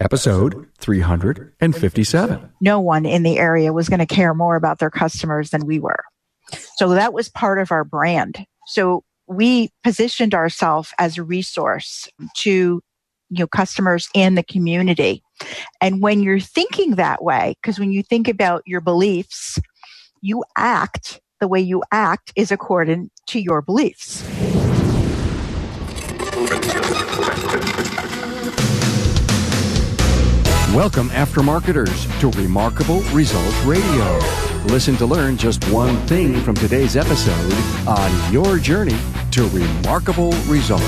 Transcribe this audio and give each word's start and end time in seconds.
episode 0.00 0.68
357. 0.78 2.50
No 2.60 2.80
one 2.80 3.06
in 3.06 3.22
the 3.22 3.38
area 3.38 3.72
was 3.72 3.88
going 3.88 4.00
to 4.00 4.06
care 4.06 4.34
more 4.34 4.56
about 4.56 4.78
their 4.78 4.90
customers 4.90 5.50
than 5.50 5.66
we 5.66 5.78
were. 5.78 6.04
So 6.76 6.90
that 6.90 7.12
was 7.12 7.28
part 7.28 7.58
of 7.58 7.72
our 7.72 7.84
brand. 7.84 8.44
So 8.66 9.04
we 9.26 9.70
positioned 9.82 10.34
ourselves 10.34 10.92
as 10.98 11.18
a 11.18 11.24
resource 11.24 12.08
to 12.36 12.82
you 13.28 13.38
know 13.38 13.46
customers 13.46 14.08
in 14.14 14.34
the 14.34 14.42
community. 14.42 15.22
And 15.80 16.00
when 16.00 16.22
you're 16.22 16.40
thinking 16.40 16.92
that 16.92 17.22
way, 17.22 17.56
because 17.60 17.78
when 17.78 17.92
you 17.92 18.02
think 18.02 18.28
about 18.28 18.62
your 18.66 18.80
beliefs, 18.80 19.58
you 20.20 20.44
act 20.56 21.20
the 21.40 21.48
way 21.48 21.60
you 21.60 21.82
act 21.92 22.32
is 22.36 22.50
according 22.50 23.10
to 23.26 23.40
your 23.40 23.60
beliefs. 23.60 24.22
Welcome, 30.76 31.08
aftermarketers, 31.08 32.20
to 32.20 32.28
Remarkable 32.38 33.00
Results 33.14 33.56
Radio. 33.64 34.18
Listen 34.66 34.94
to 34.96 35.06
learn 35.06 35.38
just 35.38 35.64
one 35.70 35.96
thing 36.06 36.38
from 36.42 36.54
today's 36.54 36.98
episode 36.98 37.54
on 37.88 38.30
your 38.30 38.58
journey 38.58 38.98
to 39.30 39.48
remarkable 39.48 40.32
results. 40.42 40.84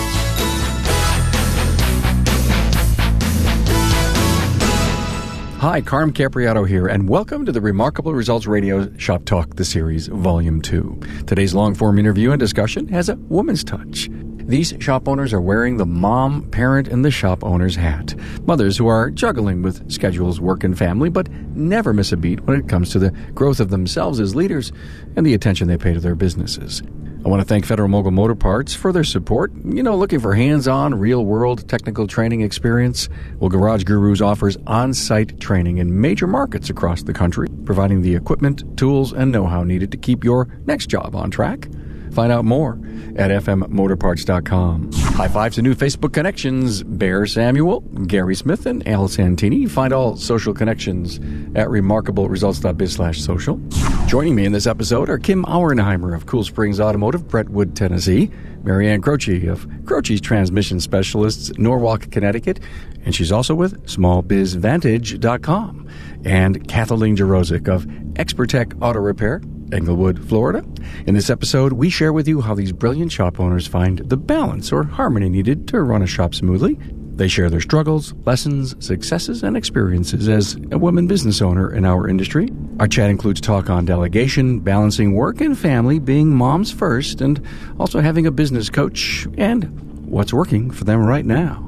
Hi, 5.57 5.81
Carm 5.81 6.13
Capizzi 6.13 6.69
here, 6.69 6.87
and 6.87 7.09
welcome 7.09 7.47
to 7.47 7.51
the 7.53 7.63
Remarkable 7.63 8.13
Results 8.13 8.47
Radio 8.47 8.95
Shop 8.99 9.25
Talk, 9.25 9.57
the 9.57 9.65
series, 9.65 10.09
Volume 10.09 10.61
2. 10.61 11.01
Today's 11.27 11.55
long 11.55 11.75
form 11.75 11.99
interview 11.99 12.33
and 12.33 12.39
discussion 12.39 12.89
has 12.89 13.09
a 13.09 13.17
woman's 13.17 13.65
touch. 13.65 14.11
These 14.49 14.73
shop 14.81 15.09
owners 15.09 15.35
are 15.35 15.43
wearing 15.43 15.77
the 15.77 15.85
mom, 15.85 16.49
parent, 16.51 16.89
and 16.89 17.05
the 17.05 17.11
shop 17.11 17.45
owner's 17.45 17.77
hat. 17.77 18.15
Mothers 18.47 18.79
who 18.79 18.87
are 18.87 19.11
juggling 19.11 19.61
with 19.61 19.93
schedules, 19.93 20.41
work, 20.41 20.65
and 20.65 20.77
family, 20.77 21.11
but 21.11 21.31
never 21.55 21.93
miss 21.93 22.13
a 22.13 22.17
beat 22.17 22.41
when 22.47 22.59
it 22.59 22.67
comes 22.67 22.91
to 22.93 22.99
the 22.99 23.11
growth 23.35 23.61
of 23.61 23.69
themselves 23.69 24.21
as 24.21 24.35
leaders 24.35 24.73
and 25.17 25.27
the 25.27 25.35
attention 25.35 25.69
they 25.69 25.77
pay 25.77 25.93
to 25.93 26.01
their 26.01 26.15
businesses. 26.15 26.83
I 27.27 27.29
want 27.29 27.43
to 27.43 27.47
thank 27.47 27.67
Federal 27.67 27.91
Mogul 27.91 28.13
Motor 28.13 28.37
Parts 28.37 28.75
for 28.75 28.91
their 28.91 29.05
support. 29.05 29.53
You 29.67 29.83
know, 29.83 29.99
looking 29.99 30.21
for 30.21 30.33
hands 30.33 30.67
on, 30.67 30.95
real 30.95 31.27
world 31.27 31.69
technical 31.69 32.07
training 32.07 32.41
experience? 32.41 33.11
Well, 33.41 33.51
Garage 33.51 33.85
Gurus 33.85 34.23
offers 34.23 34.57
on 34.67 34.95
site 34.95 35.39
training 35.41 35.77
in 35.77 36.01
major 36.01 36.27
markets 36.27 36.71
across 36.71 37.03
the 37.03 37.13
country, 37.13 37.49
providing 37.67 38.01
the 38.01 38.15
equipment, 38.15 38.79
tools, 38.79 39.13
and 39.13 39.31
know 39.31 39.47
how 39.47 39.63
needed 39.63 39.93
to 39.93 39.99
keep 39.99 40.25
your 40.25 40.49
next 40.65 40.87
job 40.87 41.15
on 41.15 41.31
track. 41.31 41.69
Find 42.13 42.33
out 42.33 42.45
more 42.45 42.79
at 43.17 43.31
fmmotorparts.com. 43.31 44.93
High 44.93 45.29
five 45.29 45.55
to 45.55 45.63
new 45.63 45.75
Facebook 45.75 46.13
connections 46.13 46.83
Bear 46.83 47.27
Samuel, 47.27 47.81
Gary 48.07 48.35
Smith, 48.35 48.67
and 48.67 48.87
Al 48.87 49.09
Santini. 49.09 49.67
Find 49.67 49.93
all 49.93 50.17
social 50.17 50.55
connections 50.55 51.17
at 51.57 51.69
remarkableresults.biz 51.69 52.93
slash 52.93 53.21
social. 53.21 53.61
Joining 54.07 54.35
me 54.35 54.45
in 54.45 54.53
this 54.53 54.67
episode 54.67 55.11
are 55.11 55.19
Kim 55.19 55.45
Auernheimer 55.45 56.15
of 56.15 56.27
Cool 56.27 56.45
Springs 56.45 56.81
Automotive, 56.81 57.29
Brentwood, 57.29 57.77
Tennessee, 57.77 58.31
Marianne 58.63 59.03
Croce 59.03 59.47
of 59.47 59.67
Croce's 59.85 60.21
Transmission 60.21 60.81
Specialists, 60.81 61.57
Norwalk, 61.59 62.11
Connecticut, 62.11 62.61
and 63.05 63.15
she's 63.15 63.33
also 63.33 63.55
with 63.55 63.85
smallbizvantage.com, 63.87 65.89
and 66.25 66.69
Kathleen 66.69 67.17
Jarosik 67.17 67.69
of 67.69 67.87
Xpertech 68.15 68.77
Auto 68.83 68.99
Repair, 69.01 69.41
Englewood, 69.73 70.29
Florida. 70.29 70.65
In 71.07 71.15
this 71.15 71.31
episode, 71.31 71.73
we 71.73 71.91
share 71.91 72.13
with 72.13 72.29
you 72.29 72.41
how 72.41 72.55
these 72.55 72.73
brilliant 72.73 73.13
shop 73.13 73.41
owners 73.41 73.67
find 73.67 73.99
the 73.99 74.17
balance 74.17 74.73
or 74.73 74.85
harmony 74.85 75.29
needed 75.29 75.69
to 75.69 75.83
run 75.83 76.03
a 76.03 76.07
shop 76.07 76.35
smoothly. 76.35 76.79
They 77.19 77.27
share 77.27 77.51
their 77.51 77.61
struggles, 77.61 78.15
lessons, 78.25 78.77
successes, 78.79 79.43
and 79.43 79.57
experiences 79.57 80.29
as 80.29 80.57
a 80.71 80.79
woman 80.79 81.09
business 81.09 81.43
owner 81.43 81.75
in 81.75 81.85
our 81.85 82.07
industry. 82.07 82.49
Our 82.79 82.87
chat 82.87 83.11
includes 83.11 83.41
talk 83.41 83.69
on 83.69 83.85
delegation, 83.85 84.61
balancing 84.61 85.15
work 85.15 85.41
and 85.41 85.59
family, 85.59 85.99
being 85.99 86.33
moms 86.33 86.71
first, 86.71 87.21
and 87.21 87.45
also 87.81 88.01
having 88.01 88.27
a 88.27 88.31
business 88.31 88.71
coach, 88.71 89.27
and 89.37 89.65
what's 90.07 90.33
working 90.33 90.71
for 90.71 90.85
them 90.85 91.05
right 91.05 91.27
now. 91.27 91.65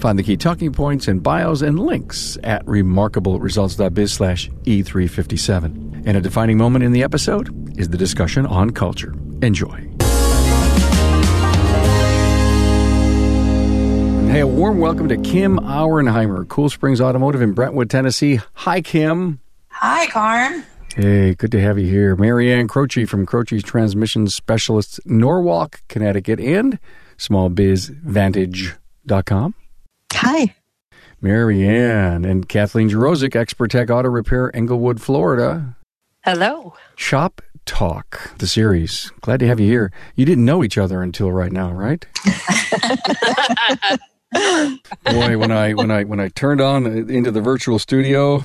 Find 0.00 0.18
the 0.18 0.22
key 0.22 0.38
talking 0.38 0.72
points 0.72 1.08
and 1.08 1.22
bios 1.22 1.60
and 1.60 1.78
links 1.78 2.38
at 2.42 2.64
remarkableresults.biz 2.64 4.12
slash 4.12 4.50
E357. 4.64 5.85
And 6.06 6.16
a 6.16 6.20
defining 6.20 6.56
moment 6.56 6.84
in 6.84 6.92
the 6.92 7.02
episode 7.02 7.78
is 7.78 7.90
the 7.90 7.98
discussion 7.98 8.46
on 8.46 8.70
culture. 8.70 9.12
Enjoy. 9.42 9.76
Hey, 14.30 14.40
a 14.40 14.46
warm 14.46 14.78
welcome 14.78 15.08
to 15.08 15.16
Kim 15.16 15.58
Auernheimer, 15.58 16.46
Cool 16.48 16.68
Springs 16.68 17.00
Automotive 17.00 17.42
in 17.42 17.52
Brentwood, 17.52 17.90
Tennessee. 17.90 18.40
Hi, 18.54 18.80
Kim. 18.80 19.40
Hi, 19.68 20.06
Carm. 20.06 20.62
Hey, 20.94 21.34
good 21.34 21.50
to 21.52 21.60
have 21.60 21.78
you 21.78 21.86
here. 21.86 22.16
Marianne 22.16 22.68
Croce 22.68 23.04
from 23.04 23.26
Croce's 23.26 23.62
Transmission 23.62 24.28
Specialists, 24.28 24.98
Norwalk, 25.04 25.82
Connecticut, 25.88 26.40
and 26.40 26.78
smallbizvantage.com. 27.18 29.54
Hi. 30.12 30.54
Marianne 31.20 32.24
and 32.24 32.48
Kathleen 32.48 32.88
Jarosik, 32.88 33.32
Xpertech 33.32 33.90
Auto 33.90 34.08
Repair, 34.08 34.54
Englewood, 34.54 35.02
Florida. 35.02 35.75
Hello. 36.26 36.74
Shop 36.96 37.40
Talk, 37.66 38.32
the 38.38 38.48
series. 38.48 39.12
Glad 39.20 39.38
to 39.38 39.46
have 39.46 39.60
you 39.60 39.68
here. 39.68 39.92
You 40.16 40.26
didn't 40.26 40.44
know 40.44 40.64
each 40.64 40.76
other 40.76 41.00
until 41.00 41.30
right 41.30 41.52
now, 41.52 41.70
right? 41.70 42.04
Boy, 45.04 45.38
when 45.38 45.52
I 45.52 45.74
when 45.74 45.92
I 45.92 46.02
when 46.02 46.18
I 46.18 46.26
turned 46.26 46.60
on 46.60 46.84
into 46.84 47.30
the 47.30 47.40
virtual 47.40 47.78
studio, 47.78 48.44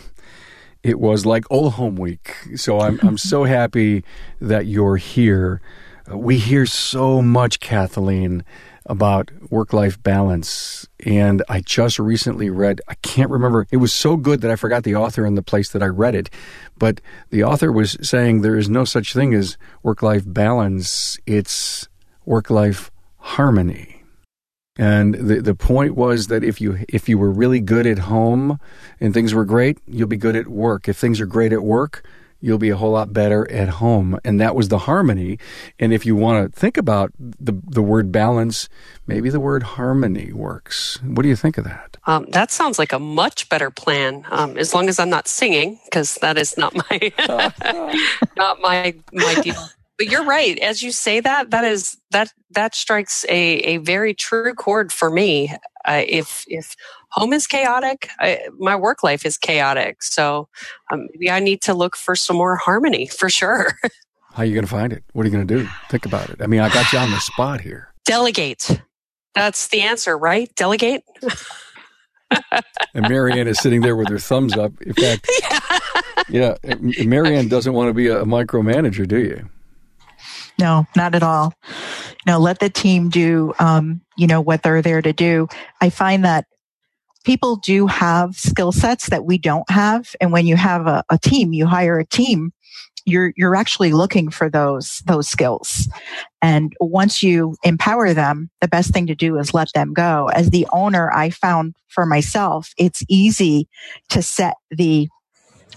it 0.83 0.99
was 0.99 1.25
like 1.25 1.43
old 1.49 1.73
home 1.73 1.95
week. 1.95 2.35
So 2.55 2.81
I'm 2.81 2.99
I'm 3.01 3.17
so 3.17 3.45
happy 3.45 4.03
that 4.39 4.67
you're 4.67 4.97
here. 4.97 5.59
Uh, 6.07 6.19
we 6.19 6.37
hear 6.37 6.67
so 6.67 7.19
much, 7.19 7.59
Kathleen, 7.59 8.43
about 8.91 9.31
work 9.50 9.72
life 9.72 10.03
balance. 10.03 10.85
And 11.06 11.41
I 11.47 11.62
just 11.62 11.97
recently 11.97 12.50
read, 12.50 12.81
I 12.90 12.96
can't 12.96 13.31
remember, 13.31 13.66
it 13.72 13.78
was 13.78 13.94
so 13.94 14.18
good 14.18 14.41
that 14.41 14.52
I 14.52 14.57
forgot 14.57 14.84
the 14.84 14.96
author 14.96 15.25
and 15.25 15.38
the 15.38 15.41
place 15.41 15.69
that 15.69 15.81
I 15.81 15.88
read 15.88 16.13
it. 16.13 16.29
But 16.78 17.00
the 17.29 17.46
author 17.46 17.72
was 17.72 17.97
saying 18.02 18.41
there 18.41 18.57
is 18.57 18.69
no 18.69 18.84
such 18.84 19.13
thing 19.13 19.34
as 19.34 19.57
work 19.81 20.03
life 20.03 20.24
balance, 20.28 21.18
it's 21.25 21.88
work 22.25 22.50
life 22.50 22.91
harmony. 23.18 24.03
And 24.78 25.16
the 25.16 25.41
the 25.41 25.56
point 25.56 25.96
was 25.96 26.28
that 26.28 26.44
if 26.44 26.59
you 26.59 26.79
if 26.90 27.08
you 27.08 27.18
were 27.18 27.31
really 27.31 27.59
good 27.59 27.85
at 27.85 28.00
home 28.00 28.59
and 29.00 29.13
things 29.13 29.34
were 29.34 29.46
great, 29.46 29.79
you'll 29.85 30.08
be 30.08 30.18
good 30.18 30.35
at 30.35 30.47
work. 30.47 30.88
If 30.88 30.97
things 30.97 31.19
are 31.19 31.25
great 31.25 31.53
at 31.53 31.63
work, 31.63 32.03
you'll 32.41 32.57
be 32.57 32.69
a 32.69 32.75
whole 32.75 32.91
lot 32.91 33.13
better 33.13 33.50
at 33.50 33.69
home. 33.69 34.19
And 34.25 34.41
that 34.41 34.56
was 34.56 34.68
the 34.68 34.79
harmony. 34.79 35.38
And 35.79 35.94
if 35.94 36.06
you 36.06 36.16
want 36.16 36.52
to 36.52 36.59
think 36.59 36.75
about 36.75 37.12
the, 37.18 37.53
the 37.63 37.81
word 37.81 38.12
balance, 38.12 38.68
maybe 39.07 39.29
the 39.29 39.40
word 39.40 39.63
harmony 39.63 40.34
works. 40.34 41.00
What 41.03 41.24
do 41.24 41.29
you 41.29 41.35
think 41.35 41.57
of 41.57 41.63
that? 41.66 41.97
Um, 42.07 42.25
that 42.31 42.52
sounds 42.52 42.79
like 42.79 42.91
a 42.91 43.00
much 43.00 43.47
better 43.47 43.69
plan. 43.69 44.25
Um, 44.31 44.57
as 44.57 44.74
long 44.74 44.90
as 44.90 45.00
I'm 45.00 45.09
not 45.09 45.28
singing, 45.28 45.79
because 45.85 46.16
that 46.16 46.38
is 46.38 46.57
not 46.57 46.75
my 46.75 47.12
not 48.35 48.59
my 48.59 48.96
my 49.13 49.35
deal. 49.35 49.69
But 49.97 50.09
you're 50.09 50.25
right. 50.25 50.58
As 50.59 50.81
you 50.81 50.91
say 50.91 51.19
that, 51.19 51.52
that 51.52 51.63
is 51.63 51.97
that 52.09 52.34
that 52.52 52.73
strikes 52.73 53.23
a 53.29 53.58
a 53.59 53.78
very 53.78 54.16
true 54.16 54.56
chord 54.56 54.91
for 54.91 55.12
me. 55.12 55.53
Uh, 55.85 56.02
if 56.08 56.44
if 56.47 56.75
home 57.11 57.33
is 57.33 57.47
chaotic, 57.47 58.09
I, 58.19 58.47
my 58.57 58.75
work 58.75 59.03
life 59.03 59.25
is 59.25 59.38
chaotic. 59.38 60.03
So 60.03 60.47
um, 60.91 61.07
maybe 61.13 61.29
I 61.29 61.39
need 61.39 61.61
to 61.63 61.73
look 61.73 61.95
for 61.95 62.16
some 62.16 62.38
more 62.38 62.55
harmony 62.55 63.07
for 63.07 63.29
sure. 63.29 63.77
How 64.33 64.44
are 64.44 64.45
you 64.45 64.53
going 64.53 64.66
to 64.66 64.72
find 64.72 64.94
it? 64.94 65.03
What 65.13 65.23
are 65.23 65.29
you 65.29 65.33
going 65.33 65.45
to 65.45 65.57
do? 65.57 65.67
Think 65.89 66.05
about 66.05 66.29
it. 66.29 66.41
I 66.41 66.47
mean, 66.47 66.61
I 66.61 66.69
got 66.69 66.94
you 66.94 66.99
on 66.99 67.11
the 67.11 67.19
spot 67.19 67.61
here. 67.61 67.94
Delegate. 68.05 68.81
That's 69.35 69.67
the 69.67 69.81
answer, 69.81 70.17
right? 70.17 70.53
Delegate. 70.55 71.03
and 72.94 73.09
Marianne 73.09 73.47
is 73.47 73.59
sitting 73.59 73.81
there 73.81 73.95
with 73.95 74.07
her 74.07 74.19
thumbs 74.19 74.58
up. 74.58 74.72
In 74.81 74.93
fact, 74.93 75.29
yeah, 76.29 76.55
yeah 76.63 77.03
Marianne 77.03 77.49
doesn't 77.49 77.73
want 77.73 77.90
to 77.90 77.93
be 77.93 78.08
a 78.08 78.23
micromanager, 78.23 79.05
do 79.08 79.19
you? 79.19 79.49
No, 80.58 80.85
not 80.96 81.16
at 81.16 81.23
all. 81.23 81.53
No, 82.25 82.37
let 82.37 82.59
the 82.59 82.69
team 82.69 83.09
do, 83.09 83.53
um, 83.59 84.02
you 84.16 84.28
know, 84.28 84.41
what 84.41 84.63
they're 84.63 84.81
there 84.81 85.02
to 85.02 85.11
do. 85.11 85.47
I 85.81 85.90
find 85.90 86.23
that 86.23 86.46
people 87.23 87.58
do 87.58 87.88
have 87.88 88.35
skill 88.35 88.72
sets 88.72 89.09
that 89.09 89.26
we 89.26 89.38
don't 89.38 89.70
have. 89.70 90.16
And 90.20 90.32
when 90.32 90.46
you 90.46 90.56
have 90.56 90.88
a, 90.88 91.03
a 91.09 91.18
team, 91.18 91.53
you 91.53 91.68
hire 91.68 92.00
a 92.00 92.06
team, 92.06 92.52
you're, 93.06 93.34
you're 93.35 93.56
actually 93.56 93.94
looking 93.94 94.29
for 94.29 94.50
those, 94.50 95.02
those 95.06 95.28
skills. 95.28 95.88
And 96.41 96.73
once 96.79 97.23
you 97.23 97.56
empower 97.64 98.14
them, 98.14 98.50
the 98.62 98.68
best 98.68 98.94
thing 98.94 99.08
to 99.08 99.16
do 99.16 99.38
is 99.38 99.53
let 99.53 99.70
them 99.73 99.94
go. 99.94 100.29
As 100.34 100.50
the 100.50 100.68
owner, 100.72 101.12
I 101.12 101.29
found 101.29 101.76
for 101.88 102.06
myself, 102.06 102.73
it's 102.78 103.03
easy 103.09 103.68
to 104.09 104.22
set 104.22 104.56
the 104.70 105.08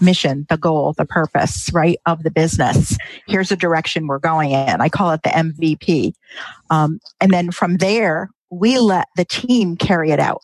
mission, 0.01 0.45
the 0.49 0.57
goal, 0.57 0.93
the 0.93 1.05
purpose, 1.05 1.69
right, 1.73 1.97
of 2.05 2.23
the 2.23 2.31
business. 2.31 2.97
Here's 3.27 3.49
the 3.49 3.55
direction 3.55 4.07
we're 4.07 4.19
going 4.19 4.51
in. 4.51 4.81
I 4.81 4.89
call 4.89 5.11
it 5.11 5.23
the 5.23 5.29
MVP. 5.29 6.13
Um, 6.69 6.99
and 7.21 7.31
then 7.31 7.51
from 7.51 7.77
there, 7.77 8.29
we 8.49 8.77
let 8.77 9.07
the 9.15 9.25
team 9.25 9.77
carry 9.77 10.11
it 10.11 10.19
out 10.19 10.41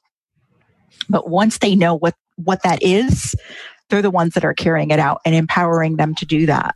But 1.09 1.29
once 1.29 1.57
they 1.57 1.75
know 1.75 1.95
what, 1.95 2.15
what 2.35 2.63
that 2.63 2.81
is, 2.81 3.35
they're 3.89 4.01
the 4.01 4.11
ones 4.11 4.33
that 4.33 4.45
are 4.45 4.53
carrying 4.53 4.91
it 4.91 4.99
out 4.99 5.21
and 5.25 5.35
empowering 5.35 5.97
them 5.97 6.15
to 6.15 6.25
do 6.25 6.45
that. 6.45 6.75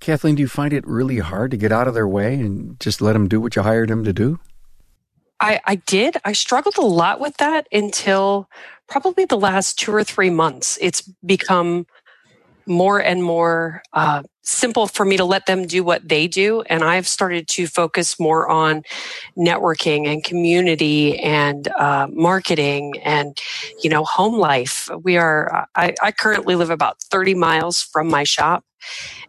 Kathleen, 0.00 0.36
do 0.36 0.40
you 0.40 0.48
find 0.48 0.72
it 0.72 0.86
really 0.86 1.18
hard 1.18 1.50
to 1.50 1.56
get 1.56 1.72
out 1.72 1.86
of 1.86 1.94
their 1.94 2.08
way 2.08 2.34
and 2.34 2.80
just 2.80 3.00
let 3.00 3.12
them 3.12 3.28
do 3.28 3.40
what 3.40 3.56
you 3.56 3.62
hired 3.62 3.90
them 3.90 4.04
to 4.04 4.12
do? 4.12 4.40
I, 5.38 5.60
I 5.64 5.74
did. 5.76 6.16
I 6.24 6.32
struggled 6.32 6.76
a 6.76 6.82
lot 6.82 7.20
with 7.20 7.36
that 7.38 7.66
until 7.72 8.48
probably 8.88 9.24
the 9.24 9.38
last 9.38 9.78
two 9.78 9.92
or 9.92 10.04
three 10.04 10.30
months. 10.30 10.78
It's 10.80 11.02
become 11.24 11.86
more 12.66 12.98
and 12.98 13.22
more 13.22 13.82
uh, 13.92 14.22
simple 14.42 14.86
for 14.86 15.04
me 15.04 15.16
to 15.16 15.24
let 15.24 15.46
them 15.46 15.66
do 15.66 15.84
what 15.84 16.08
they 16.08 16.26
do. 16.26 16.62
And 16.62 16.82
I've 16.82 17.06
started 17.06 17.48
to 17.48 17.66
focus 17.66 18.18
more 18.18 18.48
on 18.48 18.82
networking 19.36 20.06
and 20.06 20.24
community 20.24 21.18
and 21.18 21.68
uh, 21.68 22.08
marketing 22.10 22.94
and, 23.02 23.38
you 23.82 23.90
know, 23.90 24.04
home 24.04 24.38
life. 24.38 24.88
We 25.02 25.16
are, 25.16 25.68
I, 25.76 25.94
I 26.02 26.12
currently 26.12 26.54
live 26.54 26.70
about 26.70 27.02
30 27.04 27.34
miles 27.34 27.82
from 27.82 28.08
my 28.08 28.24
shop 28.24 28.64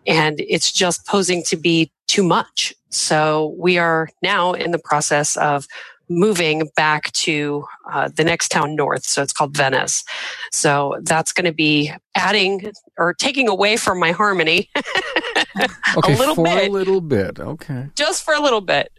and 0.07 0.39
it's 0.39 0.71
just 0.71 1.05
posing 1.05 1.43
to 1.43 1.57
be 1.57 1.91
too 2.07 2.23
much. 2.23 2.73
So 2.89 3.55
we 3.57 3.77
are 3.77 4.09
now 4.21 4.53
in 4.53 4.71
the 4.71 4.79
process 4.79 5.37
of 5.37 5.67
moving 6.11 6.69
back 6.75 7.11
to 7.13 7.65
uh, 7.91 8.09
the 8.15 8.23
next 8.23 8.49
town 8.49 8.75
north. 8.75 9.05
So 9.05 9.21
it's 9.21 9.33
called 9.33 9.55
Venice. 9.55 10.03
So 10.51 10.97
that's 11.03 11.31
going 11.31 11.45
to 11.45 11.53
be 11.53 11.91
adding 12.15 12.71
or 12.97 13.13
taking 13.13 13.47
away 13.47 13.77
from 13.77 13.99
my 13.99 14.11
harmony 14.11 14.69
okay, 15.97 16.13
a 16.13 16.17
little 16.17 16.35
for 16.35 16.43
bit. 16.43 16.67
a 16.67 16.71
little 16.71 17.01
bit. 17.01 17.39
Okay. 17.39 17.87
Just 17.95 18.23
for 18.23 18.33
a 18.33 18.41
little 18.41 18.61
bit. 18.61 18.91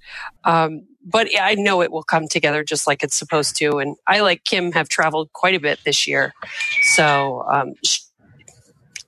Um, 0.45 0.87
but 1.05 1.29
I 1.39 1.55
know 1.55 1.83
it 1.83 1.91
will 1.91 2.03
come 2.03 2.29
together 2.29 2.63
just 2.65 2.87
like 2.87 3.03
it's 3.03 3.17
supposed 3.17 3.57
to. 3.57 3.79
And 3.79 3.97
I, 4.07 4.21
like 4.21 4.45
Kim, 4.45 4.73
have 4.73 4.89
traveled 4.89 5.33
quite 5.33 5.55
a 5.55 5.61
bit 5.61 5.81
this 5.85 6.07
year. 6.07 6.33
So, 6.95 7.45
um, 7.53 7.75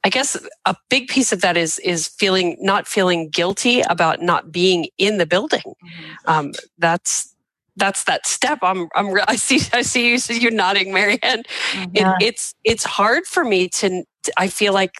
I 0.04 0.10
guess 0.10 0.36
a 0.66 0.76
big 0.90 1.08
piece 1.08 1.32
of 1.32 1.40
that 1.40 1.56
is 1.56 1.78
is 1.78 2.08
feeling 2.08 2.58
not 2.60 2.86
feeling 2.86 3.30
guilty 3.30 3.80
about 3.80 4.20
not 4.20 4.52
being 4.52 4.88
in 4.98 5.16
the 5.16 5.24
building. 5.24 5.62
Mm-hmm. 5.64 6.30
Um, 6.30 6.52
that's 6.76 7.33
that's 7.76 8.04
that 8.04 8.26
step. 8.26 8.58
I'm, 8.62 8.88
I'm, 8.94 9.16
I 9.28 9.36
see, 9.36 9.60
I 9.72 9.82
see 9.82 10.10
you, 10.10 10.18
you're 10.40 10.50
nodding, 10.50 10.92
Marianne. 10.92 11.42
Mm-hmm. 11.72 11.90
It, 11.94 12.06
it's, 12.20 12.54
it's 12.64 12.84
hard 12.84 13.26
for 13.26 13.44
me 13.44 13.68
to, 13.68 14.04
I 14.36 14.48
feel 14.48 14.72
like 14.72 14.94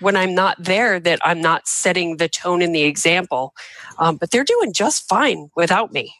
when 0.00 0.16
I'm 0.16 0.34
not 0.34 0.56
there 0.62 0.98
that 0.98 1.20
I'm 1.22 1.40
not 1.40 1.68
setting 1.68 2.16
the 2.16 2.28
tone 2.28 2.62
and 2.62 2.74
the 2.74 2.82
example. 2.82 3.54
Um, 3.98 4.16
but 4.16 4.30
they're 4.30 4.44
doing 4.44 4.72
just 4.72 5.08
fine 5.08 5.50
without 5.54 5.92
me, 5.92 6.14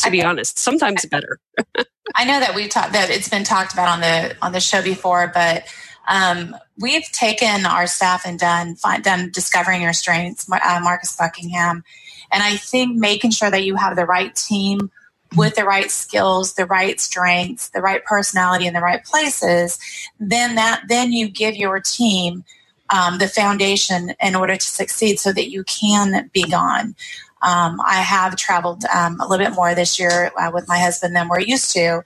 to 0.00 0.08
I 0.08 0.10
be 0.10 0.22
honest. 0.22 0.58
Sometimes 0.58 1.04
better. 1.06 1.38
I 2.14 2.24
know 2.24 2.40
that 2.40 2.54
we've 2.54 2.68
talked 2.68 2.92
that 2.92 3.10
it's 3.10 3.28
been 3.28 3.44
talked 3.44 3.72
about 3.72 3.88
on 3.88 4.00
the 4.00 4.36
on 4.42 4.52
the 4.52 4.60
show 4.60 4.82
before, 4.82 5.30
but 5.32 5.64
um, 6.08 6.54
we've 6.78 7.10
taken 7.12 7.64
our 7.64 7.86
staff 7.86 8.22
and 8.26 8.38
done 8.38 8.74
find, 8.74 9.02
done 9.02 9.30
discovering 9.32 9.82
your 9.82 9.92
strengths, 9.92 10.50
uh, 10.50 10.80
Marcus 10.82 11.16
Buckingham, 11.16 11.84
and 12.30 12.42
I 12.42 12.56
think 12.56 12.96
making 12.96 13.30
sure 13.30 13.50
that 13.50 13.64
you 13.64 13.76
have 13.76 13.96
the 13.96 14.04
right 14.04 14.34
team 14.34 14.90
with 15.36 15.54
the 15.54 15.64
right 15.64 15.90
skills, 15.90 16.54
the 16.54 16.66
right 16.66 17.00
strengths, 17.00 17.70
the 17.70 17.80
right 17.80 18.04
personality 18.04 18.66
in 18.66 18.74
the 18.74 18.80
right 18.80 19.04
places, 19.04 19.78
then 20.18 20.54
that 20.56 20.82
then 20.88 21.12
you 21.12 21.28
give 21.28 21.56
your 21.56 21.80
team 21.80 22.44
um, 22.90 23.18
the 23.18 23.28
foundation 23.28 24.14
in 24.20 24.34
order 24.34 24.56
to 24.56 24.66
succeed 24.66 25.18
so 25.18 25.32
that 25.32 25.50
you 25.50 25.64
can 25.64 26.30
be 26.32 26.42
gone. 26.42 26.94
Um, 27.42 27.80
I 27.84 27.96
have 27.96 28.36
traveled 28.36 28.84
um, 28.84 29.20
a 29.20 29.26
little 29.26 29.44
bit 29.44 29.54
more 29.54 29.74
this 29.74 29.98
year 29.98 30.30
uh, 30.38 30.50
with 30.52 30.68
my 30.68 30.78
husband 30.78 31.16
than 31.16 31.28
we're 31.28 31.40
used 31.40 31.72
to. 31.72 32.02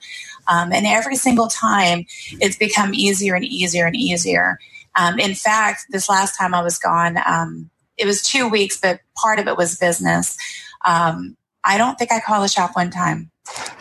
Um, 0.47 0.71
and 0.71 0.87
every 0.87 1.15
single 1.15 1.47
time 1.47 2.05
it's 2.31 2.55
become 2.55 2.93
easier 2.93 3.35
and 3.35 3.45
easier 3.45 3.85
and 3.85 3.95
easier. 3.95 4.57
Um, 4.95 5.19
in 5.19 5.35
fact, 5.35 5.85
this 5.89 6.09
last 6.09 6.35
time 6.37 6.55
I 6.55 6.63
was 6.63 6.79
gone, 6.79 7.17
um, 7.25 7.69
it 7.97 8.05
was 8.05 8.23
two 8.23 8.47
weeks, 8.47 8.79
but 8.79 8.99
part 9.15 9.39
of 9.39 9.47
it 9.47 9.57
was 9.57 9.77
business. 9.77 10.37
Um, 10.85 11.37
I 11.67 11.77
don't 11.77 11.99
think 11.99 12.11
I 12.11 12.21
called 12.21 12.43
the 12.43 12.47
shop 12.47 12.75
one 12.75 12.89
time. 12.89 13.29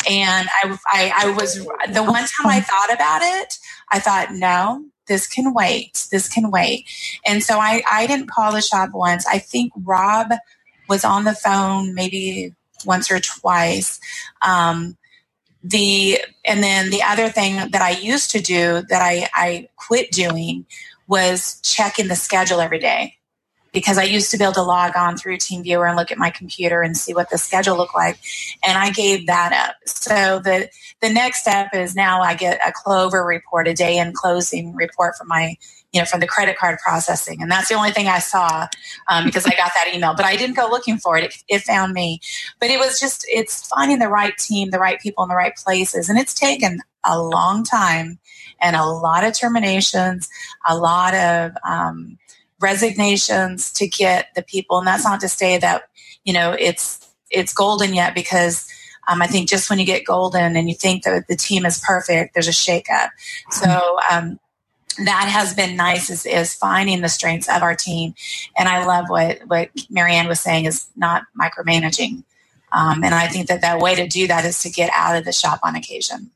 And 0.09 0.49
I, 0.63 0.79
I, 0.93 1.13
I 1.17 1.31
was, 1.31 1.55
the 1.55 2.03
one 2.03 2.25
time 2.27 2.47
I 2.47 2.61
thought 2.61 2.93
about 2.93 3.23
it, 3.23 3.59
I 3.91 4.01
thought, 4.01 4.33
no, 4.33 4.85
this 5.07 5.29
can 5.29 5.55
wait. 5.55 6.07
This 6.11 6.29
can 6.29 6.51
wait. 6.51 6.89
And 7.25 7.43
so 7.43 7.59
I, 7.59 7.83
I 7.91 8.07
didn't 8.07 8.29
call 8.29 8.53
the 8.53 8.61
shop 8.61 8.91
once. 8.93 9.25
I 9.27 9.39
think 9.39 9.73
Rob 9.77 10.33
was 10.89 11.05
on 11.05 11.25
the 11.25 11.35
phone 11.35 11.95
maybe 11.95 12.53
once 12.85 13.11
or 13.11 13.21
twice. 13.21 14.01
Um, 14.43 14.97
the 15.63 16.21
and 16.45 16.63
then 16.63 16.91
the 16.91 17.03
other 17.03 17.29
thing 17.29 17.71
that 17.71 17.83
I 17.83 17.91
used 17.91 18.31
to 18.33 18.41
do 18.41 18.83
that 18.89 19.03
I, 19.03 19.29
I 19.35 19.69
quit 19.77 20.13
doing 20.13 20.67
was 21.09 21.61
checking 21.63 22.09
the 22.09 22.15
schedule 22.15 22.61
every 22.61 22.79
day 22.79 23.16
because 23.77 23.99
I 23.99 24.05
used 24.05 24.31
to 24.31 24.39
be 24.39 24.43
able 24.43 24.55
to 24.55 24.63
log 24.63 24.97
on 24.97 25.19
through 25.19 25.37
TeamViewer 25.37 25.87
and 25.87 25.99
look 25.99 26.11
at 26.11 26.17
my 26.17 26.31
computer 26.31 26.81
and 26.81 26.97
see 26.97 27.13
what 27.13 27.29
the 27.29 27.37
schedule 27.37 27.77
looked 27.77 27.95
like. 27.95 28.19
And 28.65 28.79
I 28.79 28.89
gave 28.89 29.27
that 29.27 29.53
up. 29.53 29.77
So 29.85 30.39
the, 30.39 30.71
the 31.03 31.11
next 31.11 31.43
step 31.43 31.75
is 31.75 31.95
now 31.95 32.23
I 32.23 32.37
get 32.37 32.59
a 32.67 32.73
Clover 32.73 33.23
report, 33.23 33.69
a 33.69 33.75
day 33.75 33.99
in 33.99 34.15
closing 34.15 34.75
report 34.75 35.15
from 35.17 35.29
my, 35.29 35.57
you 35.93 36.01
know, 36.01 36.07
from 36.07 36.21
the 36.21 36.27
credit 36.27 36.57
card 36.57 36.79
processing. 36.83 37.43
And 37.43 37.51
that's 37.51 37.69
the 37.69 37.75
only 37.75 37.91
thing 37.91 38.09
I 38.09 38.19
saw 38.19 38.67
um, 39.09 39.27
because 39.27 39.45
I 39.45 39.51
got 39.51 39.73
that 39.75 39.93
email, 39.95 40.15
but 40.15 40.25
I 40.25 40.37
didn't 40.37 40.57
go 40.57 40.69
looking 40.71 40.97
for 40.97 41.19
it. 41.19 41.25
it. 41.25 41.35
It 41.47 41.61
found 41.61 41.93
me. 41.93 42.21
But 42.59 42.71
it 42.71 42.79
was 42.79 42.99
just, 42.99 43.27
it's 43.29 43.69
finding 43.69 43.99
the 43.99 44.09
right 44.09 44.39
team, 44.39 44.71
the 44.71 44.79
right 44.79 44.99
people 44.99 45.23
in 45.23 45.29
the 45.29 45.37
right 45.37 45.55
places. 45.55 46.09
And 46.09 46.19
it's 46.19 46.33
taken 46.33 46.81
a 47.05 47.21
long 47.21 47.63
time 47.63 48.21
and 48.59 48.75
a 48.75 48.87
lot 48.87 49.23
of 49.23 49.35
terminations, 49.35 50.31
a 50.67 50.75
lot 50.75 51.13
of, 51.13 51.53
um, 51.63 52.17
resignations 52.61 53.73
to 53.75 53.87
get 53.87 54.29
the 54.35 54.43
people. 54.43 54.79
And 54.79 54.87
that's 54.87 55.05
not 55.05 55.21
to 55.21 55.29
say 55.29 55.59
that, 55.59 55.89
you 56.25 56.33
know, 56.33 56.53
it's, 56.59 57.07
it's 57.31 57.53
golden 57.53 57.95
yet 57.95 58.15
because 58.15 58.69
um, 59.09 59.23
I 59.23 59.27
think 59.27 59.49
just 59.49 59.71
when 59.71 59.79
you 59.79 59.87
get 59.87 60.05
golden 60.05 60.57
and 60.57 60.69
you 60.69 60.75
think 60.75 61.05
that 61.05 61.29
the 61.29 61.37
team 61.37 61.65
is 61.67 61.83
perfect, 61.87 62.35
there's 62.35 62.49
a 62.49 62.51
shakeup. 62.51 63.09
So, 63.51 63.99
um, 64.11 64.39
that 65.05 65.29
has 65.29 65.55
been 65.55 65.77
nice 65.77 66.09
is, 66.09 66.25
is 66.25 66.55
finding 66.55 67.03
the 67.03 67.09
strengths 67.09 67.49
of 67.49 67.63
our 67.63 67.75
team. 67.75 68.15
And 68.57 68.69
I 68.69 68.85
love 68.87 69.07
what, 69.09 69.41
what 69.47 69.71
Marianne 69.91 70.27
was 70.27 70.41
saying 70.41 70.65
is 70.65 70.87
not 70.97 71.25
micromanaging. 71.39 72.25
Um, 72.73 73.05
and 73.05 73.15
I 73.15 73.29
think 73.29 73.49
that 73.49 73.61
that 73.61 73.79
way 73.79 73.95
to 73.95 74.07
do 74.07 74.27
that 74.27 74.45
is 74.45 74.63
to 74.63 74.71
get 74.71 74.91
out 74.95 75.17
of 75.17 75.25
the 75.25 75.33
shop 75.33 75.61
on 75.63 75.77
occasion. 75.77 76.31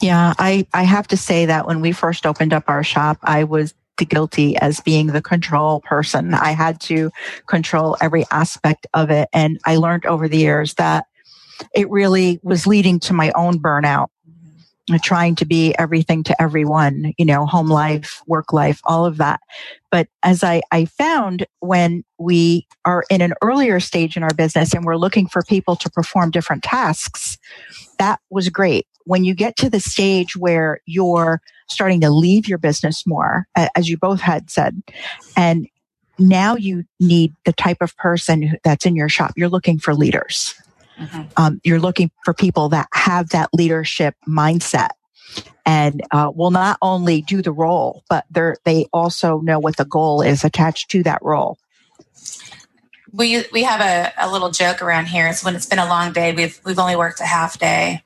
Yeah, 0.00 0.34
I, 0.38 0.66
I 0.72 0.82
have 0.82 1.08
to 1.08 1.16
say 1.16 1.46
that 1.46 1.66
when 1.66 1.80
we 1.80 1.92
first 1.92 2.26
opened 2.26 2.52
up 2.52 2.64
our 2.68 2.82
shop, 2.82 3.18
I 3.22 3.44
was 3.44 3.74
guilty 3.96 4.56
as 4.56 4.80
being 4.80 5.08
the 5.08 5.22
control 5.22 5.80
person. 5.80 6.34
I 6.34 6.52
had 6.52 6.80
to 6.82 7.10
control 7.46 7.96
every 8.00 8.24
aspect 8.30 8.86
of 8.94 9.10
it. 9.10 9.28
And 9.32 9.58
I 9.64 9.76
learned 9.76 10.06
over 10.06 10.28
the 10.28 10.38
years 10.38 10.74
that 10.74 11.06
it 11.74 11.88
really 11.90 12.40
was 12.42 12.66
leading 12.66 12.98
to 13.00 13.12
my 13.12 13.30
own 13.36 13.60
burnout 13.60 14.08
trying 15.02 15.34
to 15.36 15.46
be 15.46 15.74
everything 15.78 16.22
to 16.24 16.42
everyone, 16.42 17.14
you 17.16 17.24
know, 17.24 17.46
home 17.46 17.68
life, 17.68 18.22
work 18.26 18.52
life, 18.52 18.80
all 18.84 19.06
of 19.06 19.16
that. 19.16 19.40
But 19.90 20.08
as 20.22 20.44
I, 20.44 20.60
I 20.70 20.84
found 20.84 21.46
when 21.60 22.04
we 22.18 22.66
are 22.84 23.04
in 23.08 23.22
an 23.22 23.32
earlier 23.42 23.80
stage 23.80 24.16
in 24.16 24.22
our 24.22 24.34
business 24.34 24.74
and 24.74 24.84
we're 24.84 24.96
looking 24.96 25.26
for 25.26 25.42
people 25.42 25.76
to 25.76 25.90
perform 25.90 26.30
different 26.30 26.62
tasks, 26.62 27.38
that 27.98 28.20
was 28.30 28.48
great. 28.50 28.86
When 29.04 29.24
you 29.24 29.34
get 29.34 29.56
to 29.56 29.70
the 29.70 29.80
stage 29.80 30.36
where 30.36 30.80
you're 30.86 31.40
starting 31.68 32.00
to 32.02 32.10
leave 32.10 32.48
your 32.48 32.58
business 32.58 33.06
more, 33.06 33.46
as 33.76 33.88
you 33.88 33.96
both 33.96 34.20
had 34.20 34.50
said, 34.50 34.82
and 35.36 35.66
now 36.18 36.56
you 36.56 36.84
need 37.00 37.34
the 37.44 37.52
type 37.52 37.78
of 37.80 37.96
person 37.96 38.56
that's 38.62 38.86
in 38.86 38.96
your 38.96 39.08
shop. 39.08 39.32
You're 39.36 39.48
looking 39.48 39.78
for 39.78 39.94
leaders. 39.94 40.54
Mm-hmm. 40.98 41.22
Um, 41.36 41.60
you're 41.64 41.80
looking 41.80 42.10
for 42.24 42.32
people 42.32 42.68
that 42.68 42.88
have 42.92 43.30
that 43.30 43.50
leadership 43.52 44.14
mindset 44.28 44.90
and 45.66 46.02
uh, 46.10 46.30
will 46.34 46.50
not 46.50 46.78
only 46.82 47.22
do 47.22 47.42
the 47.42 47.52
role, 47.52 48.04
but 48.08 48.24
they 48.30 48.52
they 48.64 48.86
also 48.92 49.40
know 49.40 49.58
what 49.58 49.76
the 49.76 49.84
goal 49.84 50.22
is 50.22 50.44
attached 50.44 50.90
to 50.90 51.02
that 51.02 51.20
role. 51.22 51.58
We 53.12 53.44
we 53.52 53.62
have 53.62 53.80
a, 53.80 54.12
a 54.18 54.30
little 54.30 54.50
joke 54.50 54.82
around 54.82 55.06
here. 55.06 55.26
It's 55.26 55.44
when 55.44 55.56
it's 55.56 55.66
been 55.66 55.78
a 55.78 55.88
long 55.88 56.12
day. 56.12 56.32
We've 56.32 56.58
we've 56.64 56.78
only 56.78 56.96
worked 56.96 57.20
a 57.20 57.24
half 57.24 57.58
day. 57.58 58.02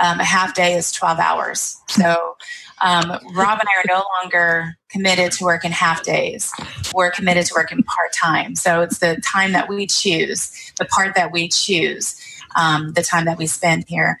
Um, 0.00 0.20
a 0.20 0.24
half 0.24 0.54
day 0.54 0.74
is 0.74 0.92
twelve 0.92 1.18
hours. 1.18 1.80
So 1.88 2.36
um, 2.80 3.10
Rob 3.10 3.58
and 3.58 3.68
I 3.68 3.80
are 3.80 3.84
no 3.88 4.04
longer 4.22 4.76
committed 4.88 5.32
to 5.32 5.44
working 5.44 5.70
half 5.70 6.02
days. 6.02 6.52
We're 6.94 7.10
committed 7.10 7.46
to 7.46 7.54
working 7.54 7.82
part 7.82 8.12
time. 8.12 8.54
So 8.54 8.82
it's 8.82 8.98
the 8.98 9.20
time 9.24 9.52
that 9.52 9.68
we 9.68 9.86
choose, 9.86 10.72
the 10.78 10.84
part 10.84 11.14
that 11.14 11.32
we 11.32 11.48
choose, 11.48 12.20
um, 12.56 12.92
the 12.92 13.02
time 13.02 13.24
that 13.24 13.38
we 13.38 13.46
spend 13.46 13.84
here. 13.88 14.18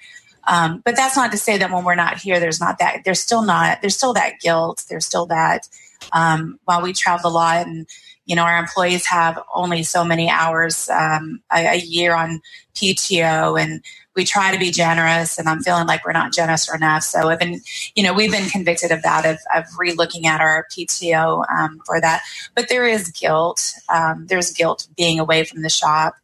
Um, 0.48 0.82
but 0.84 0.96
that's 0.96 1.16
not 1.16 1.30
to 1.32 1.38
say 1.38 1.58
that 1.58 1.70
when 1.70 1.84
we're 1.84 1.94
not 1.94 2.18
here, 2.18 2.40
there's 2.40 2.60
not 2.60 2.78
that. 2.78 3.02
There's 3.04 3.20
still 3.20 3.42
not. 3.42 3.80
There's 3.80 3.96
still 3.96 4.14
that 4.14 4.40
guilt. 4.40 4.84
There's 4.88 5.06
still 5.06 5.26
that. 5.26 5.68
Um, 6.12 6.58
while 6.64 6.80
we 6.80 6.92
travel 6.92 7.30
a 7.30 7.32
lot, 7.32 7.66
and 7.66 7.86
you 8.24 8.34
know, 8.34 8.44
our 8.44 8.58
employees 8.58 9.06
have 9.06 9.42
only 9.54 9.82
so 9.82 10.04
many 10.04 10.30
hours 10.30 10.88
um, 10.88 11.42
a, 11.54 11.74
a 11.74 11.78
year 11.78 12.14
on 12.14 12.40
PTO, 12.74 13.60
and 13.60 13.82
we 14.18 14.24
try 14.24 14.52
to 14.52 14.58
be 14.58 14.72
generous 14.72 15.38
and 15.38 15.48
I'm 15.48 15.62
feeling 15.62 15.86
like 15.86 16.04
we're 16.04 16.10
not 16.10 16.32
generous 16.32 16.68
enough. 16.74 17.04
So 17.04 17.28
I've 17.28 17.38
been, 17.38 17.60
you 17.94 18.02
know, 18.02 18.12
we've 18.12 18.32
been 18.32 18.50
convicted 18.50 18.90
of 18.90 19.00
that, 19.02 19.24
of, 19.24 19.38
of 19.54 19.64
relooking 19.80 20.24
at 20.24 20.40
our 20.40 20.66
PTO 20.76 21.48
um, 21.48 21.80
for 21.86 22.00
that. 22.00 22.22
But 22.56 22.68
there 22.68 22.84
is 22.84 23.10
guilt. 23.10 23.74
Um, 23.88 24.26
there's 24.26 24.50
guilt 24.52 24.88
being 24.96 25.20
away 25.20 25.44
from 25.44 25.62
the 25.62 25.70
shop. 25.70 26.16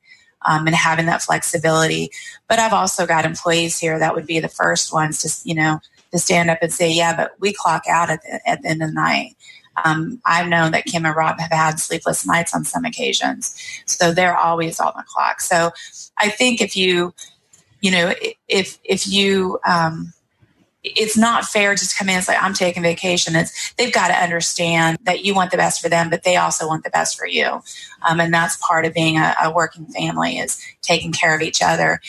Um, 0.46 0.66
and 0.66 0.76
having 0.76 1.06
that 1.06 1.22
flexibility. 1.22 2.10
But 2.50 2.58
I've 2.58 2.74
also 2.74 3.06
got 3.06 3.24
employees 3.24 3.78
here 3.78 3.98
that 3.98 4.14
would 4.14 4.26
be 4.26 4.40
the 4.40 4.48
first 4.48 4.92
ones 4.92 5.22
to, 5.22 5.48
you 5.48 5.54
know, 5.54 5.80
to 6.12 6.18
stand 6.18 6.50
up 6.50 6.58
and 6.60 6.70
say, 6.70 6.92
yeah, 6.92 7.16
but 7.16 7.32
we 7.40 7.54
clock 7.54 7.84
out 7.88 8.10
at 8.10 8.20
the, 8.20 8.46
at 8.46 8.60
the 8.60 8.68
end 8.68 8.82
of 8.82 8.88
the 8.88 8.94
night. 8.94 9.36
Um, 9.82 10.20
I've 10.26 10.48
known 10.48 10.72
that 10.72 10.84
Kim 10.84 11.06
and 11.06 11.16
Rob 11.16 11.40
have 11.40 11.50
had 11.50 11.80
sleepless 11.80 12.26
nights 12.26 12.54
on 12.54 12.64
some 12.64 12.84
occasions. 12.84 13.58
So 13.86 14.12
they're 14.12 14.36
always 14.36 14.78
on 14.80 14.92
the 14.94 15.04
clock. 15.06 15.40
So 15.40 15.70
I 16.18 16.28
think 16.28 16.60
if 16.60 16.76
you, 16.76 17.14
you 17.84 17.90
know, 17.90 18.14
if 18.48 18.78
if 18.82 19.06
you, 19.06 19.58
um, 19.66 20.14
it's 20.82 21.18
not 21.18 21.44
fair 21.44 21.74
just 21.74 21.90
to 21.90 21.98
come 21.98 22.08
in 22.08 22.14
and 22.14 22.24
say, 22.24 22.34
I'm 22.34 22.54
taking 22.54 22.82
vacation. 22.82 23.36
It's 23.36 23.74
they've 23.74 23.92
got 23.92 24.08
to 24.08 24.14
understand 24.14 24.96
that 25.02 25.22
you 25.22 25.34
want 25.34 25.50
the 25.50 25.58
best 25.58 25.82
for 25.82 25.90
them, 25.90 26.08
but 26.08 26.22
they 26.22 26.36
also 26.36 26.66
want 26.66 26.82
the 26.82 26.88
best 26.88 27.18
for 27.18 27.26
you. 27.26 27.60
Um, 28.00 28.20
and 28.20 28.32
that's 28.32 28.56
part 28.56 28.86
of 28.86 28.94
being 28.94 29.18
a, 29.18 29.34
a, 29.42 29.52
working 29.52 29.84
family 29.84 30.38
is 30.38 30.62
taking 30.80 31.12
care 31.12 31.36
of 31.36 31.42
each 31.42 31.60
other. 31.60 32.00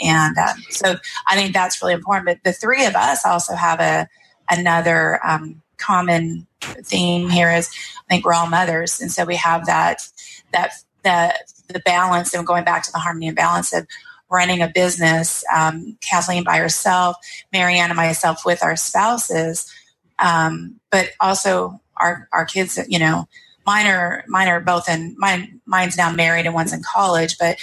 And 0.00 0.38
um, 0.38 0.62
so 0.70 0.98
I 1.26 1.34
think 1.34 1.52
that's 1.52 1.82
really 1.82 1.94
important. 1.94 2.26
But 2.26 2.44
the 2.44 2.52
three 2.52 2.86
of 2.86 2.94
us 2.94 3.26
also 3.26 3.56
have 3.56 3.80
a 3.80 4.08
another 4.48 5.18
um, 5.26 5.62
common 5.78 6.46
theme 6.60 7.28
here 7.28 7.50
is 7.50 7.68
I 8.08 8.14
think 8.14 8.24
we're 8.24 8.34
all 8.34 8.46
mothers, 8.46 9.00
and 9.00 9.10
so 9.10 9.24
we 9.24 9.34
have 9.34 9.66
that 9.66 10.08
that 10.52 10.74
the 11.02 11.34
the 11.72 11.80
balance 11.80 12.32
and 12.34 12.46
going 12.46 12.62
back 12.62 12.84
to 12.84 12.92
the 12.92 12.98
harmony 12.98 13.26
and 13.26 13.36
balance 13.36 13.72
of 13.72 13.88
running 14.34 14.60
a 14.60 14.68
business, 14.68 15.44
um, 15.54 15.96
Kathleen 16.00 16.44
by 16.44 16.58
herself, 16.58 17.16
Marianne 17.52 17.90
and 17.90 17.96
myself 17.96 18.44
with 18.44 18.62
our 18.62 18.76
spouses, 18.76 19.72
um, 20.18 20.80
but 20.90 21.10
also 21.20 21.80
our 21.96 22.28
our 22.32 22.44
kids. 22.44 22.78
You 22.88 22.98
know, 22.98 23.28
mine 23.64 23.86
are 23.86 24.24
mine 24.26 24.48
are 24.48 24.60
both 24.60 24.88
in 24.88 25.14
mine. 25.16 25.60
Mine's 25.66 25.96
now 25.96 26.12
married 26.12 26.46
and 26.46 26.54
one's 26.54 26.72
in 26.72 26.82
college, 26.82 27.38
but 27.38 27.56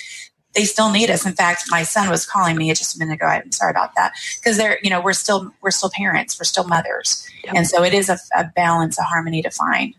they 0.54 0.63
still 0.66 0.92
need 0.92 1.10
us. 1.10 1.25
In 1.25 1.34
fact, 1.34 1.63
my 1.70 1.84
son 1.84 2.10
was 2.10 2.25
calling 2.25 2.58
me 2.58 2.70
just 2.74 2.96
a 2.96 3.00
minute 3.00 3.16
ago. 3.16 3.25
I'm 3.25 3.51
sorry 3.51 3.72
about 3.72 3.96
that 3.96 4.13
because 4.40 4.58
they're 4.58 4.80
you 4.82 4.90
know 4.90 5.01
we're 5.01 5.13
still 5.13 5.54
we're 5.62 5.72
still 5.72 5.92
parents, 5.94 6.40
we're 6.40 6.46
still 6.46 6.68
mothers, 6.68 7.28
yep. 7.44 7.54
and 7.56 7.68
so 7.68 7.84
it 7.84 7.94
is 7.94 8.10
a, 8.10 8.18
a 8.36 8.46
balance, 8.56 8.98
a 8.98 9.04
harmony 9.04 9.42
to 9.42 9.51
find. 9.51 9.94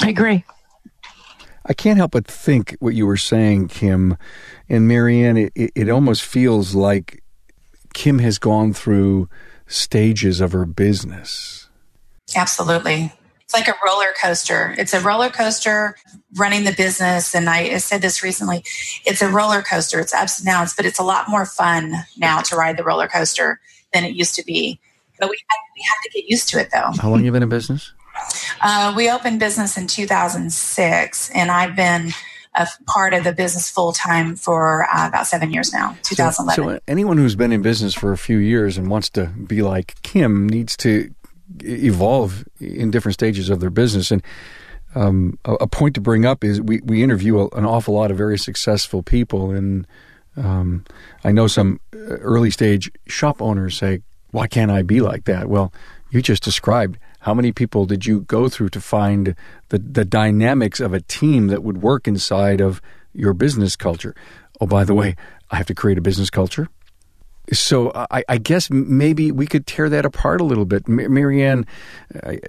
I 0.00 0.08
agree. 0.08 0.44
I 1.66 1.74
can't 1.74 1.98
help 1.98 2.12
but 2.12 2.26
think 2.26 2.76
what 2.80 2.94
you 2.94 3.06
were 3.06 3.16
saying, 3.16 3.68
Kim 3.68 4.16
and 4.68 4.88
Marianne. 4.88 5.36
It, 5.36 5.52
it 5.54 5.88
almost 5.88 6.22
feels 6.22 6.74
like 6.74 7.22
Kim 7.94 8.18
has 8.18 8.38
gone 8.38 8.72
through 8.72 9.28
stages 9.66 10.40
of 10.40 10.52
her 10.52 10.64
business. 10.64 11.68
Absolutely. 12.34 13.12
It's 13.42 13.54
like 13.54 13.68
a 13.68 13.78
roller 13.84 14.14
coaster. 14.20 14.74
It's 14.78 14.94
a 14.94 15.00
roller 15.00 15.28
coaster 15.28 15.96
running 16.36 16.64
the 16.64 16.72
business. 16.72 17.34
And 17.34 17.50
I 17.50 17.76
said 17.78 18.00
this 18.00 18.22
recently 18.22 18.64
it's 19.04 19.20
a 19.20 19.28
roller 19.28 19.62
coaster. 19.62 20.00
It's 20.00 20.14
ups 20.14 20.38
and 20.38 20.46
downs, 20.46 20.74
but 20.74 20.86
it's 20.86 20.98
a 20.98 21.02
lot 21.02 21.28
more 21.28 21.44
fun 21.44 21.92
now 22.16 22.40
to 22.40 22.56
ride 22.56 22.76
the 22.76 22.84
roller 22.84 23.08
coaster 23.08 23.60
than 23.92 24.04
it 24.04 24.14
used 24.14 24.34
to 24.36 24.44
be. 24.44 24.80
But 25.20 25.28
we 25.28 25.36
have, 25.50 25.58
we 25.76 25.82
have 25.82 26.02
to 26.02 26.10
get 26.10 26.30
used 26.30 26.48
to 26.48 26.60
it 26.60 26.70
though. 26.72 26.92
How 27.00 27.10
long 27.10 27.18
have 27.18 27.26
you 27.26 27.32
been 27.32 27.42
in 27.42 27.48
business? 27.48 27.92
Uh, 28.60 28.94
we 28.96 29.10
opened 29.10 29.40
business 29.40 29.76
in 29.76 29.86
2006, 29.86 31.30
and 31.30 31.50
I've 31.50 31.76
been 31.76 32.12
a 32.54 32.68
part 32.86 33.14
of 33.14 33.24
the 33.24 33.32
business 33.32 33.70
full 33.70 33.92
time 33.92 34.36
for 34.36 34.84
uh, 34.84 35.08
about 35.08 35.26
seven 35.26 35.52
years 35.52 35.72
now, 35.72 35.96
2011. 36.02 36.54
So, 36.54 36.76
so, 36.76 36.80
anyone 36.86 37.16
who's 37.16 37.34
been 37.34 37.52
in 37.52 37.62
business 37.62 37.94
for 37.94 38.12
a 38.12 38.18
few 38.18 38.38
years 38.38 38.76
and 38.76 38.88
wants 38.88 39.08
to 39.10 39.26
be 39.26 39.62
like 39.62 40.00
Kim 40.02 40.48
needs 40.48 40.76
to 40.78 41.12
evolve 41.62 42.44
in 42.60 42.90
different 42.90 43.14
stages 43.14 43.50
of 43.50 43.60
their 43.60 43.70
business. 43.70 44.10
And 44.10 44.22
um, 44.94 45.38
a, 45.44 45.54
a, 45.54 45.66
point 45.66 45.94
to 45.94 46.00
bring 46.00 46.26
up 46.26 46.44
is 46.44 46.60
we, 46.60 46.80
we 46.80 47.02
interview 47.02 47.40
a, 47.40 47.48
an 47.48 47.64
awful 47.64 47.94
lot 47.94 48.10
of 48.10 48.16
very 48.16 48.38
successful 48.38 49.02
people, 49.02 49.50
and 49.50 49.86
um, 50.36 50.84
I 51.24 51.32
know 51.32 51.46
some 51.46 51.80
uh, 51.94 52.16
early 52.18 52.50
stage 52.50 52.90
shop 53.06 53.40
owners 53.40 53.78
say, 53.78 54.02
"Why 54.32 54.46
can't 54.46 54.70
I 54.70 54.82
be 54.82 55.00
like 55.00 55.24
that?" 55.24 55.48
Well, 55.48 55.72
you 56.10 56.20
just 56.20 56.42
described 56.42 56.98
how 57.22 57.34
many 57.34 57.52
people 57.52 57.86
did 57.86 58.04
you 58.04 58.22
go 58.22 58.48
through 58.48 58.70
to 58.70 58.80
find 58.80 59.34
the, 59.68 59.78
the 59.78 60.04
dynamics 60.04 60.80
of 60.80 60.92
a 60.92 61.00
team 61.00 61.46
that 61.48 61.62
would 61.62 61.80
work 61.80 62.08
inside 62.08 62.60
of 62.60 62.82
your 63.12 63.32
business 63.32 63.76
culture? 63.76 64.14
Oh, 64.60 64.66
by 64.66 64.84
the 64.84 64.94
way, 64.94 65.16
I 65.50 65.56
have 65.56 65.66
to 65.66 65.74
create 65.74 65.98
a 65.98 66.02
business 66.02 66.30
culture. 66.30 66.68
So 67.52 67.92
I, 67.94 68.24
I 68.28 68.38
guess 68.38 68.70
maybe 68.70 69.30
we 69.32 69.46
could 69.46 69.66
tear 69.66 69.88
that 69.88 70.04
apart 70.04 70.40
a 70.40 70.44
little 70.44 70.64
bit, 70.64 70.88
Marianne. 70.88 71.66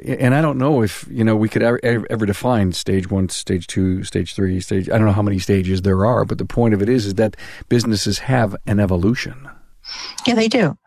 And 0.05 0.35
I 0.35 0.41
don't 0.41 0.57
know 0.57 0.83
if 0.83 1.07
you 1.09 1.23
know 1.23 1.35
we 1.35 1.49
could 1.49 1.63
ever, 1.63 1.79
ever 1.83 2.25
define 2.25 2.73
stage 2.73 3.09
one, 3.09 3.29
stage 3.29 3.67
two, 3.67 4.03
stage 4.03 4.35
three, 4.35 4.59
stage. 4.59 4.89
I 4.89 4.97
don't 4.97 5.05
know 5.05 5.13
how 5.13 5.23
many 5.23 5.39
stages 5.39 5.81
there 5.81 6.05
are, 6.05 6.25
but 6.25 6.37
the 6.37 6.45
point 6.45 6.73
of 6.73 6.81
it 6.81 6.89
is, 6.89 7.07
is 7.07 7.15
that 7.15 7.35
businesses 7.69 8.19
have 8.19 8.55
an 8.67 8.79
evolution. 8.79 9.49
Yeah, 10.25 10.35
they 10.35 10.47
do. 10.47 10.77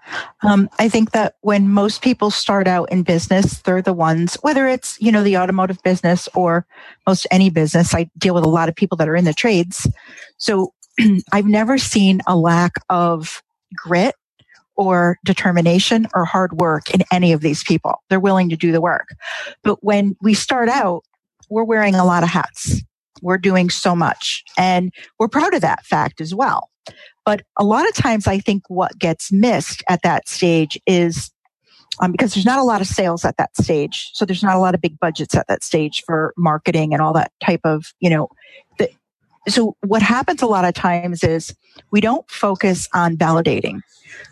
Um, 0.42 0.68
I 0.78 0.88
think 0.88 1.10
that 1.12 1.34
when 1.40 1.68
most 1.68 2.02
people 2.02 2.30
start 2.30 2.68
out 2.68 2.90
in 2.90 3.02
business, 3.02 3.60
they're 3.62 3.82
the 3.82 3.92
ones, 3.92 4.36
whether 4.42 4.66
it's, 4.66 4.96
you 5.00 5.10
know, 5.10 5.22
the 5.22 5.36
automotive 5.36 5.82
business 5.82 6.28
or 6.34 6.66
most 7.06 7.26
any 7.30 7.50
business. 7.50 7.94
I 7.94 8.08
deal 8.16 8.34
with 8.34 8.44
a 8.44 8.48
lot 8.48 8.68
of 8.68 8.76
people 8.76 8.96
that 8.98 9.08
are 9.08 9.16
in 9.16 9.24
the 9.24 9.34
trades. 9.34 9.88
So 10.38 10.72
I've 11.32 11.46
never 11.46 11.78
seen 11.78 12.20
a 12.26 12.36
lack 12.36 12.72
of 12.88 13.42
grit 13.76 14.14
or 14.76 15.18
determination 15.24 16.06
or 16.14 16.24
hard 16.24 16.52
work 16.54 16.90
in 16.90 17.02
any 17.12 17.32
of 17.32 17.40
these 17.40 17.64
people. 17.64 18.02
They're 18.08 18.20
willing 18.20 18.48
to 18.50 18.56
do 18.56 18.72
the 18.72 18.80
work. 18.80 19.08
But 19.62 19.82
when 19.82 20.16
we 20.22 20.34
start 20.34 20.68
out, 20.68 21.02
we're 21.50 21.64
wearing 21.64 21.94
a 21.94 22.04
lot 22.04 22.22
of 22.22 22.28
hats. 22.28 22.82
We're 23.22 23.38
doing 23.38 23.70
so 23.70 23.96
much 23.96 24.44
and 24.58 24.92
we're 25.18 25.28
proud 25.28 25.54
of 25.54 25.62
that 25.62 25.84
fact 25.86 26.20
as 26.20 26.34
well. 26.34 26.68
But 27.26 27.42
a 27.58 27.64
lot 27.64 27.86
of 27.88 27.94
times 27.94 28.26
I 28.26 28.38
think 28.38 28.62
what 28.68 28.98
gets 28.98 29.32
missed 29.32 29.82
at 29.88 30.00
that 30.02 30.28
stage 30.28 30.78
is 30.86 31.30
um, 32.00 32.12
because 32.12 32.34
there's 32.34 32.46
not 32.46 32.60
a 32.60 32.62
lot 32.62 32.80
of 32.80 32.86
sales 32.86 33.24
at 33.24 33.36
that 33.36 33.56
stage. 33.56 34.10
So 34.12 34.24
there's 34.24 34.42
not 34.42 34.54
a 34.54 34.60
lot 34.60 34.74
of 34.74 34.80
big 34.80 34.98
budgets 35.00 35.34
at 35.34 35.48
that 35.48 35.64
stage 35.64 36.04
for 36.06 36.32
marketing 36.36 36.92
and 36.92 37.02
all 37.02 37.12
that 37.14 37.32
type 37.42 37.62
of, 37.64 37.92
you 38.00 38.10
know, 38.10 38.28
the, 38.78 38.90
so 39.48 39.76
what 39.84 40.02
happens 40.02 40.40
a 40.40 40.46
lot 40.46 40.64
of 40.64 40.74
times 40.74 41.24
is 41.24 41.54
we 41.90 42.00
don't 42.00 42.28
focus 42.30 42.88
on 42.94 43.16
validating, 43.16 43.80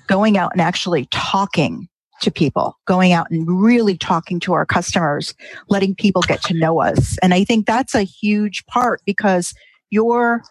going 0.06 0.38
out 0.38 0.52
and 0.52 0.60
actually 0.60 1.06
talking 1.10 1.88
to 2.20 2.30
people, 2.30 2.78
going 2.86 3.12
out 3.12 3.28
and 3.30 3.48
really 3.48 3.98
talking 3.98 4.38
to 4.40 4.52
our 4.52 4.66
customers, 4.66 5.34
letting 5.68 5.94
people 5.94 6.22
get 6.22 6.42
to 6.42 6.54
know 6.54 6.80
us. 6.80 7.18
And 7.22 7.34
I 7.34 7.44
think 7.44 7.66
that's 7.66 7.94
a 7.94 8.02
huge 8.02 8.64
part 8.66 9.00
because 9.04 9.52
your 9.90 10.44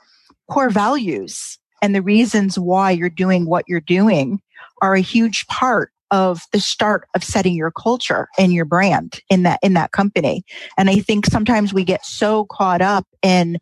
core 0.49 0.69
values 0.69 1.57
and 1.83 1.93
the 1.93 2.01
reasons 2.01 2.57
why 2.57 2.91
you're 2.91 3.09
doing 3.09 3.45
what 3.45 3.65
you're 3.67 3.81
doing 3.81 4.41
are 4.81 4.95
a 4.95 5.01
huge 5.01 5.45
part 5.47 5.91
of 6.11 6.43
the 6.53 6.59
start 6.59 7.09
of 7.13 7.23
setting 7.23 7.55
your 7.55 7.71
culture 7.71 8.29
and 8.39 8.53
your 8.53 8.63
brand 8.63 9.19
in 9.29 9.43
that 9.43 9.59
in 9.61 9.73
that 9.73 9.91
company 9.91 10.45
and 10.77 10.89
i 10.89 10.95
think 10.95 11.25
sometimes 11.25 11.73
we 11.73 11.83
get 11.83 12.05
so 12.05 12.45
caught 12.45 12.81
up 12.81 13.05
in 13.21 13.57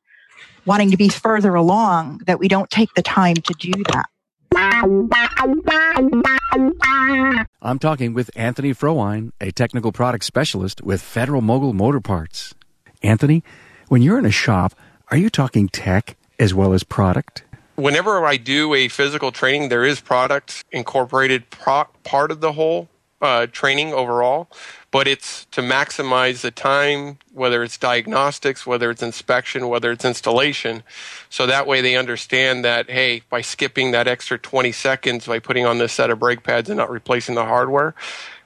wanting 0.66 0.92
to 0.92 0.98
be 0.98 1.10
further 1.10 1.56
along 1.56 2.22
that 2.28 2.38
we 2.40 2.48
don't 2.48 2.70
take 2.70 2.94
the 2.94 3.02
time 3.02 3.36
to 3.36 3.54
do 3.60 3.72
that 3.92 4.06
I'm 7.62 7.80
talking 7.80 8.14
with 8.14 8.30
Anthony 8.36 8.72
Frohwein, 8.74 9.32
a 9.40 9.52
technical 9.52 9.92
product 9.92 10.26
specialist 10.26 10.82
with 10.82 11.02
Federal 11.02 11.42
Mogul 11.42 11.74
Motor 11.74 12.02
Parts. 12.02 12.54
Anthony, 13.02 13.44
when 13.88 14.02
you're 14.02 14.20
in 14.20 14.26
a 14.26 14.32
shop, 14.32 14.74
are 15.10 15.18
you 15.18 15.30
talking 15.30 15.70
tech 15.70 16.18
as 16.38 16.54
well 16.54 16.74
as 16.74 16.84
product? 16.84 17.44
Whenever 17.76 18.26
I 18.26 18.38
do 18.38 18.74
a 18.74 18.88
physical 18.88 19.32
training, 19.32 19.70
there 19.70 19.86
is 19.86 20.00
product 20.02 20.64
incorporated 20.72 21.50
pro- 21.50 21.88
part 22.04 22.32
of 22.32 22.42
the 22.42 22.54
whole 22.54 22.90
uh, 23.22 23.46
training 23.48 23.94
overall, 23.94 24.50
but 24.90 25.08
it's 25.08 25.46
to 25.52 25.62
maximize 25.62 26.42
the 26.42 26.52
time, 26.52 27.20
whether 27.34 27.64
it's 27.64 27.78
diagnostics, 27.78 28.66
whether 28.66 28.90
it's 28.90 29.04
inspection, 29.04 29.70
whether 29.70 29.92
it's 29.92 30.04
installation. 30.04 30.84
So 31.30 31.46
that 31.46 31.68
way 31.68 31.82
they 31.82 31.96
understand 31.96 32.66
that, 32.66 32.90
hey, 32.90 33.22
by 33.30 33.42
skipping 33.42 33.92
that 33.92 34.08
extra 34.08 34.40
20 34.40 34.72
seconds 34.72 35.28
by 35.28 35.40
putting 35.40 35.66
on 35.66 35.78
this 35.78 35.94
set 35.94 36.10
of 36.10 36.20
brake 36.20 36.44
pads 36.44 36.70
and 36.70 36.78
not 36.78 36.90
replacing 36.90 37.36
the 37.36 37.46
hardware, 37.46 37.94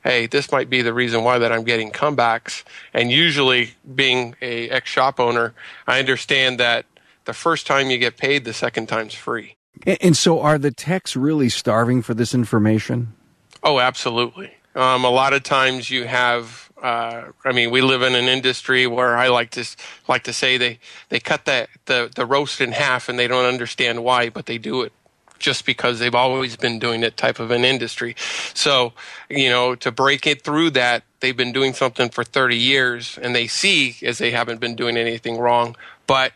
hey, 0.04 0.28
this 0.28 0.52
might 0.52 0.70
be 0.70 0.82
the 0.82 0.94
reason 0.94 1.24
why 1.24 1.40
that 1.40 1.52
I'm 1.52 1.64
getting 1.64 1.92
comebacks. 1.92 2.64
And 2.94 3.12
usually, 3.12 3.76
being 3.96 4.36
a 4.42 4.70
ex 4.70 4.90
shop 4.90 5.20
owner, 5.20 5.54
I 5.88 6.00
understand 6.00 6.60
that 6.60 6.86
the 7.26 7.34
first 7.34 7.68
time 7.68 7.90
you 7.90 7.98
get 7.98 8.18
paid, 8.18 8.46
the 8.46 8.54
second 8.54 8.88
time's 8.88 9.14
free. 9.14 9.58
And 9.86 10.16
so, 10.16 10.40
are 10.40 10.58
the 10.58 10.72
techs 10.72 11.16
really 11.16 11.50
starving 11.50 12.02
for 12.02 12.14
this 12.14 12.34
information? 12.34 13.14
Oh, 13.62 13.80
absolutely. 13.80 14.52
Um, 14.76 15.04
a 15.04 15.10
lot 15.10 15.34
of 15.34 15.44
times 15.44 15.90
you 15.90 16.06
have. 16.06 16.72
Uh, 16.82 17.32
I 17.44 17.52
mean, 17.52 17.72
we 17.72 17.82
live 17.82 18.02
in 18.02 18.16
an 18.16 18.26
industry 18.26 18.86
where 18.86 19.18
I 19.18 19.30
like 19.30 19.52
to 19.52 19.66
like 20.08 20.24
to 20.24 20.34
say 20.34 20.58
they 20.58 20.80
they 21.10 21.20
cut 21.20 21.46
the, 21.46 21.68
the 21.86 22.12
the 22.14 22.26
roast 22.26 22.62
in 22.62 22.72
half 22.72 23.10
and 23.10 23.18
they 23.18 23.28
don't 23.28 23.46
understand 23.46 24.04
why, 24.04 24.30
but 24.30 24.46
they 24.46 24.58
do 24.58 24.84
it 24.84 24.94
just 25.40 25.66
because 25.66 26.00
they've 26.00 26.16
always 26.16 26.56
been 26.56 26.80
doing 26.80 27.04
it 27.04 27.18
type 27.18 27.40
of 27.40 27.52
an 27.52 27.66
industry. 27.66 28.16
So, 28.54 28.94
you 29.30 29.50
know, 29.50 29.76
to 29.76 29.92
break 29.92 30.26
it 30.26 30.44
through 30.44 30.72
that, 30.72 31.04
they've 31.20 31.36
been 31.36 31.52
doing 31.52 31.74
something 31.74 32.10
for 32.10 32.24
30 32.24 32.58
years 32.58 33.20
and 33.22 33.36
they 33.36 33.48
see 33.48 33.98
as 34.04 34.18
they 34.18 34.32
haven't 34.32 34.60
been 34.60 34.76
doing 34.76 34.98
anything 34.98 35.38
wrong, 35.38 35.76
but 36.08 36.34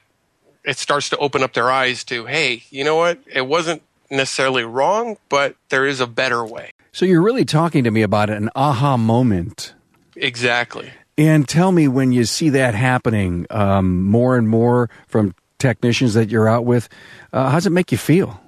it 0.63 0.78
starts 0.78 1.10
to 1.10 1.18
open 1.18 1.44
up 1.44 1.54
their 1.54 1.72
eyes 1.72 2.04
to, 2.06 2.25
hey, 2.25 2.63
you 2.70 2.84
know 2.84 2.96
what? 2.96 3.20
It 3.28 3.48
wasn't 3.48 3.82
necessarily 4.10 4.63
wrong, 4.63 5.18
but 5.30 5.56
there 5.70 5.86
is 5.86 6.00
a 6.00 6.08
better 6.08 6.46
way. 6.46 6.72
So 6.92 7.06
you're 7.06 7.22
really 7.22 7.46
talking 7.46 7.84
to 7.84 7.92
me 7.92 8.01
about 8.01 8.30
an 8.30 8.50
aha 8.56 8.98
moment. 8.98 9.74
Exactly. 10.16 10.92
And 11.18 11.48
tell 11.48 11.72
me 11.72 11.88
when 11.88 12.12
you 12.12 12.25
see 12.25 12.50
that 12.50 12.75
happening 12.75 13.46
um, 13.50 14.06
more 14.06 14.38
and 14.38 14.48
more 14.48 14.89
from 15.08 15.36
technicians 15.60 16.13
that 16.13 16.30
you're 16.30 16.48
out 16.48 16.66
with, 16.66 16.89
uh, 17.34 17.50
how 17.50 17.58
does 17.58 17.68
it 17.68 17.72
make 17.72 17.92
you 17.92 17.98
feel? 17.98 18.42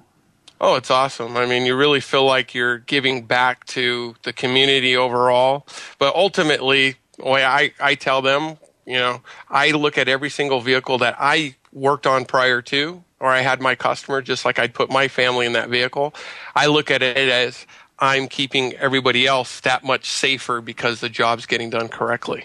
Oh, 0.60 0.76
it's 0.76 0.90
awesome. 0.90 1.36
I 1.36 1.44
mean, 1.44 1.66
you 1.66 1.76
really 1.76 2.00
feel 2.00 2.24
like 2.24 2.54
you're 2.54 2.78
giving 2.78 3.24
back 3.24 3.64
to 3.66 4.14
the 4.22 4.32
community 4.32 4.96
overall. 4.96 5.66
But 5.98 6.14
ultimately, 6.14 6.96
the 7.18 7.26
way 7.26 7.44
I, 7.44 7.72
I 7.80 7.94
tell 7.94 8.22
them, 8.22 8.58
you 8.86 8.98
know, 8.98 9.22
I 9.50 9.72
look 9.72 9.98
at 9.98 10.08
every 10.08 10.30
single 10.30 10.60
vehicle 10.60 10.98
that 10.98 11.16
I 11.18 11.56
worked 11.72 12.06
on 12.06 12.24
prior 12.24 12.62
to, 12.62 13.02
or 13.20 13.28
I 13.28 13.40
had 13.40 13.60
my 13.60 13.74
customer, 13.74 14.22
just 14.22 14.44
like 14.44 14.58
I'd 14.58 14.74
put 14.74 14.90
my 14.90 15.08
family 15.08 15.46
in 15.46 15.52
that 15.52 15.68
vehicle. 15.68 16.14
I 16.54 16.66
look 16.66 16.90
at 16.90 17.02
it 17.02 17.16
as 17.16 17.66
I'm 17.98 18.28
keeping 18.28 18.74
everybody 18.74 19.26
else 19.26 19.60
that 19.60 19.84
much 19.84 20.10
safer 20.10 20.60
because 20.60 21.00
the 21.00 21.08
job's 21.08 21.46
getting 21.46 21.70
done 21.70 21.88
correctly. 21.88 22.44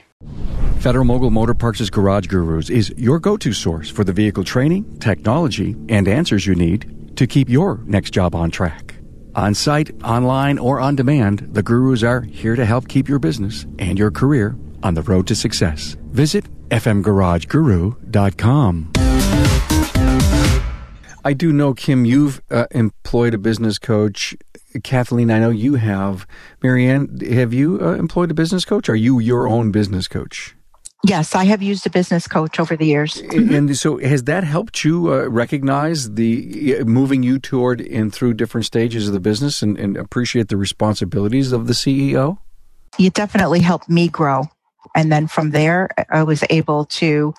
Federal 0.79 1.05
Mogul 1.05 1.31
Motor 1.31 1.55
Parts' 1.55 1.89
Garage 1.89 2.27
Gurus 2.27 2.69
is 2.69 2.93
your 2.95 3.19
go 3.19 3.35
to 3.37 3.51
source 3.51 3.89
for 3.89 4.03
the 4.03 4.13
vehicle 4.13 4.43
training, 4.43 4.99
technology, 4.99 5.75
and 5.89 6.07
answers 6.07 6.45
you 6.45 6.53
need 6.53 7.17
to 7.17 7.25
keep 7.25 7.49
your 7.49 7.79
next 7.85 8.11
job 8.11 8.35
on 8.35 8.51
track. 8.51 8.93
On 9.33 9.55
site, 9.55 9.89
online, 10.03 10.59
or 10.59 10.79
on 10.79 10.95
demand, 10.95 11.49
the 11.51 11.63
gurus 11.63 12.03
are 12.03 12.21
here 12.21 12.55
to 12.55 12.65
help 12.65 12.87
keep 12.87 13.09
your 13.09 13.19
business 13.19 13.65
and 13.79 13.99
your 13.99 14.11
career 14.11 14.55
on 14.83 14.93
the 14.93 15.01
road 15.01 15.25
to 15.27 15.35
success. 15.35 15.97
Visit 16.11 16.45
fmgarageguru.com. 16.69 18.91
I 21.27 21.33
do 21.33 21.51
know, 21.51 21.73
Kim, 21.73 22.05
you've 22.05 22.41
uh, 22.49 22.67
employed 22.71 23.33
a 23.33 23.37
business 23.37 23.77
coach. 23.77 24.33
Kathleen, 24.81 25.29
I 25.29 25.39
know 25.39 25.49
you 25.49 25.75
have. 25.75 26.25
Marianne, 26.63 27.19
have 27.19 27.51
you 27.51 27.79
uh, 27.81 27.95
employed 27.95 28.31
a 28.31 28.33
business 28.33 28.63
coach? 28.63 28.87
Are 28.87 28.95
you 28.95 29.19
your 29.19 29.45
own 29.45 29.69
business 29.69 30.07
coach? 30.07 30.55
Yes, 31.03 31.35
I 31.35 31.43
have 31.43 31.61
used 31.61 31.85
a 31.85 31.89
business 31.89 32.29
coach 32.29 32.61
over 32.61 32.77
the 32.77 32.85
years. 32.85 33.17
And 33.17 33.77
so, 33.77 33.97
has 33.97 34.23
that 34.23 34.45
helped 34.45 34.85
you 34.85 35.11
uh, 35.11 35.27
recognize 35.27 36.13
the 36.13 36.77
uh, 36.79 36.85
moving 36.85 37.23
you 37.23 37.39
toward 37.39 37.81
and 37.81 38.13
through 38.13 38.35
different 38.35 38.63
stages 38.63 39.09
of 39.09 39.13
the 39.13 39.19
business 39.19 39.61
and, 39.61 39.77
and 39.77 39.97
appreciate 39.97 40.47
the 40.47 40.55
responsibilities 40.55 41.51
of 41.51 41.67
the 41.67 41.73
CEO? 41.73 42.37
It 42.97 43.13
definitely 43.13 43.59
helped 43.59 43.89
me 43.89 44.07
grow. 44.07 44.43
And 44.95 45.11
then 45.11 45.27
from 45.27 45.51
there, 45.51 45.89
I 46.09 46.23
was 46.23 46.45
able 46.49 46.85
to 46.85 47.33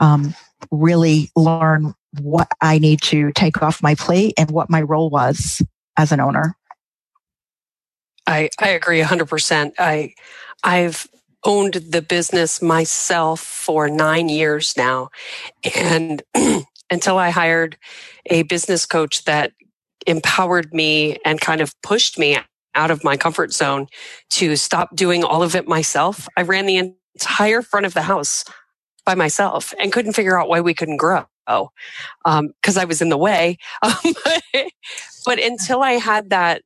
um, 0.00 0.34
really 0.70 1.30
learn 1.34 1.94
what 2.20 2.48
I 2.60 2.78
need 2.78 3.00
to 3.02 3.32
take 3.32 3.62
off 3.62 3.82
my 3.82 3.94
plate 3.94 4.34
and 4.36 4.50
what 4.50 4.70
my 4.70 4.82
role 4.82 5.10
was 5.10 5.62
as 5.96 6.12
an 6.12 6.20
owner. 6.20 6.56
I, 8.26 8.50
I 8.60 8.68
agree 8.70 9.00
100%. 9.00 9.72
I, 9.78 10.14
I've 10.62 11.06
owned 11.44 11.74
the 11.74 12.02
business 12.02 12.62
myself 12.62 13.40
for 13.40 13.88
nine 13.88 14.28
years 14.28 14.74
now. 14.76 15.08
And 15.74 16.22
until 16.90 17.18
I 17.18 17.30
hired 17.30 17.76
a 18.26 18.42
business 18.44 18.86
coach 18.86 19.24
that 19.24 19.52
empowered 20.06 20.72
me 20.72 21.18
and 21.24 21.40
kind 21.40 21.60
of 21.60 21.74
pushed 21.82 22.18
me 22.18 22.38
out 22.74 22.90
of 22.90 23.04
my 23.04 23.16
comfort 23.16 23.52
zone 23.52 23.86
to 24.30 24.56
stop 24.56 24.94
doing 24.94 25.24
all 25.24 25.42
of 25.42 25.56
it 25.56 25.66
myself, 25.66 26.28
I 26.36 26.42
ran 26.42 26.66
the 26.66 26.94
entire 27.16 27.62
front 27.62 27.86
of 27.86 27.94
the 27.94 28.02
house 28.02 28.44
by 29.04 29.14
myself 29.14 29.74
and 29.80 29.92
couldn't 29.92 30.12
figure 30.12 30.38
out 30.38 30.48
why 30.48 30.60
we 30.60 30.74
couldn't 30.74 30.96
grow 30.96 31.26
because 31.46 31.68
um, 32.24 32.48
because 32.60 32.76
I 32.76 32.84
was 32.84 33.02
in 33.02 33.08
the 33.08 33.18
way. 33.18 33.58
but 35.24 35.38
until 35.38 35.82
I 35.82 35.92
had 35.92 36.30
that 36.30 36.62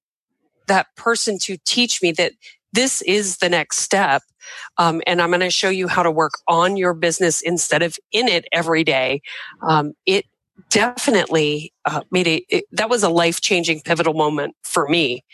that 0.66 0.86
person 0.96 1.38
to 1.38 1.56
teach 1.64 2.02
me 2.02 2.12
that 2.12 2.32
this 2.72 3.00
is 3.02 3.38
the 3.38 3.48
next 3.48 3.78
step, 3.78 4.22
um, 4.78 5.00
and 5.06 5.22
I'm 5.22 5.30
going 5.30 5.40
to 5.40 5.50
show 5.50 5.70
you 5.70 5.88
how 5.88 6.02
to 6.02 6.10
work 6.10 6.34
on 6.48 6.76
your 6.76 6.94
business 6.94 7.40
instead 7.40 7.82
of 7.82 7.98
in 8.12 8.28
it 8.28 8.46
every 8.52 8.84
day. 8.84 9.22
Um, 9.62 9.94
it 10.04 10.26
definitely 10.70 11.72
uh, 11.84 12.02
made 12.10 12.26
a 12.26 12.44
it, 12.48 12.64
that 12.72 12.90
was 12.90 13.02
a 13.02 13.08
life 13.08 13.40
changing 13.40 13.80
pivotal 13.80 14.14
moment 14.14 14.56
for 14.62 14.88
me. 14.88 15.24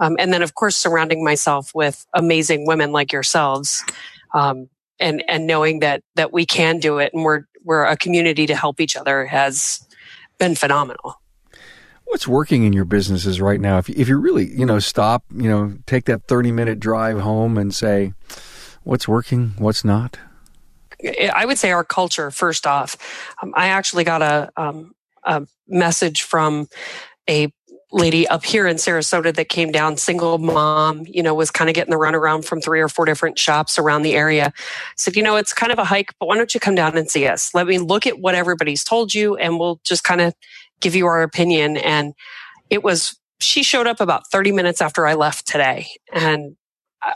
Um, 0.00 0.16
and 0.18 0.32
then, 0.32 0.42
of 0.42 0.54
course, 0.54 0.76
surrounding 0.76 1.24
myself 1.24 1.74
with 1.74 2.06
amazing 2.14 2.66
women 2.66 2.92
like 2.92 3.12
yourselves, 3.12 3.84
um, 4.32 4.68
and 5.00 5.24
and 5.28 5.46
knowing 5.46 5.80
that 5.80 6.02
that 6.14 6.32
we 6.32 6.46
can 6.46 6.78
do 6.78 6.98
it, 6.98 7.12
and 7.12 7.24
we're 7.24 7.44
we're 7.68 7.84
a 7.84 7.98
community 7.98 8.46
to 8.46 8.56
help 8.56 8.80
each 8.80 8.96
other 8.96 9.26
has 9.26 9.86
been 10.38 10.54
phenomenal. 10.54 11.20
What's 12.06 12.26
working 12.26 12.64
in 12.64 12.72
your 12.72 12.86
businesses 12.86 13.42
right 13.42 13.60
now? 13.60 13.76
If, 13.76 13.90
if 13.90 14.08
you 14.08 14.16
really, 14.16 14.46
you 14.46 14.64
know, 14.64 14.78
stop, 14.78 15.22
you 15.30 15.50
know, 15.50 15.76
take 15.84 16.06
that 16.06 16.26
30 16.26 16.50
minute 16.50 16.80
drive 16.80 17.20
home 17.20 17.58
and 17.58 17.74
say, 17.74 18.14
what's 18.84 19.06
working, 19.06 19.52
what's 19.58 19.84
not? 19.84 20.18
I 21.34 21.44
would 21.44 21.58
say 21.58 21.70
our 21.70 21.84
culture, 21.84 22.30
first 22.30 22.66
off. 22.66 22.96
Um, 23.42 23.52
I 23.54 23.68
actually 23.68 24.04
got 24.04 24.22
a, 24.22 24.50
um, 24.56 24.94
a 25.24 25.46
message 25.68 26.22
from 26.22 26.68
a 27.28 27.52
lady 27.90 28.28
up 28.28 28.44
here 28.44 28.66
in 28.66 28.76
Sarasota 28.76 29.34
that 29.34 29.48
came 29.48 29.72
down, 29.72 29.96
single 29.96 30.38
mom, 30.38 31.04
you 31.06 31.22
know, 31.22 31.34
was 31.34 31.50
kind 31.50 31.70
of 31.70 31.74
getting 31.74 31.90
the 31.90 31.98
runaround 31.98 32.44
from 32.44 32.60
three 32.60 32.80
or 32.80 32.88
four 32.88 33.04
different 33.04 33.38
shops 33.38 33.78
around 33.78 34.02
the 34.02 34.14
area. 34.14 34.52
Said, 34.96 35.16
you 35.16 35.22
know, 35.22 35.36
it's 35.36 35.52
kind 35.54 35.72
of 35.72 35.78
a 35.78 35.84
hike, 35.84 36.12
but 36.18 36.26
why 36.26 36.36
don't 36.36 36.52
you 36.52 36.60
come 36.60 36.74
down 36.74 36.96
and 36.96 37.10
see 37.10 37.26
us? 37.26 37.54
Let 37.54 37.66
me 37.66 37.78
look 37.78 38.06
at 38.06 38.18
what 38.18 38.34
everybody's 38.34 38.84
told 38.84 39.14
you 39.14 39.36
and 39.36 39.58
we'll 39.58 39.80
just 39.84 40.04
kind 40.04 40.20
of 40.20 40.34
give 40.80 40.94
you 40.94 41.06
our 41.06 41.22
opinion. 41.22 41.78
And 41.78 42.14
it 42.68 42.84
was, 42.84 43.18
she 43.40 43.62
showed 43.62 43.86
up 43.86 44.00
about 44.00 44.30
30 44.30 44.52
minutes 44.52 44.82
after 44.82 45.06
I 45.06 45.14
left 45.14 45.46
today. 45.46 45.88
And 46.12 46.56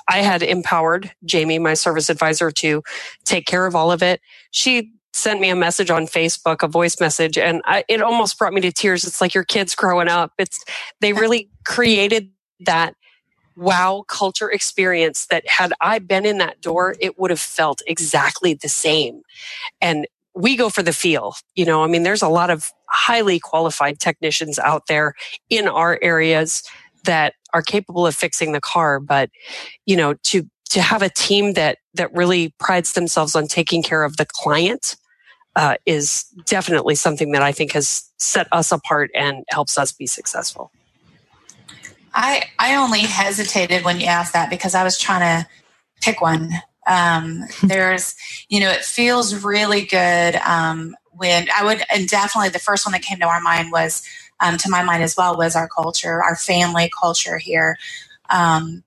I 0.08 0.18
had 0.18 0.42
empowered 0.42 1.12
Jamie, 1.24 1.58
my 1.58 1.74
service 1.74 2.08
advisor, 2.08 2.50
to 2.50 2.82
take 3.24 3.46
care 3.46 3.66
of 3.66 3.74
all 3.74 3.92
of 3.92 4.02
it. 4.02 4.20
She 4.52 4.92
sent 5.12 5.40
me 5.40 5.50
a 5.50 5.56
message 5.56 5.90
on 5.90 6.06
Facebook, 6.06 6.62
a 6.62 6.68
voice 6.68 7.00
message, 7.00 7.36
and 7.36 7.62
I, 7.64 7.84
it 7.88 8.00
almost 8.00 8.38
brought 8.38 8.52
me 8.52 8.60
to 8.62 8.72
tears. 8.72 9.04
It's 9.04 9.20
like 9.20 9.34
your 9.34 9.44
kids 9.44 9.74
growing 9.74 10.08
up. 10.08 10.32
It's 10.38 10.64
they 11.00 11.12
really 11.12 11.50
created 11.64 12.30
that 12.60 12.94
wow 13.56 14.04
culture 14.08 14.50
experience 14.50 15.26
that 15.26 15.46
had 15.46 15.72
I 15.80 15.98
been 15.98 16.24
in 16.24 16.38
that 16.38 16.60
door, 16.60 16.94
it 17.00 17.18
would 17.18 17.30
have 17.30 17.40
felt 17.40 17.82
exactly 17.86 18.54
the 18.54 18.68
same. 18.68 19.22
And 19.80 20.06
we 20.34 20.56
go 20.56 20.70
for 20.70 20.82
the 20.82 20.92
feel. 20.92 21.34
You 21.54 21.66
know, 21.66 21.84
I 21.84 21.86
mean, 21.86 22.02
there's 22.02 22.22
a 22.22 22.28
lot 22.28 22.50
of 22.50 22.72
highly 22.88 23.38
qualified 23.38 24.00
technicians 24.00 24.58
out 24.58 24.86
there 24.86 25.14
in 25.50 25.68
our 25.68 25.98
areas 26.02 26.62
that 27.04 27.34
are 27.52 27.62
capable 27.62 28.06
of 28.06 28.14
fixing 28.14 28.52
the 28.52 28.60
car, 28.60 29.00
but 29.00 29.30
you 29.86 29.96
know, 29.96 30.14
to 30.24 30.48
to 30.70 30.80
have 30.80 31.02
a 31.02 31.10
team 31.10 31.52
that 31.52 31.78
that 31.94 32.12
really 32.14 32.54
prides 32.58 32.94
themselves 32.94 33.34
on 33.34 33.46
taking 33.46 33.82
care 33.82 34.04
of 34.04 34.16
the 34.16 34.26
client 34.26 34.96
uh, 35.56 35.76
is 35.86 36.24
definitely 36.46 36.94
something 36.94 37.32
that 37.32 37.42
I 37.42 37.52
think 37.52 37.72
has 37.72 38.10
set 38.18 38.48
us 38.52 38.72
apart 38.72 39.10
and 39.14 39.44
helps 39.50 39.76
us 39.78 39.92
be 39.92 40.06
successful. 40.06 40.70
I 42.14 42.44
I 42.58 42.76
only 42.76 43.00
hesitated 43.00 43.84
when 43.84 44.00
you 44.00 44.06
asked 44.06 44.32
that 44.34 44.50
because 44.50 44.74
I 44.74 44.84
was 44.84 44.98
trying 44.98 45.20
to 45.42 45.48
pick 46.00 46.20
one. 46.20 46.50
Um, 46.86 47.44
there's, 47.62 48.14
you 48.48 48.60
know, 48.60 48.70
it 48.70 48.84
feels 48.84 49.44
really 49.44 49.82
good 49.82 50.36
um, 50.36 50.96
when 51.12 51.48
I 51.54 51.64
would, 51.64 51.82
and 51.92 52.08
definitely 52.08 52.50
the 52.50 52.58
first 52.58 52.84
one 52.84 52.92
that 52.92 53.02
came 53.02 53.18
to 53.20 53.26
our 53.26 53.40
mind 53.40 53.70
was, 53.70 54.02
um, 54.40 54.56
to 54.58 54.70
my 54.70 54.82
mind 54.82 55.02
as 55.02 55.16
well, 55.16 55.36
was 55.36 55.56
our 55.56 55.68
culture, 55.68 56.22
our 56.22 56.36
family 56.36 56.90
culture 56.98 57.38
here. 57.38 57.78
Um, 58.30 58.82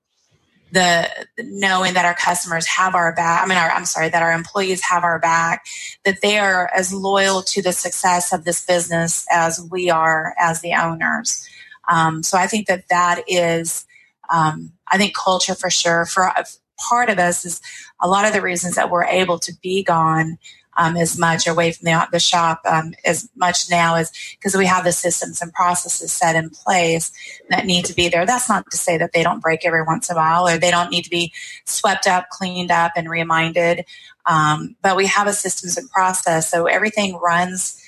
the 0.75 1.09
knowing 1.39 1.93
that 1.93 2.05
our 2.05 2.13
customers 2.13 2.67
have 2.67 2.93
our 2.93 3.13
back 3.15 3.41
i 3.43 3.47
mean 3.47 3.57
our, 3.57 3.71
i'm 3.71 3.85
sorry 3.85 4.09
that 4.09 4.21
our 4.21 4.33
employees 4.33 4.81
have 4.81 5.03
our 5.03 5.17
back 5.17 5.65
that 6.03 6.21
they 6.21 6.37
are 6.37 6.69
as 6.75 6.93
loyal 6.93 7.41
to 7.41 7.61
the 7.61 7.71
success 7.71 8.33
of 8.33 8.43
this 8.43 8.65
business 8.65 9.25
as 9.31 9.65
we 9.71 9.89
are 9.89 10.35
as 10.37 10.61
the 10.61 10.73
owners. 10.73 11.47
Um, 11.89 12.21
so 12.23 12.37
i 12.37 12.45
think 12.45 12.67
that 12.67 12.89
that 12.89 13.23
is 13.27 13.85
um, 14.29 14.73
i 14.87 14.97
think 14.97 15.15
culture 15.15 15.55
for 15.55 15.69
sure. 15.69 16.05
For 16.05 16.31
part 16.77 17.09
of 17.09 17.19
us 17.19 17.45
is 17.45 17.61
a 18.01 18.07
lot 18.07 18.25
of 18.25 18.33
the 18.33 18.41
reasons 18.41 18.75
that 18.75 18.89
we're 18.89 19.05
able 19.05 19.39
to 19.39 19.53
be 19.61 19.83
gone 19.83 20.37
um, 20.77 20.97
as 20.97 21.17
much 21.17 21.47
away 21.47 21.71
from 21.71 21.85
the, 21.85 22.07
the 22.11 22.19
shop 22.19 22.61
um, 22.65 22.93
as 23.05 23.29
much 23.35 23.69
now 23.69 23.95
as 23.95 24.11
because 24.31 24.55
we 24.55 24.65
have 24.65 24.83
the 24.83 24.91
systems 24.91 25.41
and 25.41 25.53
processes 25.53 26.11
set 26.11 26.35
in 26.35 26.49
place 26.49 27.11
that 27.49 27.65
need 27.65 27.85
to 27.85 27.93
be 27.93 28.09
there. 28.09 28.25
That's 28.25 28.49
not 28.49 28.69
to 28.71 28.77
say 28.77 28.97
that 28.97 29.11
they 29.13 29.23
don't 29.23 29.41
break 29.41 29.65
every 29.65 29.83
once 29.83 30.09
in 30.09 30.15
a 30.15 30.19
while 30.19 30.47
or 30.47 30.57
they 30.57 30.71
don't 30.71 30.91
need 30.91 31.03
to 31.03 31.09
be 31.09 31.33
swept 31.65 32.07
up, 32.07 32.29
cleaned 32.29 32.71
up, 32.71 32.93
and 32.95 33.09
reminded. 33.09 33.85
Um, 34.25 34.75
but 34.81 34.97
we 34.97 35.05
have 35.07 35.27
a 35.27 35.33
systems 35.33 35.77
and 35.77 35.89
process, 35.89 36.49
so 36.49 36.65
everything 36.65 37.17
runs 37.17 37.81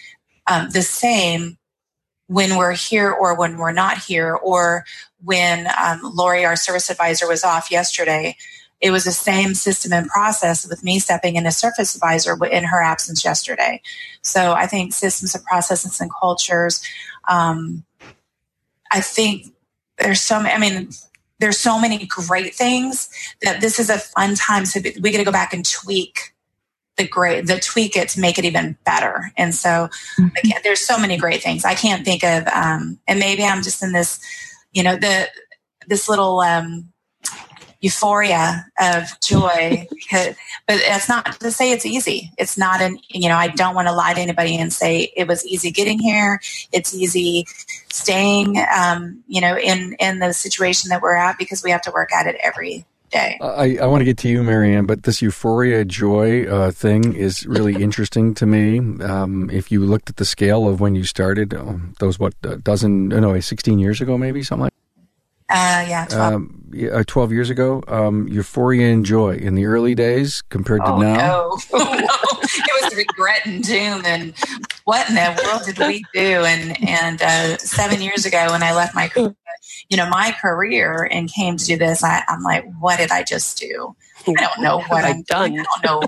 um, 0.45 0.69
the 0.69 0.83
same 0.83 1.57
when 2.27 2.57
we're 2.57 2.73
here 2.73 3.11
or 3.11 3.37
when 3.37 3.57
we're 3.57 3.71
not 3.71 3.97
here, 3.97 4.35
or 4.35 4.85
when 5.23 5.67
um, 5.81 6.01
Lori, 6.03 6.45
our 6.45 6.55
service 6.55 6.89
advisor, 6.89 7.27
was 7.27 7.43
off 7.43 7.71
yesterday. 7.71 8.35
It 8.79 8.91
was 8.91 9.03
the 9.03 9.11
same 9.11 9.53
system 9.53 9.91
and 9.91 10.07
process 10.07 10.67
with 10.67 10.83
me 10.83 10.99
stepping 10.99 11.35
in 11.35 11.45
as 11.45 11.57
service 11.57 11.95
advisor 11.95 12.37
in 12.45 12.63
her 12.63 12.81
absence 12.81 13.25
yesterday. 13.25 13.81
So 14.21 14.53
I 14.53 14.67
think 14.67 14.93
systems 14.93 15.33
and 15.33 15.43
processes 15.43 15.99
and 15.99 16.11
cultures. 16.19 16.83
Um, 17.27 17.83
I 18.91 19.01
think 19.01 19.53
there's 19.97 20.21
so 20.21 20.39
many. 20.41 20.53
I 20.53 20.59
mean, 20.59 20.89
there's 21.39 21.59
so 21.59 21.79
many 21.79 22.05
great 22.05 22.55
things 22.55 23.09
that 23.41 23.61
this 23.61 23.79
is 23.79 23.89
a 23.89 23.99
fun 23.99 24.35
time. 24.35 24.65
So 24.65 24.79
we 25.01 25.11
got 25.11 25.19
to 25.19 25.23
go 25.23 25.31
back 25.31 25.53
and 25.53 25.67
tweak 25.67 26.33
the 26.97 27.07
great, 27.07 27.45
the 27.45 27.59
tweak 27.59 27.95
it 27.95 28.09
to 28.09 28.19
make 28.19 28.39
it 28.39 28.45
even 28.45 28.75
better. 28.83 29.31
And 29.37 29.53
so 29.53 29.69
mm-hmm. 30.19 30.27
again, 30.43 30.61
there's 30.63 30.81
so 30.81 30.97
many 30.97 31.15
great 31.15 31.43
things. 31.43 31.63
I 31.63 31.75
can't 31.75 32.03
think 32.03 32.23
of, 32.23 32.47
um, 32.47 32.99
and 33.07 33.19
maybe 33.19 33.43
I'm 33.43 33.61
just 33.61 33.83
in 33.83 33.91
this, 33.91 34.19
you 34.71 34.81
know, 34.81 34.95
the, 34.95 35.27
this 35.87 36.09
little, 36.09 36.39
um, 36.39 36.91
euphoria 37.81 38.65
of 38.79 39.19
joy 39.21 39.87
but 40.11 40.35
it's 40.67 41.09
not 41.09 41.39
to 41.39 41.51
say 41.51 41.71
it's 41.71 41.85
easy 41.85 42.31
it's 42.37 42.57
not 42.57 42.81
an 42.81 42.97
you 43.09 43.29
know 43.29 43.35
i 43.35 43.47
don't 43.47 43.75
want 43.75 43.87
to 43.87 43.93
lie 43.93 44.13
to 44.13 44.19
anybody 44.19 44.57
and 44.57 44.73
say 44.73 45.11
it 45.15 45.27
was 45.27 45.45
easy 45.45 45.71
getting 45.71 45.99
here 45.99 46.39
it's 46.71 46.93
easy 46.93 47.45
staying 47.89 48.57
um, 48.75 49.23
you 49.27 49.41
know 49.41 49.57
in 49.57 49.95
in 49.99 50.19
the 50.19 50.33
situation 50.33 50.89
that 50.89 51.01
we're 51.01 51.15
at 51.15 51.37
because 51.37 51.63
we 51.63 51.71
have 51.71 51.81
to 51.81 51.91
work 51.91 52.11
at 52.13 52.27
it 52.27 52.35
every 52.43 52.85
day. 53.09 53.37
I, 53.41 53.77
I 53.81 53.85
want 53.87 54.01
to 54.01 54.05
get 54.05 54.17
to 54.19 54.29
you, 54.29 54.43
Marianne, 54.43 54.85
but 54.85 55.03
this 55.03 55.21
euphoria 55.21 55.85
joy 55.85 56.45
uh, 56.45 56.71
thing 56.71 57.13
is 57.13 57.45
really 57.45 57.75
interesting 57.83 58.33
to 58.35 58.45
me. 58.45 58.79
Um, 59.03 59.49
if 59.49 59.71
you 59.71 59.85
looked 59.85 60.09
at 60.09 60.17
the 60.17 60.25
scale 60.25 60.67
of 60.67 60.79
when 60.79 60.95
you 60.95 61.03
started, 61.03 61.53
um, 61.53 61.95
those 61.99 62.19
what 62.19 62.33
a 62.43 62.57
dozen, 62.57 63.09
no, 63.09 63.39
sixteen 63.39 63.79
years 63.79 64.01
ago, 64.01 64.17
maybe 64.17 64.43
something 64.43 64.63
like. 64.63 64.73
Uh, 65.49 65.85
yeah, 65.87 66.05
12. 66.09 66.33
Um, 66.33 66.71
uh, 66.91 67.03
12 67.07 67.31
years 67.31 67.49
ago, 67.49 67.81
um, 67.87 68.27
euphoria 68.27 68.91
and 68.91 69.05
joy 69.05 69.35
in 69.35 69.55
the 69.55 69.65
early 69.65 69.95
days 69.95 70.41
compared 70.49 70.81
to 70.81 70.91
oh, 70.91 70.99
now? 70.99 71.15
No. 71.15 71.57
oh, 71.73 71.97
no. 72.33 72.39
It 72.43 72.83
was 72.83 72.95
regret 72.95 73.45
and 73.45 73.63
doom. 73.63 74.01
And 74.05 74.33
what 74.83 75.07
in 75.07 75.15
the 75.15 75.41
world 75.45 75.63
did 75.65 75.79
we 75.79 76.03
do? 76.13 76.43
And, 76.43 76.77
and 76.87 77.21
uh, 77.21 77.57
seven 77.59 78.01
years 78.01 78.25
ago, 78.25 78.47
when 78.51 78.61
I 78.61 78.73
left 78.73 78.93
my, 78.93 79.09
you 79.15 79.97
know, 79.97 80.09
my 80.09 80.35
career 80.41 81.07
and 81.09 81.31
came 81.31 81.55
to 81.55 81.65
do 81.65 81.77
this, 81.77 82.03
I, 82.03 82.23
I'm 82.27 82.43
like, 82.43 82.65
what 82.79 82.97
did 82.97 83.11
I 83.11 83.23
just 83.23 83.57
do? 83.57 83.95
I 84.27 84.33
don't 84.33 84.61
know 84.61 84.81
what 84.89 85.05
I've 85.05 85.25
done. 85.25 85.53
I 85.53 85.63
don't 85.81 85.85
know 85.85 86.07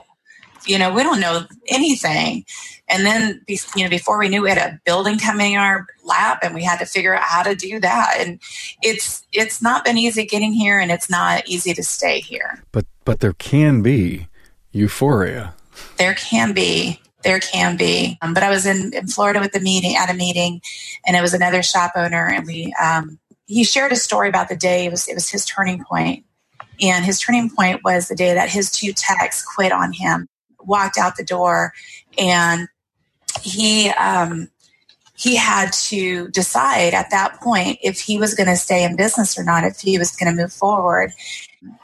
you 0.66 0.78
know, 0.78 0.94
we 0.94 1.04
don't 1.04 1.20
know 1.20 1.46
anything. 1.68 2.46
And 2.88 3.06
then, 3.06 3.46
you 3.76 3.84
know, 3.84 3.90
before 3.90 4.18
we 4.18 4.30
knew, 4.30 4.42
we 4.42 4.50
had 4.50 4.58
a 4.58 4.80
building 4.84 5.20
coming 5.20 5.54
in 5.54 5.60
our 5.60 5.86
lap, 6.04 6.40
and 6.42 6.56
we 6.56 6.64
had 6.64 6.80
to 6.80 6.86
figure 6.86 7.16
out 7.16 7.24
how 7.24 7.44
to 7.44 7.54
do 7.54 7.80
that. 7.80 8.16
And 8.20 8.40
it's 8.82 9.24
it's 9.32 9.62
not 9.62 9.86
been 9.86 9.98
easy 9.98 10.26
getting 10.26 10.54
here, 10.54 10.80
and 10.80 10.92
it's 10.92 11.10
not 11.10 11.48
easy 11.48 11.74
to 11.74 11.84
stay 11.84 12.20
here. 12.20 12.64
But 12.72 12.86
but 13.06 13.20
there 13.20 13.34
can 13.34 13.82
be 13.84 14.28
euphoria. 14.72 15.54
There 15.98 16.16
can 16.16 16.54
be. 16.54 17.00
There 17.24 17.40
can 17.40 17.78
be. 17.78 18.18
Um, 18.22 18.34
but 18.34 18.44
I 18.44 18.50
was 18.50 18.66
in, 18.66 18.94
in 18.94 19.08
Florida 19.08 19.40
with 19.40 19.52
the 19.52 19.60
meeting 19.60 19.96
at 19.96 20.10
a 20.10 20.14
meeting, 20.14 20.62
and 21.06 21.16
it 21.16 21.22
was 21.22 21.34
another 21.34 21.62
shop 21.62 21.92
owner, 21.96 22.28
and 22.28 22.48
we 22.48 22.74
um, 22.82 23.20
he 23.46 23.64
shared 23.64 23.92
a 23.92 23.98
story 23.98 24.30
about 24.30 24.50
the 24.50 24.56
day 24.56 24.86
it 24.86 24.92
was 24.92 25.08
it 25.08 25.14
was 25.14 25.30
his 25.30 25.46
turning 25.46 25.84
point, 25.84 26.26
and 26.82 27.06
his 27.06 27.20
turning 27.20 27.52
point 27.52 27.84
was 27.84 28.08
the 28.08 28.16
day 28.16 28.34
that 28.34 28.50
his 28.50 28.72
two 28.72 28.94
techs 28.94 29.46
quit 29.46 29.72
on 29.72 29.94
him 29.94 30.28
walked 30.62 30.98
out 30.98 31.16
the 31.16 31.24
door 31.24 31.74
and 32.18 32.68
he 33.42 33.90
um, 33.92 34.50
he 35.16 35.36
had 35.36 35.74
to 35.74 36.30
decide 36.30 36.94
at 36.94 37.12
that 37.12 37.40
point 37.42 37.78
if 37.84 38.00
he 38.00 38.18
was 38.18 38.34
going 38.34 38.48
to 38.48 38.56
stay 38.56 38.84
in 38.84 38.96
business 38.96 39.38
or 39.38 39.44
not 39.44 39.66
if 39.66 39.80
he 39.80 39.98
was 39.98 40.16
going 40.16 40.34
to 40.34 40.42
move 40.42 40.54
forward. 40.54 41.12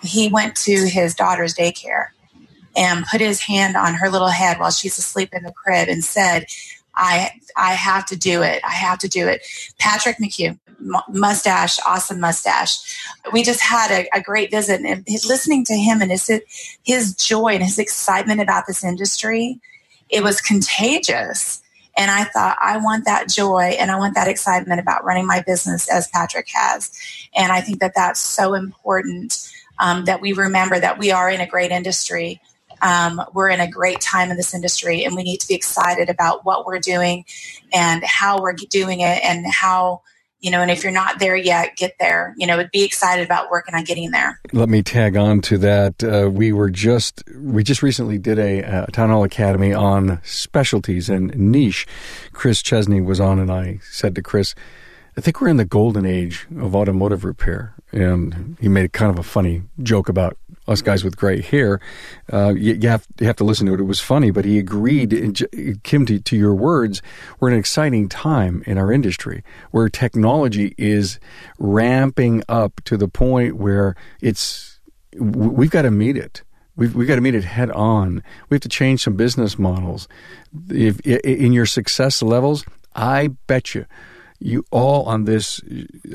He 0.02 0.30
went 0.30 0.56
to 0.58 0.88
his 0.88 1.14
daughter's 1.14 1.54
daycare 1.54 2.08
and 2.78 3.06
put 3.06 3.20
his 3.22 3.42
hand 3.42 3.76
on 3.76 3.96
her 3.96 4.10
little 4.10 4.30
head 4.30 4.58
while 4.60 4.72
she's 4.72 4.98
asleep 4.98 5.30
in 5.34 5.44
the 5.44 5.52
crib 5.52 5.90
and 5.90 6.04
said 6.04 6.46
i 6.96 7.30
i 7.58 7.74
have 7.74 8.06
to 8.06 8.16
do 8.16 8.42
it. 8.42 8.62
I 8.64 8.72
have 8.72 9.00
to 9.00 9.10
do 9.10 9.28
it. 9.28 9.42
Patrick 9.80 10.18
mchugh 10.18 10.58
mustache, 11.10 11.80
awesome 11.86 12.20
mustache. 12.20 12.98
We 13.32 13.44
just 13.44 13.62
had 13.62 13.92
a, 13.92 14.18
a 14.18 14.22
great 14.22 14.52
visit 14.52 14.82
and 14.82 15.06
listening 15.28 15.66
to 15.66 15.74
him 15.76 16.02
and 16.02 16.12
his, 16.12 16.30
his 16.84 17.16
joy 17.16 17.50
and 17.50 17.64
his 17.64 17.80
excitement 17.80 18.42
about 18.42 18.66
this 18.68 18.84
industry, 18.84 19.60
it 20.10 20.24
was 20.24 20.42
contagious. 20.42 21.62
And 21.98 22.12
I 22.12 22.26
thought, 22.26 22.58
I 22.62 22.78
want 22.78 23.06
that 23.06 23.30
joy 23.30 23.76
and 23.80 23.90
I 23.90 23.98
want 23.98 24.16
that 24.16 24.28
excitement 24.28 24.80
about 24.80 25.06
running 25.06 25.26
my 25.26 25.42
business 25.42 25.90
as 25.90 26.10
Patrick 26.10 26.48
has. 26.54 26.92
And 27.36 27.52
I 27.52 27.62
think 27.62 27.80
that 27.80 27.94
that's 27.96 28.20
so 28.20 28.54
important 28.54 29.50
um, 29.80 30.06
that 30.06 30.22
we 30.22 30.34
remember 30.34 30.80
that 30.80 30.98
we 30.98 31.12
are 31.12 31.30
in 31.30 31.42
a 31.42 31.48
great 31.48 31.72
industry. 31.72 32.42
Um, 32.82 33.22
we're 33.34 33.50
in 33.50 33.62
a 33.62 33.70
great 33.70 34.02
time 34.02 34.30
in 34.30 34.38
this 34.38 34.54
industry 34.54 35.06
and 35.06 35.16
we 35.16 35.24
need 35.24 35.40
to 35.40 35.48
be 35.48 35.56
excited 35.56 36.10
about 36.10 36.46
what 36.46 36.66
we're 36.66 36.80
doing 36.80 37.26
and 37.74 38.04
how 38.04 38.42
we're 38.42 38.54
doing 38.54 39.00
it 39.00 39.24
and 39.24 39.46
how 39.50 40.02
you 40.46 40.52
know, 40.52 40.62
and 40.62 40.70
if 40.70 40.84
you're 40.84 40.94
not 40.94 41.18
there 41.18 41.36
yet, 41.36 41.76
get 41.76 41.96
there. 42.00 42.36
You 42.38 42.46
know, 42.46 42.64
be 42.72 42.84
excited 42.84 43.26
about 43.26 43.50
working 43.50 43.74
on 43.74 43.84
getting 43.84 44.12
there. 44.12 44.40
Let 44.54 44.70
me 44.70 44.84
tag 44.84 45.18
on 45.18 45.42
to 45.42 45.58
that. 45.58 46.04
Uh, 46.04 46.30
we 46.30 46.54
were 46.54 46.70
just 46.70 47.24
we 47.36 47.64
just 47.64 47.82
recently 47.82 48.20
did 48.20 48.38
a, 48.38 48.60
a 48.60 48.92
town 48.92 49.10
hall 49.10 49.24
academy 49.24 49.74
on 49.74 50.22
specialties 50.24 51.10
and 51.10 51.36
niche. 51.36 51.88
Chris 52.32 52.62
Chesney 52.62 53.02
was 53.02 53.20
on, 53.20 53.40
and 53.40 53.52
I 53.52 53.80
said 53.90 54.14
to 54.16 54.22
Chris, 54.22 54.54
"I 55.18 55.22
think 55.22 55.42
we're 55.42 55.48
in 55.48 55.58
the 55.58 55.66
golden 55.66 56.06
age 56.06 56.46
of 56.60 56.76
automotive 56.76 57.26
repair." 57.26 57.74
And 57.92 58.56
he 58.62 58.68
made 58.68 58.94
kind 58.94 59.10
of 59.10 59.18
a 59.18 59.24
funny 59.24 59.64
joke 59.82 60.10
about 60.10 60.38
us 60.68 60.82
guys 60.82 61.04
with 61.04 61.18
gray 61.18 61.42
hair, 61.42 61.80
uh, 62.32 62.54
you, 62.56 62.74
you, 62.74 62.90
have, 62.90 63.06
you 63.20 63.28
have 63.28 63.36
to 63.38 63.44
listen 63.44 63.68
to 63.68 63.74
it. 63.74 63.80
It 63.80 63.84
was 63.84 64.00
funny, 64.00 64.32
but 64.32 64.46
he 64.46 64.58
agreed, 64.58 65.46
Kim, 65.84 66.06
to, 66.06 66.20
to 66.20 66.36
your 66.36 66.56
words, 66.56 67.02
we're 67.40 67.50
in 67.50 67.54
an 67.54 67.60
exciting 67.60 68.10
time 68.10 68.64
in 68.66 68.78
our 68.78 68.92
industry 68.92 69.44
where 69.72 69.90
technology 69.90 70.74
is 70.78 71.20
ramping 71.60 72.44
up 72.50 72.82
to 72.86 72.98
the 72.98 73.08
point 73.08 73.58
where 73.58 73.96
it's, 74.22 74.80
we've 75.18 75.72
got 75.72 75.84
to 75.84 75.92
meet 75.92 76.18
it. 76.18 76.44
We've, 76.78 76.94
we've 76.94 77.08
got 77.08 77.16
to 77.16 77.22
meet 77.22 77.36
it 77.36 77.46
head 77.46 77.72
on. 77.72 78.22
We 78.50 78.56
have 78.56 78.62
to 78.62 78.70
change 78.70 79.04
some 79.04 79.16
business 79.16 79.58
models. 79.58 80.10
If, 80.70 81.00
in 81.02 81.54
your 81.54 81.66
success 81.66 82.22
levels, 82.22 82.66
I 82.94 83.30
bet 83.48 83.76
you, 83.76 83.86
you 84.40 84.66
all 84.72 85.04
on 85.06 85.24
this 85.24 85.62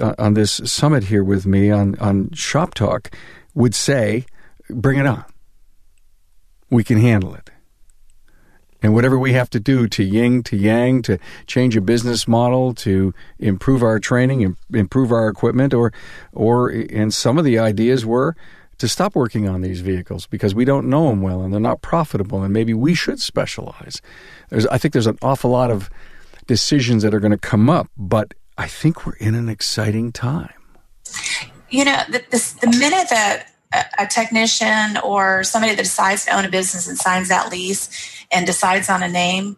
uh, 0.00 0.14
on 0.18 0.34
this 0.34 0.52
summit 0.64 1.04
here 1.04 1.24
with 1.24 1.46
me 1.46 1.70
on 1.70 1.98
on 1.98 2.30
Shop 2.32 2.74
Talk 2.74 3.10
would 3.54 3.74
say 3.74 4.26
bring 4.74 4.98
it 4.98 5.06
on. 5.06 5.24
We 6.70 6.84
can 6.84 6.98
handle 6.98 7.34
it. 7.34 7.50
And 8.82 8.94
whatever 8.94 9.18
we 9.18 9.32
have 9.34 9.50
to 9.50 9.60
do 9.60 9.86
to 9.88 10.02
yin 10.02 10.42
to 10.44 10.56
yang, 10.56 11.02
to 11.02 11.18
change 11.46 11.76
a 11.76 11.80
business 11.82 12.26
model, 12.26 12.74
to 12.76 13.12
improve 13.38 13.82
our 13.82 13.98
training, 13.98 14.56
improve 14.72 15.12
our 15.12 15.28
equipment, 15.28 15.74
or, 15.74 15.92
or, 16.32 16.70
and 16.70 17.12
some 17.12 17.36
of 17.36 17.44
the 17.44 17.58
ideas 17.58 18.06
were 18.06 18.34
to 18.78 18.88
stop 18.88 19.14
working 19.14 19.46
on 19.46 19.60
these 19.60 19.82
vehicles 19.82 20.26
because 20.26 20.54
we 20.54 20.64
don't 20.64 20.88
know 20.88 21.10
them 21.10 21.20
well 21.20 21.42
and 21.42 21.52
they're 21.52 21.60
not 21.60 21.82
profitable, 21.82 22.42
and 22.42 22.54
maybe 22.54 22.72
we 22.72 22.94
should 22.94 23.20
specialize. 23.20 24.00
There's, 24.48 24.66
I 24.68 24.78
think 24.78 24.92
there's 24.92 25.06
an 25.06 25.18
awful 25.20 25.50
lot 25.50 25.70
of 25.70 25.90
decisions 26.46 27.02
that 27.02 27.12
are 27.12 27.20
going 27.20 27.32
to 27.32 27.38
come 27.38 27.68
up, 27.68 27.88
but 27.98 28.32
I 28.56 28.66
think 28.66 29.04
we're 29.04 29.16
in 29.16 29.34
an 29.34 29.50
exciting 29.50 30.12
time. 30.12 30.54
You 31.68 31.84
know, 31.84 32.02
the, 32.08 32.24
the, 32.30 32.54
the 32.62 32.78
minute 32.78 33.08
that 33.10 33.52
a 33.72 34.06
technician 34.06 34.96
or 35.04 35.44
somebody 35.44 35.74
that 35.74 35.82
decides 35.82 36.24
to 36.24 36.36
own 36.36 36.44
a 36.44 36.50
business 36.50 36.88
and 36.88 36.98
signs 36.98 37.28
that 37.28 37.50
lease 37.50 37.88
and 38.32 38.46
decides 38.46 38.88
on 38.88 39.02
a 39.02 39.08
name, 39.08 39.56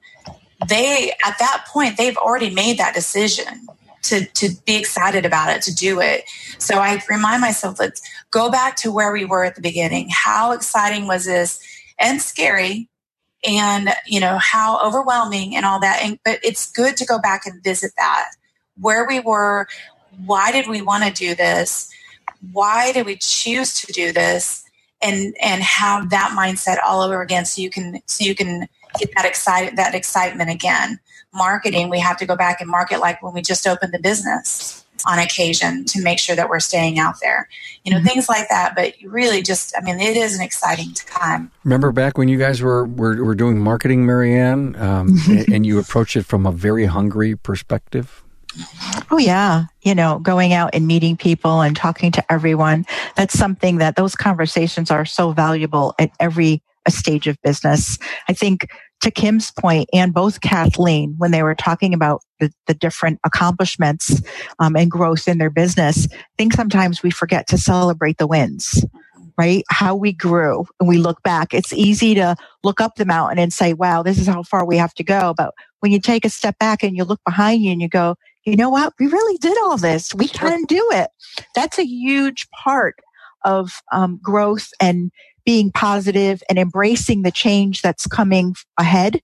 they 0.69 1.13
at 1.25 1.39
that 1.39 1.65
point 1.69 1.97
they've 1.97 2.17
already 2.17 2.51
made 2.51 2.79
that 2.79 2.95
decision 2.95 3.67
to 4.03 4.27
to 4.27 4.51
be 4.67 4.77
excited 4.77 5.25
about 5.25 5.55
it, 5.55 5.63
to 5.63 5.75
do 5.75 6.01
it. 6.01 6.25
So 6.59 6.79
I 6.79 7.03
remind 7.09 7.41
myself, 7.41 7.81
let's 7.81 8.03
go 8.31 8.51
back 8.51 8.77
to 8.77 8.93
where 8.93 9.13
we 9.13 9.25
were 9.25 9.45
at 9.45 9.55
the 9.55 9.63
beginning. 9.63 10.09
How 10.11 10.53
exciting 10.53 11.07
was 11.07 11.25
this 11.25 11.61
and 11.99 12.21
scary 12.21 12.89
and 13.45 13.91
you 14.07 14.21
know 14.21 14.39
how 14.39 14.81
overwhelming 14.85 15.57
and 15.57 15.65
all 15.65 15.81
that 15.81 16.01
and, 16.03 16.19
but 16.25 16.39
it's 16.43 16.71
good 16.71 16.97
to 16.97 17.05
go 17.05 17.19
back 17.19 17.43
and 17.47 17.63
visit 17.63 17.93
that 17.97 18.31
where 18.81 19.07
we 19.07 19.21
were 19.21 19.67
why 20.25 20.53
did 20.53 20.69
we 20.69 20.83
want 20.83 21.05
to 21.05 21.11
do 21.13 21.35
this 21.35 21.91
why 22.51 22.93
do 22.93 23.05
we 23.05 23.17
choose 23.17 23.75
to 23.83 23.93
do 23.93 24.13
this? 24.13 24.65
And 25.01 25.35
and 25.41 25.61
have 25.63 26.11
that 26.11 26.33
mindset 26.39 26.79
all 26.87 27.01
over 27.01 27.23
again 27.23 27.45
so 27.45 27.61
you 27.61 27.71
can 27.71 28.01
so 28.07 28.25
you 28.25 28.37
can 28.37 28.69
get 29.01 29.11
that 29.17 29.25
excited 29.25 29.77
that 29.77 29.97
excitement 29.97 30.49
again. 30.49 31.01
Marketing 31.35 31.91
we 31.91 31.99
have 31.99 32.17
to 32.19 32.27
go 32.27 32.37
back 32.37 32.61
and 32.61 32.71
market 32.71 33.01
like 33.01 33.21
when 33.21 33.35
we 33.35 33.43
just 33.43 33.67
opened 33.67 33.93
the 33.93 33.99
business 33.99 34.85
on 35.05 35.19
occasion 35.19 35.85
to 35.87 36.01
make 36.01 36.21
sure 36.21 36.37
that 36.37 36.49
we're 36.49 36.61
staying 36.61 37.01
out 37.01 37.17
there. 37.21 37.49
You 37.83 37.91
know 37.91 37.99
mm-hmm. 37.99 38.07
things 38.07 38.29
like 38.29 38.49
that 38.49 38.77
but 38.77 38.95
really 39.05 39.43
just 39.43 39.75
i 39.77 39.83
mean 39.83 39.99
it 39.99 40.17
is 40.17 40.37
an 40.37 40.41
exciting 40.41 40.93
time. 40.95 41.51
Remember 41.65 41.91
back 41.91 42.17
when 42.17 42.29
you 42.29 42.39
guys 42.39 42.63
were 42.63 42.87
were, 42.87 43.25
were 43.25 43.35
doing 43.35 43.59
marketing 43.59 44.07
marianne 44.07 44.77
um, 44.77 45.19
and, 45.29 45.49
and 45.53 45.67
you 45.67 45.81
approached 45.81 46.15
it 46.15 46.27
from 46.27 46.47
a 46.47 46.53
very 46.53 46.85
hungry 46.85 47.35
perspective 47.35 48.23
Oh, 49.11 49.19
yeah. 49.19 49.65
You 49.83 49.95
know, 49.95 50.19
going 50.19 50.53
out 50.53 50.71
and 50.75 50.87
meeting 50.87 51.17
people 51.17 51.61
and 51.63 51.77
talking 51.77 52.13
to 52.13 52.33
everyone. 52.33 52.87
That's 53.17 53.39
something 53.39 53.79
that 53.79 53.97
those 53.97 54.17
conversations 54.17 54.91
are 54.91 55.05
so 55.05 55.33
valuable 55.33 55.95
at 55.99 56.11
every 56.21 56.63
stage 56.89 57.29
of 57.29 57.41
business. 57.43 57.99
I 58.29 58.33
think 58.33 58.69
to 59.03 59.11
Kim's 59.11 59.53
point 59.53 59.89
and 59.93 60.15
both 60.15 60.41
Kathleen, 60.41 61.15
when 61.19 61.33
they 61.33 61.43
were 61.43 61.55
talking 61.57 61.95
about 61.95 62.23
the, 62.41 62.53
the 62.67 62.75
different 62.75 63.21
accomplishments 63.25 64.23
um, 64.61 64.77
and 64.77 64.91
growth 64.91 65.29
in 65.29 65.39
their 65.39 65.51
business, 65.51 66.09
I 66.13 66.17
think 66.39 66.53
sometimes 66.55 67.03
we 67.03 67.11
forget 67.11 67.47
to 67.49 67.59
celebrate 67.59 68.19
the 68.19 68.27
wins 68.27 68.75
right? 69.39 69.65
How 69.71 69.95
we 69.95 70.13
grew 70.13 70.67
and 70.81 70.89
we 70.89 70.99
look 70.99 71.23
back. 71.23 71.55
It's 71.55 71.73
easy 71.73 72.15
to 72.15 72.37
look 72.63 72.81
up 72.81 72.97
the 72.97 73.05
mountain 73.05 73.39
and 73.39 73.53
say, 73.53 73.73
wow, 73.75 74.03
this 74.03 74.19
is 74.19 74.27
how 74.27 74.43
far 74.43 74.65
we 74.65 74.77
have 74.77 74.95
to 74.95 75.05
go. 75.05 75.35
But 75.37 75.55
when 75.81 75.93
you 75.93 76.01
take 76.01 76.25
a 76.25 76.31
step 76.31 76.59
back 76.59 76.83
and 76.83 76.97
you 76.97 77.05
look 77.05 77.21
behind 77.27 77.63
you 77.63 77.73
and 77.73 77.83
you 77.83 77.89
go, 77.89 78.17
you 78.45 78.57
know 78.57 78.71
what? 78.71 78.95
We 78.99 79.07
really 79.07 79.39
did 79.39 79.57
all 79.59 79.77
this. 79.77 80.15
We 80.15 80.29
can 80.29 80.65
do 80.65 80.89
it. 80.93 81.11
That's 81.55 81.79
a 81.79 81.87
huge 81.87 82.49
part 82.51 82.97
of 83.45 83.83
um, 83.93 84.19
growth 84.23 84.69
and 84.81 85.11
being 85.45 85.71
positive 85.73 86.43
and 86.49 86.59
embracing 86.59 87.23
the 87.23 87.31
change 87.31 87.83
that's 87.83 88.07
coming 88.07 88.55
ahead. 88.79 89.21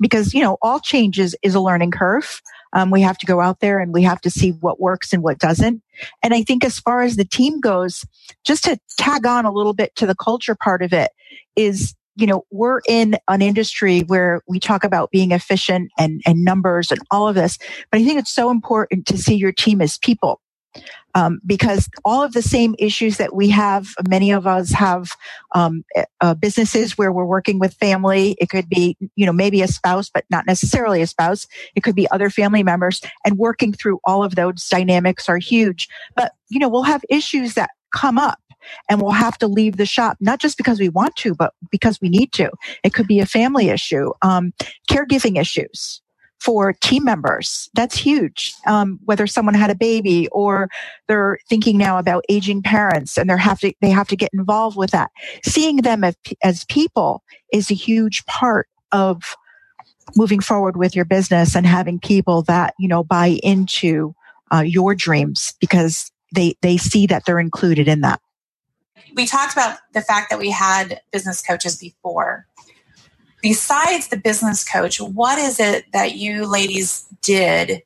Because, 0.00 0.32
you 0.32 0.40
know, 0.40 0.56
all 0.62 0.80
changes 0.80 1.36
is 1.42 1.54
a 1.54 1.60
learning 1.60 1.90
curve. 1.90 2.40
Um, 2.72 2.90
we 2.90 3.02
have 3.02 3.18
to 3.18 3.26
go 3.26 3.40
out 3.40 3.60
there 3.60 3.78
and 3.78 3.92
we 3.92 4.02
have 4.02 4.20
to 4.22 4.30
see 4.30 4.50
what 4.50 4.80
works 4.80 5.12
and 5.12 5.22
what 5.22 5.38
doesn't. 5.38 5.82
And 6.22 6.32
I 6.32 6.42
think 6.42 6.64
as 6.64 6.78
far 6.78 7.02
as 7.02 7.16
the 7.16 7.24
team 7.24 7.60
goes, 7.60 8.06
just 8.44 8.64
to 8.64 8.78
tag 8.96 9.26
on 9.26 9.44
a 9.44 9.52
little 9.52 9.74
bit 9.74 9.94
to 9.96 10.06
the 10.06 10.14
culture 10.14 10.54
part 10.54 10.82
of 10.82 10.92
it 10.92 11.10
is 11.56 11.94
you 12.20 12.26
know, 12.26 12.44
we're 12.50 12.80
in 12.86 13.16
an 13.28 13.42
industry 13.42 14.00
where 14.00 14.42
we 14.46 14.60
talk 14.60 14.84
about 14.84 15.10
being 15.10 15.32
efficient 15.32 15.90
and, 15.98 16.20
and 16.26 16.44
numbers 16.44 16.90
and 16.90 17.00
all 17.10 17.28
of 17.28 17.34
this, 17.34 17.58
but 17.90 18.00
I 18.00 18.04
think 18.04 18.18
it's 18.18 18.32
so 18.32 18.50
important 18.50 19.06
to 19.06 19.18
see 19.18 19.34
your 19.34 19.52
team 19.52 19.80
as 19.80 19.98
people. 19.98 20.40
Um, 21.16 21.40
because 21.44 21.88
all 22.04 22.22
of 22.22 22.32
the 22.32 22.42
same 22.42 22.76
issues 22.78 23.16
that 23.16 23.34
we 23.34 23.48
have, 23.50 23.88
many 24.08 24.30
of 24.30 24.46
us 24.46 24.70
have 24.70 25.08
um, 25.52 25.84
uh, 26.20 26.34
businesses 26.34 26.96
where 26.96 27.10
we're 27.10 27.24
working 27.24 27.58
with 27.58 27.74
family. 27.74 28.36
It 28.38 28.50
could 28.50 28.68
be, 28.68 28.96
you 29.16 29.26
know, 29.26 29.32
maybe 29.32 29.62
a 29.62 29.66
spouse, 29.66 30.08
but 30.08 30.24
not 30.30 30.46
necessarily 30.46 31.02
a 31.02 31.08
spouse. 31.08 31.48
It 31.74 31.82
could 31.82 31.96
be 31.96 32.08
other 32.12 32.30
family 32.30 32.62
members, 32.62 33.00
and 33.24 33.36
working 33.36 33.72
through 33.72 33.98
all 34.04 34.22
of 34.22 34.36
those 34.36 34.68
dynamics 34.68 35.28
are 35.28 35.38
huge. 35.38 35.88
But 36.14 36.30
you 36.48 36.60
know, 36.60 36.68
we'll 36.68 36.84
have 36.84 37.02
issues 37.10 37.54
that 37.54 37.70
come 37.92 38.16
up 38.16 38.38
and 38.88 39.00
we'll 39.00 39.12
have 39.12 39.38
to 39.38 39.46
leave 39.46 39.76
the 39.76 39.86
shop, 39.86 40.16
not 40.20 40.40
just 40.40 40.56
because 40.56 40.80
we 40.80 40.88
want 40.88 41.16
to, 41.16 41.34
but 41.34 41.54
because 41.70 42.00
we 42.00 42.08
need 42.08 42.32
to. 42.32 42.50
It 42.82 42.94
could 42.94 43.06
be 43.06 43.20
a 43.20 43.26
family 43.26 43.68
issue, 43.68 44.12
um, 44.22 44.52
caregiving 44.88 45.38
issues 45.38 46.02
for 46.40 46.72
team 46.72 47.04
members. 47.04 47.68
That's 47.74 47.96
huge. 47.96 48.54
Um, 48.66 48.98
whether 49.04 49.26
someone 49.26 49.54
had 49.54 49.70
a 49.70 49.74
baby 49.74 50.26
or 50.28 50.70
they're 51.06 51.38
thinking 51.48 51.76
now 51.76 51.98
about 51.98 52.24
aging 52.28 52.62
parents 52.62 53.18
and 53.18 53.28
they 53.28 53.36
have 53.36 53.60
to, 53.60 53.72
they 53.80 53.90
have 53.90 54.08
to 54.08 54.16
get 54.16 54.30
involved 54.32 54.76
with 54.76 54.90
that. 54.90 55.10
Seeing 55.44 55.78
them 55.78 56.02
as, 56.02 56.16
as 56.42 56.64
people 56.64 57.22
is 57.52 57.70
a 57.70 57.74
huge 57.74 58.24
part 58.24 58.68
of 58.90 59.36
moving 60.16 60.40
forward 60.40 60.76
with 60.76 60.96
your 60.96 61.04
business 61.04 61.54
and 61.54 61.66
having 61.66 62.00
people 62.00 62.42
that, 62.42 62.74
you 62.78 62.88
know, 62.88 63.04
buy 63.04 63.38
into 63.42 64.14
uh, 64.52 64.60
your 64.66 64.94
dreams 64.94 65.52
because 65.60 66.10
they, 66.34 66.54
they 66.62 66.76
see 66.76 67.06
that 67.06 67.24
they're 67.26 67.38
included 67.38 67.86
in 67.86 68.00
that 68.00 68.20
we 69.14 69.26
talked 69.26 69.52
about 69.52 69.78
the 69.92 70.00
fact 70.00 70.30
that 70.30 70.38
we 70.38 70.50
had 70.50 71.00
business 71.12 71.42
coaches 71.42 71.76
before. 71.76 72.46
Besides 73.42 74.08
the 74.08 74.16
business 74.16 74.68
coach, 74.68 75.00
what 75.00 75.38
is 75.38 75.60
it 75.60 75.86
that 75.92 76.16
you 76.16 76.46
ladies 76.46 77.06
did 77.22 77.82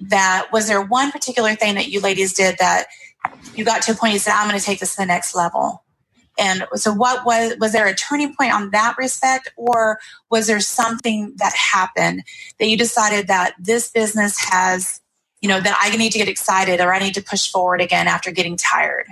that 0.00 0.48
was 0.52 0.68
there 0.68 0.82
one 0.82 1.10
particular 1.10 1.54
thing 1.54 1.76
that 1.76 1.88
you 1.88 2.00
ladies 2.00 2.34
did 2.34 2.56
that 2.58 2.86
you 3.54 3.64
got 3.64 3.82
to 3.82 3.92
a 3.92 3.94
point 3.94 4.12
you 4.12 4.18
said, 4.18 4.34
I'm 4.34 4.48
going 4.48 4.58
to 4.58 4.64
take 4.64 4.80
this 4.80 4.94
to 4.96 5.02
the 5.02 5.06
next 5.06 5.34
level? 5.34 5.84
And 6.38 6.66
so 6.74 6.92
what 6.92 7.24
was 7.24 7.56
was 7.58 7.72
there 7.72 7.86
a 7.86 7.94
turning 7.94 8.34
point 8.34 8.52
on 8.52 8.70
that 8.70 8.96
respect 8.98 9.52
or 9.56 10.00
was 10.30 10.46
there 10.46 10.60
something 10.60 11.32
that 11.36 11.54
happened 11.54 12.24
that 12.58 12.66
you 12.66 12.76
decided 12.76 13.28
that 13.28 13.54
this 13.58 13.90
business 13.90 14.36
has, 14.50 15.00
you 15.40 15.48
know, 15.48 15.60
that 15.60 15.78
I 15.80 15.96
need 15.96 16.10
to 16.12 16.18
get 16.18 16.28
excited 16.28 16.80
or 16.80 16.92
I 16.92 16.98
need 16.98 17.14
to 17.14 17.22
push 17.22 17.50
forward 17.50 17.80
again 17.80 18.08
after 18.08 18.32
getting 18.32 18.56
tired? 18.56 19.06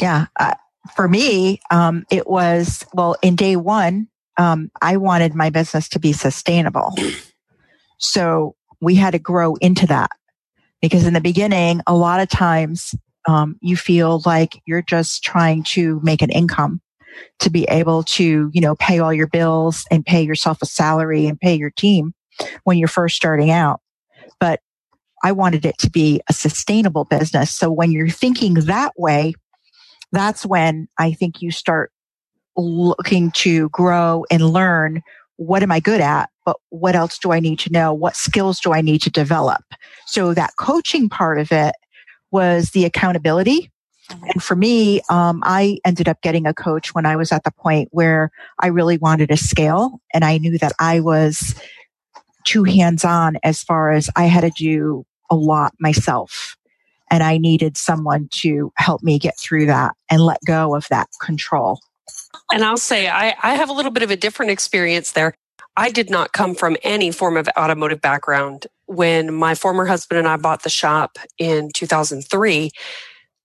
Yeah. 0.00 0.26
Uh, 0.38 0.54
for 0.94 1.08
me, 1.08 1.60
um, 1.70 2.04
it 2.10 2.28
was, 2.28 2.84
well, 2.94 3.16
in 3.22 3.36
day 3.36 3.56
one, 3.56 4.08
um, 4.36 4.70
I 4.80 4.96
wanted 4.96 5.34
my 5.34 5.50
business 5.50 5.88
to 5.90 5.98
be 5.98 6.12
sustainable. 6.12 6.94
So 8.00 8.54
we 8.80 8.94
had 8.94 9.10
to 9.10 9.18
grow 9.18 9.56
into 9.56 9.84
that 9.88 10.10
because 10.80 11.04
in 11.04 11.14
the 11.14 11.20
beginning, 11.20 11.80
a 11.86 11.96
lot 11.96 12.20
of 12.20 12.28
times, 12.28 12.94
um, 13.26 13.56
you 13.60 13.76
feel 13.76 14.22
like 14.24 14.62
you're 14.66 14.82
just 14.82 15.24
trying 15.24 15.64
to 15.64 16.00
make 16.04 16.22
an 16.22 16.30
income 16.30 16.80
to 17.40 17.50
be 17.50 17.64
able 17.64 18.04
to, 18.04 18.50
you 18.52 18.60
know, 18.60 18.76
pay 18.76 19.00
all 19.00 19.12
your 19.12 19.26
bills 19.26 19.84
and 19.90 20.06
pay 20.06 20.22
yourself 20.22 20.58
a 20.62 20.66
salary 20.66 21.26
and 21.26 21.40
pay 21.40 21.56
your 21.56 21.70
team 21.70 22.14
when 22.64 22.78
you're 22.78 22.88
first 22.88 23.16
starting 23.16 23.50
out. 23.50 23.80
But 24.38 24.60
I 25.24 25.32
wanted 25.32 25.66
it 25.66 25.76
to 25.78 25.90
be 25.90 26.20
a 26.28 26.32
sustainable 26.32 27.04
business. 27.04 27.52
So 27.52 27.70
when 27.70 27.90
you're 27.90 28.08
thinking 28.08 28.54
that 28.54 28.92
way, 28.96 29.34
that's 30.12 30.46
when 30.46 30.88
I 30.98 31.12
think 31.12 31.42
you 31.42 31.50
start 31.50 31.92
looking 32.56 33.30
to 33.32 33.68
grow 33.70 34.24
and 34.30 34.50
learn 34.50 35.02
what 35.36 35.62
am 35.62 35.70
I 35.70 35.78
good 35.78 36.00
at, 36.00 36.30
but 36.44 36.56
what 36.70 36.96
else 36.96 37.16
do 37.18 37.30
I 37.30 37.38
need 37.38 37.60
to 37.60 37.72
know? 37.72 37.92
What 37.92 38.16
skills 38.16 38.58
do 38.58 38.72
I 38.72 38.80
need 38.80 39.02
to 39.02 39.10
develop? 39.10 39.62
So 40.06 40.34
that 40.34 40.56
coaching 40.58 41.08
part 41.08 41.38
of 41.38 41.52
it 41.52 41.74
was 42.32 42.70
the 42.70 42.84
accountability. 42.84 43.70
Mm-hmm. 44.10 44.24
And 44.24 44.42
for 44.42 44.56
me, 44.56 45.00
um, 45.08 45.40
I 45.44 45.78
ended 45.84 46.08
up 46.08 46.20
getting 46.22 46.46
a 46.46 46.54
coach 46.54 46.92
when 46.92 47.06
I 47.06 47.14
was 47.14 47.30
at 47.30 47.44
the 47.44 47.52
point 47.52 47.88
where 47.92 48.32
I 48.60 48.66
really 48.66 48.98
wanted 48.98 49.28
to 49.28 49.36
scale 49.36 50.00
and 50.12 50.24
I 50.24 50.38
knew 50.38 50.58
that 50.58 50.72
I 50.80 50.98
was 50.98 51.54
too 52.44 52.64
hands 52.64 53.04
on 53.04 53.36
as 53.44 53.62
far 53.62 53.92
as 53.92 54.10
I 54.16 54.24
had 54.24 54.40
to 54.40 54.50
do 54.50 55.06
a 55.30 55.36
lot 55.36 55.74
myself 55.78 56.56
and 57.10 57.22
I 57.22 57.38
needed 57.38 57.76
someone 57.76 58.28
to 58.32 58.72
help 58.76 59.02
me 59.02 59.18
get 59.18 59.38
through 59.38 59.66
that 59.66 59.94
and 60.10 60.20
let 60.20 60.38
go 60.46 60.74
of 60.74 60.86
that 60.90 61.08
control. 61.20 61.80
And 62.52 62.64
I'll 62.64 62.76
say 62.76 63.08
I, 63.08 63.34
I 63.42 63.54
have 63.54 63.68
a 63.68 63.72
little 63.72 63.90
bit 63.90 64.02
of 64.02 64.10
a 64.10 64.16
different 64.16 64.50
experience 64.50 65.12
there. 65.12 65.34
I 65.76 65.90
did 65.90 66.10
not 66.10 66.32
come 66.32 66.54
from 66.54 66.76
any 66.82 67.10
form 67.10 67.36
of 67.36 67.48
automotive 67.56 68.00
background. 68.00 68.66
When 68.86 69.32
my 69.32 69.54
former 69.54 69.86
husband 69.86 70.18
and 70.18 70.26
I 70.26 70.36
bought 70.36 70.62
the 70.62 70.70
shop 70.70 71.18
in 71.38 71.70
2003, 71.74 72.70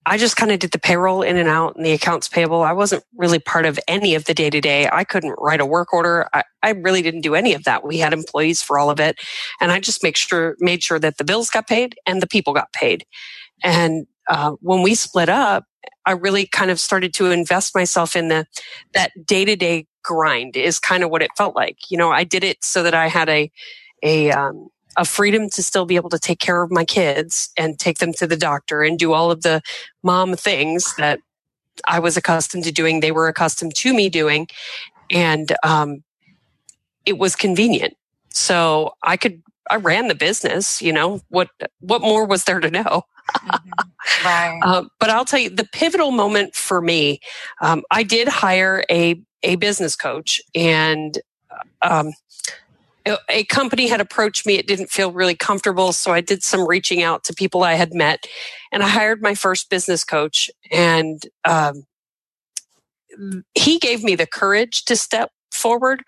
I 0.06 0.17
just 0.17 0.36
kind 0.36 0.52
of 0.52 0.60
did 0.60 0.71
the 0.71 0.80
payroll 0.80 1.21
in 1.21 1.38
and 1.38 1.47
out 1.47 1.76
and 1.76 1.86
the 1.86 1.91
accounts 1.91 2.28
payable. 2.28 2.62
I 2.62 2.73
wasn't 2.73 3.04
really 3.15 3.39
part 3.39 3.65
of 3.65 3.80
any 3.88 4.15
of 4.15 4.26
the 4.26 4.34
day 4.34 4.49
to 4.49 4.60
day. 4.60 4.89
I 4.91 5.04
couldn't 5.04 5.36
write 5.38 5.62
a 5.62 5.65
work 5.65 5.93
order. 5.93 6.28
I, 6.34 6.43
I, 6.62 6.71
really 6.71 7.02
didn't 7.02 7.21
do 7.21 7.36
any 7.36 7.54
of 7.54 7.63
that. 7.63 7.86
We 7.86 7.99
had 7.99 8.12
employees 8.12 8.62
for 8.62 8.78
all 8.78 8.89
of 8.89 8.99
it. 8.99 9.17
And 9.62 9.71
I 9.71 9.80
just 9.80 10.04
make 10.04 10.17
sure, 10.17 10.58
made 10.60 10.84
sure 10.84 10.99
that 10.99 11.17
the 11.17 11.23
bills 11.23 11.49
got 11.49 11.67
paid 11.67 11.95
and 12.06 12.21
the 12.21 12.28
people 12.28 12.54
got 12.54 12.73
paid. 12.73 13.06
And 13.63 14.06
uh, 14.28 14.52
when 14.62 14.82
we 14.82 14.95
split 14.95 15.30
up, 15.30 15.65
I 16.06 16.12
really 16.12 16.45
kind 16.45 16.69
of 16.69 16.80
started 16.80 17.13
to 17.15 17.32
invest 17.32 17.73
myself 17.73 18.15
in 18.15 18.28
the 18.28 18.45
that 18.93 19.12
day 19.26 19.45
to 19.45 19.56
day 19.56 19.88
grind 20.04 20.58
is 20.58 20.80
kind 20.80 21.04
of 21.04 21.10
what 21.10 21.21
it 21.21 21.32
felt 21.38 21.56
like. 21.56 21.78
You 21.89 21.97
know, 21.97 22.12
I 22.12 22.23
did 22.26 22.43
it 22.43 22.63
so 22.63 22.84
that 22.84 22.93
I 22.93 23.08
had 23.08 23.30
a 23.30 23.49
a 24.04 24.32
um, 24.32 24.67
a 24.97 25.06
freedom 25.06 25.49
to 25.49 25.63
still 25.63 25.86
be 25.86 25.95
able 25.95 26.10
to 26.10 26.19
take 26.19 26.39
care 26.39 26.62
of 26.62 26.71
my 26.71 26.86
kids 26.86 27.49
and 27.58 27.80
take 27.80 27.97
them 27.99 28.13
to 28.13 28.28
the 28.28 28.38
doctor 28.38 28.84
and 28.84 28.99
do 28.99 29.13
all 29.13 29.32
of 29.32 29.41
the 29.41 29.62
mom 30.04 30.36
things 30.36 30.93
that 30.97 31.19
I 31.88 31.99
was 31.99 32.17
accustomed 32.17 32.65
to 32.65 32.71
doing. 32.71 32.99
They 32.99 33.12
were 33.12 33.28
accustomed 33.28 33.76
to 33.76 33.93
me 33.93 34.10
doing, 34.10 34.47
and 35.10 35.52
um, 35.63 36.04
it 37.06 37.17
was 37.17 37.36
convenient. 37.36 37.95
So 38.30 38.93
I 39.04 39.17
could 39.17 39.41
I 39.69 39.78
ran 39.78 40.08
the 40.08 40.15
business. 40.15 40.82
You 40.82 40.93
know 40.93 41.21
what 41.30 41.49
what 41.80 42.02
more 42.02 42.26
was 42.26 42.43
there 42.43 42.60
to 42.60 42.69
know? 42.69 43.04
mm-hmm. 43.36 44.26
Right. 44.26 44.60
Uh, 44.63 44.84
but 44.99 45.10
I'll 45.10 45.26
tell 45.26 45.39
you, 45.39 45.49
the 45.49 45.67
pivotal 45.71 46.12
moment 46.12 46.56
for 46.56 46.82
me, 46.82 47.19
um, 47.62 47.84
I 47.91 48.04
did 48.04 48.28
hire 48.28 48.84
a 48.89 49.21
a 49.43 49.56
business 49.56 49.95
coach, 49.95 50.41
and 50.56 51.19
um, 51.82 52.13
a 53.30 53.43
company 53.45 53.88
had 53.88 53.99
approached 53.99 54.45
me. 54.45 54.56
It 54.56 54.67
didn't 54.67 54.89
feel 54.89 55.12
really 55.12 55.36
comfortable, 55.36 55.91
so 55.91 56.12
I 56.12 56.21
did 56.21 56.43
some 56.43 56.67
reaching 56.67 57.02
out 57.02 57.23
to 57.26 57.34
people 57.34 57.63
I 57.63 57.73
had 57.73 57.93
met, 57.93 58.26
and 58.71 58.84
I 58.84 58.88
hired 58.88 59.21
my 59.21 59.36
first 59.36 59.69
business 59.69 60.04
coach. 60.04 60.49
And 60.71 61.21
um, 61.45 61.86
he 63.54 63.80
gave 63.80 64.04
me 64.04 64.15
the 64.15 64.28
courage 64.28 64.86
to 64.86 64.95
step 64.95 65.32
forward, 65.54 66.04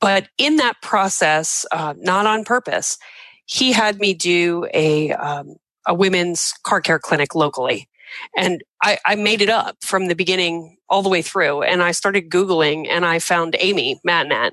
but 0.00 0.28
in 0.38 0.56
that 0.56 0.80
process, 0.82 1.66
uh, 1.72 1.94
not 1.98 2.26
on 2.26 2.44
purpose, 2.44 2.98
he 3.46 3.72
had 3.72 3.98
me 3.98 4.14
do 4.14 4.66
a 4.72 5.12
um, 5.12 5.56
a 5.86 5.94
women's 5.94 6.52
car 6.64 6.80
care 6.80 6.98
clinic 6.98 7.34
locally. 7.34 7.88
And 8.36 8.62
I, 8.82 8.98
I, 9.06 9.14
made 9.14 9.40
it 9.40 9.48
up 9.48 9.76
from 9.80 10.06
the 10.06 10.14
beginning 10.14 10.76
all 10.90 11.02
the 11.02 11.08
way 11.08 11.22
through. 11.22 11.62
And 11.62 11.82
I 11.82 11.92
started 11.92 12.28
Googling 12.28 12.86
and 12.86 13.06
I 13.06 13.18
found 13.18 13.56
Amy 13.58 13.98
Matnat 14.06 14.50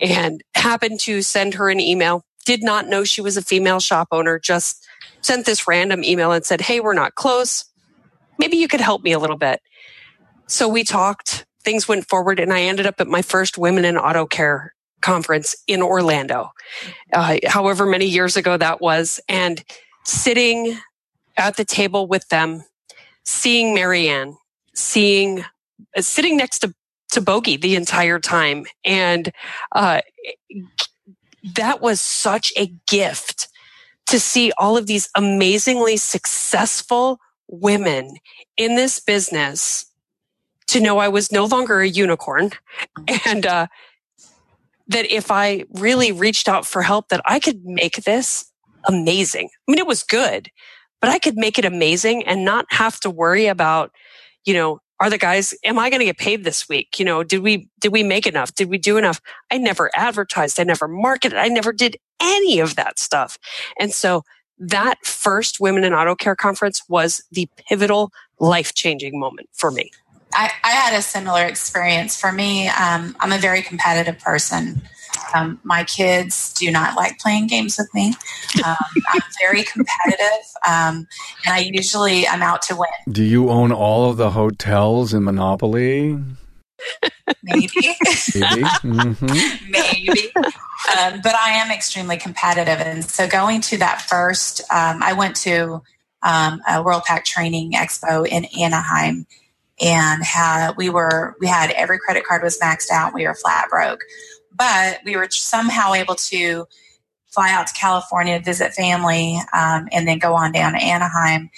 and 0.00 0.42
happened 0.54 0.98
to 1.00 1.20
send 1.20 1.54
her 1.54 1.68
an 1.68 1.80
email 1.80 2.24
did 2.48 2.62
not 2.62 2.88
know 2.88 3.04
she 3.04 3.20
was 3.20 3.36
a 3.36 3.42
female 3.42 3.78
shop 3.78 4.08
owner, 4.10 4.38
just 4.38 4.88
sent 5.20 5.44
this 5.44 5.68
random 5.68 6.02
email 6.02 6.32
and 6.32 6.46
said, 6.46 6.62
Hey, 6.62 6.80
we're 6.80 6.94
not 6.94 7.14
close. 7.14 7.66
Maybe 8.38 8.56
you 8.56 8.68
could 8.68 8.80
help 8.80 9.02
me 9.02 9.12
a 9.12 9.18
little 9.18 9.36
bit. 9.36 9.60
So 10.46 10.66
we 10.66 10.82
talked, 10.82 11.44
things 11.68 11.86
went 11.86 12.08
forward, 12.08 12.40
and 12.40 12.50
I 12.50 12.62
ended 12.62 12.86
up 12.86 12.98
at 12.98 13.08
my 13.08 13.20
first 13.20 13.58
Women 13.58 13.84
in 13.84 13.98
Auto 13.98 14.24
Care 14.24 14.72
conference 15.02 15.54
in 15.66 15.82
Orlando, 15.82 16.50
uh, 17.12 17.36
however 17.46 17.84
many 17.84 18.06
years 18.06 18.38
ago 18.38 18.56
that 18.56 18.80
was, 18.80 19.20
and 19.28 19.62
sitting 20.06 20.78
at 21.36 21.58
the 21.58 21.66
table 21.66 22.06
with 22.06 22.26
them, 22.30 22.64
seeing 23.26 23.74
Marianne, 23.74 24.38
seeing, 24.74 25.44
uh, 25.94 26.00
sitting 26.00 26.38
next 26.38 26.60
to, 26.60 26.72
to 27.10 27.20
Bogey 27.20 27.58
the 27.58 27.76
entire 27.76 28.18
time. 28.18 28.64
And, 28.82 29.30
uh, 29.72 30.00
that 31.54 31.82
was 31.82 32.00
such 32.00 32.50
a 32.56 32.72
gift 32.86 33.48
to 34.06 34.18
see 34.18 34.52
all 34.56 34.78
of 34.78 34.86
these 34.86 35.10
amazingly 35.14 35.98
successful 35.98 37.18
women 37.46 38.16
in 38.56 38.74
this 38.74 39.00
business 39.00 39.84
to 40.68 40.80
know 40.80 40.98
I 40.98 41.08
was 41.08 41.32
no 41.32 41.44
longer 41.44 41.80
a 41.80 41.88
unicorn 41.88 42.52
and, 43.26 43.46
uh, 43.46 43.66
that 44.86 45.10
if 45.12 45.30
I 45.30 45.64
really 45.74 46.12
reached 46.12 46.48
out 46.48 46.64
for 46.64 46.82
help, 46.82 47.08
that 47.08 47.20
I 47.26 47.40
could 47.40 47.64
make 47.64 48.04
this 48.04 48.50
amazing. 48.86 49.50
I 49.52 49.70
mean, 49.70 49.78
it 49.78 49.86
was 49.86 50.02
good, 50.02 50.50
but 51.00 51.10
I 51.10 51.18
could 51.18 51.36
make 51.36 51.58
it 51.58 51.64
amazing 51.66 52.26
and 52.26 52.44
not 52.44 52.64
have 52.70 52.98
to 53.00 53.10
worry 53.10 53.46
about, 53.46 53.92
you 54.44 54.54
know, 54.54 54.80
are 55.00 55.10
the 55.10 55.18
guys, 55.18 55.54
am 55.62 55.78
I 55.78 55.90
going 55.90 56.00
to 56.00 56.06
get 56.06 56.18
paid 56.18 56.42
this 56.42 56.68
week? 56.68 56.98
You 56.98 57.04
know, 57.04 57.22
did 57.22 57.40
we, 57.40 57.68
did 57.80 57.92
we 57.92 58.02
make 58.02 58.26
enough? 58.26 58.54
Did 58.54 58.68
we 58.68 58.78
do 58.78 58.96
enough? 58.96 59.20
I 59.50 59.58
never 59.58 59.90
advertised. 59.94 60.58
I 60.58 60.64
never 60.64 60.88
marketed. 60.88 61.38
I 61.38 61.48
never 61.48 61.72
did 61.72 61.96
any 62.20 62.58
of 62.58 62.74
that 62.76 62.98
stuff. 62.98 63.38
And 63.78 63.92
so 63.92 64.22
that 64.58 64.98
first 65.04 65.60
Women 65.60 65.84
in 65.84 65.92
Auto 65.92 66.16
Care 66.16 66.34
conference 66.34 66.82
was 66.88 67.22
the 67.30 67.48
pivotal 67.68 68.10
life 68.40 68.74
changing 68.74 69.20
moment 69.20 69.48
for 69.52 69.70
me. 69.70 69.92
I, 70.38 70.52
I, 70.62 70.70
had 70.70 70.96
a 70.96 71.02
similar 71.02 71.44
experience. 71.44 72.18
For 72.18 72.30
me, 72.30 72.68
um, 72.68 73.16
I'm 73.18 73.32
a 73.32 73.38
very 73.38 73.60
competitive 73.60 74.20
person. 74.20 74.80
Um, 75.34 75.58
my 75.64 75.82
kids 75.82 76.54
do 76.54 76.70
not 76.70 76.94
like 76.94 77.18
playing 77.18 77.48
games 77.48 77.76
with 77.76 77.92
me. 77.92 78.14
Um, 78.64 78.76
I'm 79.12 79.20
very 79.42 79.62
competitive, 79.62 80.46
um, 80.66 81.06
and 81.44 81.54
I 81.54 81.68
usually 81.70 82.26
I'm 82.26 82.42
out 82.42 82.62
to 82.62 82.74
win. 82.74 83.12
Do 83.12 83.22
you 83.22 83.50
own 83.50 83.72
all 83.72 84.10
of 84.10 84.16
the 84.16 84.30
hotels 84.30 85.12
in 85.12 85.22
Monopoly? 85.22 86.18
Maybe. 87.42 87.68
Maybe. 88.34 88.62
Mm-hmm. 88.88 89.70
Maybe. 89.70 90.32
Um, 90.34 91.20
but 91.22 91.34
I 91.34 91.50
am 91.50 91.70
extremely 91.70 92.16
competitive, 92.16 92.80
and 92.80 93.04
so 93.04 93.28
going 93.28 93.60
to 93.62 93.76
that 93.78 94.00
first, 94.00 94.62
um, 94.72 95.02
I 95.02 95.12
went 95.12 95.36
to 95.36 95.82
um, 96.22 96.62
a 96.66 96.82
Worldpac 96.82 97.24
Training 97.24 97.72
Expo 97.72 98.26
in 98.26 98.46
Anaheim 98.58 99.26
and 99.80 100.24
had 100.24 100.76
we 100.76 100.90
were 100.90 101.36
we 101.40 101.46
had 101.46 101.70
every 101.70 101.98
credit 101.98 102.24
card 102.24 102.42
was 102.42 102.58
maxed 102.58 102.90
out. 102.90 103.14
We 103.14 103.26
were 103.26 103.34
flat 103.34 103.68
broke. 103.70 104.00
But 104.54 105.00
we 105.04 105.16
were 105.16 105.28
somehow 105.30 105.92
able 105.92 106.16
to 106.16 106.66
fly 107.28 107.52
out 107.52 107.66
to 107.66 107.74
california 107.74 108.40
visit 108.40 108.72
family 108.72 109.38
um, 109.52 109.86
and 109.92 110.08
then 110.08 110.18
go 110.18 110.34
on 110.34 110.52
down 110.52 110.72
to 110.72 110.78
anaheim. 110.78 111.50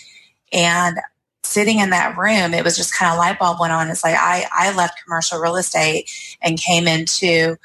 And 0.52 0.98
sitting 1.42 1.78
in 1.78 1.90
that 1.90 2.18
room 2.18 2.52
it 2.52 2.64
was 2.64 2.76
just 2.76 2.94
kind 2.94 3.10
of 3.10 3.18
light 3.18 3.38
bulb 3.38 3.58
went 3.60 3.72
on. 3.72 3.88
It's 3.88 4.04
like 4.04 4.16
i 4.18 4.46
i 4.52 4.74
left 4.76 5.02
commercial 5.04 5.38
real 5.38 5.56
estate 5.56 6.10
and 6.42 6.60
came 6.60 6.86
into 6.86 7.56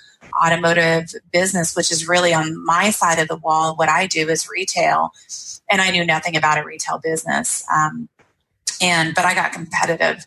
automotive 0.43 1.09
business 1.31 1.75
which 1.75 1.91
is 1.91 2.07
really 2.07 2.33
on 2.33 2.63
my 2.63 2.91
side 2.91 3.19
of 3.19 3.27
the 3.27 3.37
wall. 3.37 3.75
What 3.75 3.89
i 3.89 4.07
do 4.07 4.29
is 4.29 4.47
retail 4.49 5.11
and 5.69 5.81
i 5.81 5.91
knew 5.91 6.05
nothing 6.05 6.37
about 6.37 6.57
a 6.57 6.63
retail 6.63 6.99
business. 6.99 7.65
Um, 7.73 8.07
and 8.81 9.13
but 9.15 9.25
I 9.25 9.33
got 9.33 9.53
competitive, 9.53 10.25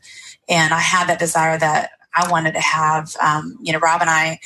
and 0.48 0.72
I 0.72 0.80
had 0.80 1.08
that 1.08 1.18
desire 1.18 1.58
that 1.58 1.90
I 2.14 2.30
wanted 2.30 2.54
to 2.54 2.60
have. 2.60 3.14
Um, 3.22 3.58
you 3.62 3.72
know, 3.72 3.78
Rob 3.78 4.00
and 4.00 4.10
I. 4.10 4.40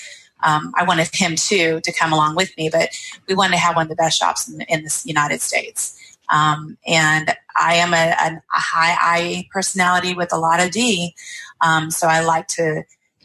Um, 0.44 0.72
I 0.76 0.82
wanted 0.82 1.08
him 1.14 1.36
too 1.36 1.80
to 1.84 1.92
come 1.92 2.12
along 2.12 2.34
with 2.34 2.50
me, 2.58 2.68
but 2.68 2.88
we 3.28 3.34
wanted 3.36 3.52
to 3.52 3.58
have 3.58 3.76
one 3.76 3.84
of 3.84 3.88
the 3.88 3.94
best 3.94 4.18
shops 4.18 4.48
in, 4.48 4.60
in 4.62 4.82
the 4.82 5.02
United 5.04 5.40
States. 5.40 5.96
Um, 6.30 6.76
and 6.84 7.32
I 7.56 7.74
am 7.74 7.94
a, 7.94 8.10
a, 8.18 8.40
high 8.50 8.96
I 9.00 9.48
personality 9.52 10.14
with 10.14 10.32
a 10.32 10.36
lot 10.36 10.60
of 10.60 10.72
D, 10.72 11.14
um, 11.60 11.92
so 11.92 12.08
I 12.08 12.24
like 12.24 12.48
to 12.48 12.82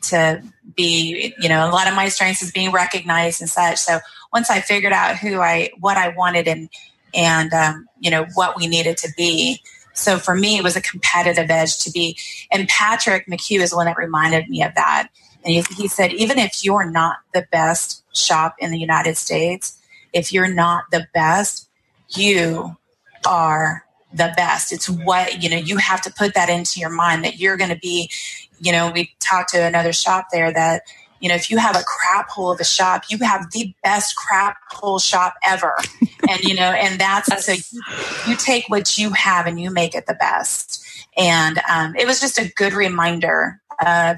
to 0.10 0.44
be, 0.76 1.34
you 1.40 1.50
know, 1.50 1.68
a 1.68 1.72
lot 1.72 1.88
of 1.88 1.96
my 1.96 2.08
strengths 2.10 2.44
is 2.44 2.52
being 2.52 2.72
recognized 2.72 3.42
and 3.42 3.50
such. 3.50 3.78
So 3.78 4.00
once 4.32 4.50
I 4.50 4.62
figured 4.62 4.94
out 4.94 5.18
who 5.18 5.40
I, 5.40 5.72
what 5.80 5.98
I 5.98 6.10
wanted 6.10 6.48
and 6.48 6.70
and 7.14 7.54
um, 7.54 7.88
you 8.00 8.12
know 8.12 8.26
what 8.34 8.58
we 8.58 8.68
needed 8.68 8.98
to 8.98 9.10
be, 9.18 9.62
so 9.98 10.20
for 10.20 10.36
me, 10.36 10.58
it 10.58 10.64
was 10.64 10.76
a 10.76 10.82
competitive 10.82 11.50
edge 11.50 11.80
to 11.80 11.92
be. 11.92 12.18
And 12.52 12.68
Patrick 12.68 13.26
McHugh 13.26 13.62
is 13.62 13.72
the 13.72 13.76
one 13.76 13.88
that 13.88 13.98
reminded 13.98 14.48
me 14.48 14.64
of 14.64 14.76
that. 14.76 15.10
And 15.44 15.54
he, 15.54 15.62
he 15.76 15.88
said, 15.88 16.14
even 16.14 16.38
if 16.38 16.64
you're 16.64 16.90
not 16.90 17.18
the 17.34 17.48
best 17.52 18.04
shop 18.16 18.56
in 18.60 18.72
the 18.72 18.80
United 18.80 19.18
States, 19.18 19.80
if 20.14 20.32
you're 20.32 20.54
not 20.54 20.86
the 20.92 21.08
best, 21.14 21.68
you 22.10 22.78
are 23.26 23.86
the 24.14 24.34
best. 24.38 24.72
It's 24.72 24.90
what, 24.90 25.42
you 25.42 25.50
know, 25.50 25.58
you 25.58 25.78
have 25.78 26.02
to 26.02 26.14
put 26.14 26.36
that 26.36 26.50
into 26.50 26.80
your 26.80 26.90
mind 26.90 27.24
that 27.24 27.40
you're 27.40 27.58
going 27.58 27.72
to 27.72 27.80
be, 27.80 28.12
you 28.60 28.72
know, 28.72 28.92
we 28.92 29.16
talked 29.20 29.50
to 29.52 29.64
another 29.64 29.94
shop 29.94 30.28
there 30.32 30.54
that 30.54 30.84
you 31.20 31.30
know, 31.30 31.36
if 31.36 31.50
you 31.50 31.58
have 31.58 31.76
a 31.76 31.84
crap 31.84 32.30
hole 32.30 32.52
of 32.52 32.60
a 32.60 32.64
shop, 32.64 33.06
you 33.10 33.18
have 33.20 33.52
the 33.52 33.74
best 33.84 34.16
crap 34.16 34.58
hole 34.72 35.00
shop 35.00 35.36
ever. 35.46 35.76
and, 36.30 36.42
you 36.42 36.56
know, 36.56 36.72
and 36.72 37.00
that's 37.00 37.46
so 37.46 37.54
you, 37.54 37.82
you, 38.28 38.36
take 38.36 38.70
what 38.70 38.98
you 38.98 39.12
have 39.12 39.48
and 39.48 39.60
you 39.60 39.72
make 39.72 39.96
it 39.96 40.06
the 40.06 40.14
best. 40.16 40.86
And 41.18 41.60
um, 41.70 41.96
it 41.96 42.06
was 42.06 42.20
just 42.20 42.38
a 42.38 42.52
good 42.56 42.74
reminder 42.74 43.62
of, 43.86 44.18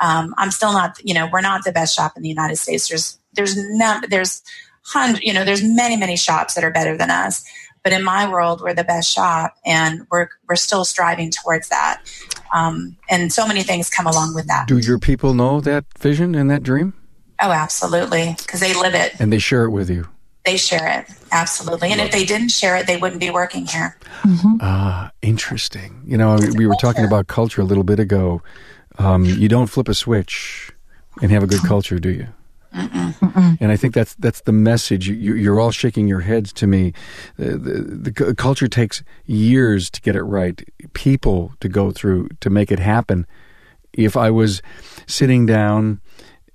um, 0.00 0.34
I'm 0.38 0.50
still 0.50 0.72
not, 0.72 0.96
you 1.04 1.14
know, 1.14 1.28
we're 1.32 1.40
not 1.40 1.64
the 1.64 1.72
best 1.72 1.94
shop 1.94 2.16
in 2.16 2.22
the 2.22 2.28
United 2.28 2.56
States. 2.56 2.88
There's, 2.88 3.18
there's 3.34 3.56
not, 3.76 4.08
there's 4.10 4.42
hundred, 4.82 5.22
you 5.22 5.32
know, 5.32 5.44
there's 5.44 5.62
many, 5.62 5.96
many 5.96 6.16
shops 6.16 6.54
that 6.54 6.64
are 6.64 6.70
better 6.70 6.96
than 6.96 7.10
us. 7.10 7.44
But 7.82 7.92
in 7.92 8.04
my 8.04 8.28
world, 8.28 8.60
we're 8.60 8.74
the 8.74 8.84
best 8.84 9.10
shop, 9.10 9.54
and 9.64 10.06
we're 10.10 10.28
we're 10.48 10.56
still 10.56 10.84
striving 10.84 11.30
towards 11.30 11.70
that. 11.70 12.02
Um, 12.54 12.96
and 13.08 13.32
so 13.32 13.46
many 13.46 13.62
things 13.62 13.88
come 13.88 14.06
along 14.06 14.34
with 14.34 14.46
that. 14.48 14.66
Do 14.66 14.78
your 14.78 14.98
people 14.98 15.34
know 15.34 15.60
that 15.60 15.84
vision 15.98 16.34
and 16.34 16.50
that 16.50 16.62
dream? 16.62 16.94
Oh, 17.40 17.50
absolutely, 17.50 18.34
because 18.38 18.60
they 18.60 18.74
live 18.74 18.94
it 18.94 19.18
and 19.18 19.32
they 19.32 19.38
share 19.38 19.64
it 19.64 19.70
with 19.70 19.88
you. 19.88 20.08
They 20.44 20.56
share 20.56 20.88
it 20.88 21.14
absolutely, 21.32 21.92
and 21.92 22.00
if 22.00 22.10
they 22.10 22.24
didn't 22.24 22.50
share 22.50 22.76
it, 22.76 22.86
they 22.86 22.96
wouldn't 22.96 23.20
be 23.20 23.30
working 23.30 23.66
here. 23.66 23.96
Mm-hmm. 24.22 24.56
Ah, 24.60 25.10
interesting. 25.22 26.02
You 26.06 26.16
know, 26.16 26.38
we 26.56 26.66
were 26.66 26.76
talking 26.80 27.04
about 27.04 27.26
culture 27.26 27.60
a 27.60 27.64
little 27.64 27.84
bit 27.84 28.00
ago. 28.00 28.42
Um, 28.98 29.24
you 29.24 29.48
don't 29.48 29.68
flip 29.68 29.88
a 29.88 29.94
switch 29.94 30.72
and 31.22 31.30
have 31.30 31.42
a 31.42 31.46
good 31.46 31.62
culture, 31.62 31.98
do 31.98 32.10
you? 32.10 32.28
Mm-mm. 32.74 33.58
And 33.60 33.72
I 33.72 33.76
think 33.76 33.94
that's 33.94 34.14
that's 34.14 34.42
the 34.42 34.52
message. 34.52 35.08
You, 35.08 35.52
are 35.52 35.60
all 35.60 35.70
shaking 35.70 36.08
your 36.08 36.20
heads 36.20 36.52
to 36.54 36.66
me. 36.66 36.92
The, 37.36 37.56
the, 37.56 38.12
the, 38.12 38.34
culture 38.34 38.68
takes 38.68 39.02
years 39.26 39.90
to 39.90 40.00
get 40.00 40.16
it 40.16 40.22
right. 40.22 40.62
People 40.92 41.52
to 41.60 41.68
go 41.68 41.90
through 41.90 42.28
to 42.40 42.50
make 42.50 42.70
it 42.70 42.78
happen. 42.78 43.26
If 43.92 44.16
I 44.16 44.30
was 44.30 44.62
sitting 45.06 45.46
down 45.46 46.00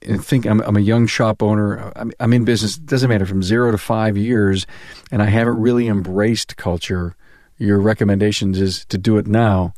and 0.02 0.24
think 0.24 0.46
I'm, 0.46 0.62
I'm 0.62 0.78
a 0.78 0.82
young 0.82 1.06
shop 1.08 1.44
owner, 1.44 1.92
I'm, 1.96 2.12
I'm 2.20 2.32
in 2.32 2.46
business. 2.46 2.78
It 2.78 2.86
doesn't 2.86 3.10
matter 3.10 3.26
from 3.26 3.44
zero 3.44 3.72
to 3.72 3.78
five 3.78 4.16
years, 4.16 4.66
and 5.12 5.22
I 5.22 5.26
haven't 5.26 5.60
really 5.60 5.88
embraced 5.88 6.56
culture. 6.56 7.16
Your 7.58 7.80
recommendations 7.80 8.60
is 8.60 8.86
to 8.86 8.98
do 8.98 9.18
it 9.18 9.28
now 9.28 9.74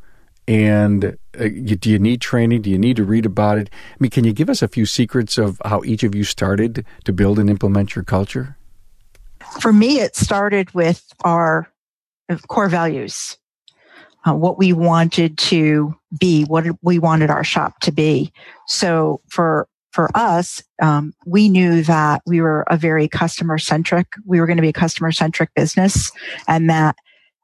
and 0.48 1.18
uh, 1.40 1.46
you, 1.46 1.76
do 1.76 1.90
you 1.90 2.00
need 2.00 2.22
training? 2.22 2.62
Do 2.62 2.70
you 2.70 2.78
need 2.78 2.96
to 2.98 3.04
read 3.04 3.26
about 3.26 3.58
it? 3.58 3.70
I 3.74 3.96
mean, 4.00 4.10
can 4.10 4.24
you 4.24 4.34
give 4.34 4.50
us 4.50 4.62
a 4.62 4.68
few 4.68 4.86
secrets 4.86 5.38
of 5.38 5.62
how 5.66 5.84
each 5.84 6.04
of 6.04 6.16
you 6.16 6.24
started 6.24 6.86
to 7.04 7.14
build 7.14 7.38
and 7.38 7.50
implement 7.50 7.96
your 7.96 8.04
culture? 8.04 8.58
For 9.62 9.74
me, 9.74 10.00
it 10.00 10.16
started 10.16 10.74
with 10.74 11.04
our 11.24 11.72
core 12.48 12.70
values, 12.70 13.38
uh, 14.26 14.34
what 14.34 14.58
we 14.58 14.74
wanted 14.74 15.38
to 15.38 15.96
be, 16.18 16.44
what 16.44 16.66
we 16.82 17.00
wanted 17.00 17.30
our 17.30 17.44
shop 17.44 17.80
to 17.82 17.92
be. 17.92 18.32
So 18.68 19.22
for 19.30 19.68
for 19.92 20.10
us, 20.16 20.62
um, 20.80 21.14
we 21.26 21.50
knew 21.50 21.82
that 21.84 22.22
we 22.28 22.40
were 22.40 22.64
a 22.70 22.78
very 22.78 23.08
customer 23.08 23.58
centric. 23.58 24.06
We 24.26 24.40
were 24.40 24.46
going 24.46 24.58
to 24.58 24.62
be 24.62 24.70
a 24.70 24.74
customer 24.74 25.12
centric 25.12 25.54
business, 25.56 26.12
and 26.48 26.70
that 26.70 26.98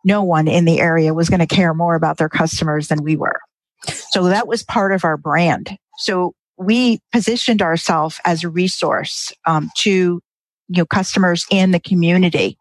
no 0.03 0.23
one 0.23 0.47
in 0.47 0.65
the 0.65 0.79
area 0.79 1.13
was 1.13 1.29
going 1.29 1.39
to 1.39 1.47
care 1.47 1.73
more 1.73 1.95
about 1.95 2.17
their 2.17 2.29
customers 2.29 2.87
than 2.87 3.03
we 3.03 3.15
were. 3.15 3.39
So 3.87 4.25
that 4.25 4.47
was 4.47 4.63
part 4.63 4.93
of 4.93 5.03
our 5.03 5.17
brand. 5.17 5.77
So 5.97 6.33
we 6.57 6.99
positioned 7.11 7.61
ourselves 7.61 8.19
as 8.25 8.43
a 8.43 8.49
resource 8.49 9.33
um, 9.45 9.69
to 9.77 10.21
you 10.69 10.77
know 10.81 10.85
customers 10.85 11.45
in 11.51 11.71
the 11.71 11.79
community. 11.79 12.57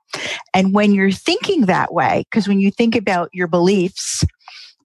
And 0.54 0.74
when 0.74 0.92
you're 0.92 1.10
thinking 1.12 1.62
that 1.66 1.92
way, 1.92 2.24
because 2.30 2.48
when 2.48 2.60
you 2.60 2.70
think 2.70 2.96
about 2.96 3.30
your 3.32 3.46
beliefs, 3.46 4.24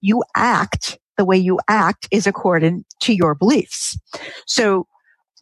you 0.00 0.22
act 0.36 0.98
the 1.16 1.24
way 1.24 1.36
you 1.36 1.58
act 1.68 2.08
is 2.10 2.26
according 2.26 2.84
to 3.00 3.12
your 3.12 3.34
beliefs. 3.34 3.98
So 4.46 4.86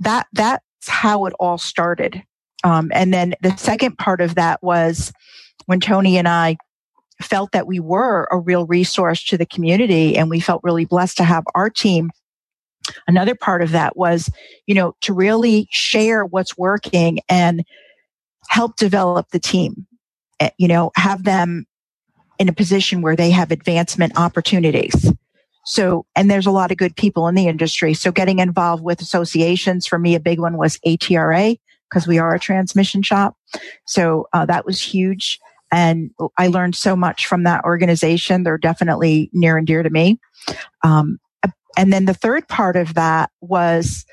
that 0.01 0.27
that's 0.33 0.63
how 0.89 1.27
it 1.27 1.35
all 1.39 1.59
started. 1.59 2.23
Um, 2.65 2.91
and 2.95 3.13
then 3.13 3.35
the 3.43 3.55
second 3.57 3.99
part 3.99 4.21
of 4.21 4.35
that 4.37 4.63
was 4.63 5.13
when 5.67 5.81
Tony 5.81 6.17
and 6.17 6.27
I 6.27 6.57
felt 7.23 7.53
that 7.53 7.67
we 7.67 7.81
were 7.81 8.29
a 8.31 8.39
real 8.39 8.67
resource 8.67 9.25
to 9.25 9.39
the 9.39 9.47
community 9.47 10.17
and 10.17 10.29
we 10.29 10.41
felt 10.41 10.63
really 10.63 10.85
blessed 10.85 11.17
to 11.17 11.25
have 11.25 11.45
our 11.55 11.71
team. 11.71 12.11
Another 13.09 13.35
part 13.35 13.63
of 13.63 13.71
that 13.73 13.97
was, 13.97 14.31
you 14.67 14.75
know, 14.75 14.95
to 15.01 15.13
really 15.13 15.67
share 15.71 16.25
what's 16.25 16.57
working 16.57 17.21
and 17.29 17.65
help 18.49 18.77
develop 18.77 19.31
the 19.31 19.41
team. 19.41 19.87
Eh, 20.41 20.51
you 20.59 20.69
know, 20.69 20.93
have 20.97 21.25
them 21.25 21.67
in 22.39 22.49
a 22.49 22.53
position 22.53 23.01
where 23.01 23.17
they 23.17 23.31
have 23.31 23.51
advancement 23.51 24.13
opportunities. 24.19 25.11
So, 25.65 26.07
and 26.15 26.31
there's 26.31 26.47
a 26.47 26.53
lot 26.53 26.71
of 26.71 26.77
good 26.77 26.95
people 26.95 27.27
in 27.27 27.35
the 27.35 27.49
industry. 27.49 27.95
So 27.95 28.13
getting 28.13 28.39
involved 28.39 28.85
with 28.85 29.01
associations 29.01 29.87
for 29.87 29.99
me, 29.99 30.15
a 30.15 30.21
big 30.21 30.39
one 30.39 30.57
was 30.57 30.79
ATRA 30.87 31.57
because 31.89 32.07
we 32.07 32.19
are 32.19 32.35
a 32.35 32.39
transmission 32.39 33.03
shop. 33.03 33.37
So 33.87 34.29
uh, 34.33 34.47
that 34.47 34.65
was 34.65 34.81
huge. 34.81 35.41
And 35.77 36.11
I 36.39 36.47
learned 36.47 36.75
so 36.75 36.97
much 36.97 37.27
from 37.27 37.43
that 37.43 37.63
organization. 37.65 38.45
They're 38.45 38.57
definitely 38.57 39.29
near 39.35 39.59
and 39.59 39.67
dear 39.67 39.83
to 39.83 39.91
me. 39.91 40.19
Um, 40.83 41.19
and 41.77 41.93
then 41.93 42.07
the 42.07 42.15
third 42.15 42.49
part 42.49 42.77
of 42.77 42.95
that 42.95 43.31
was 43.43 44.07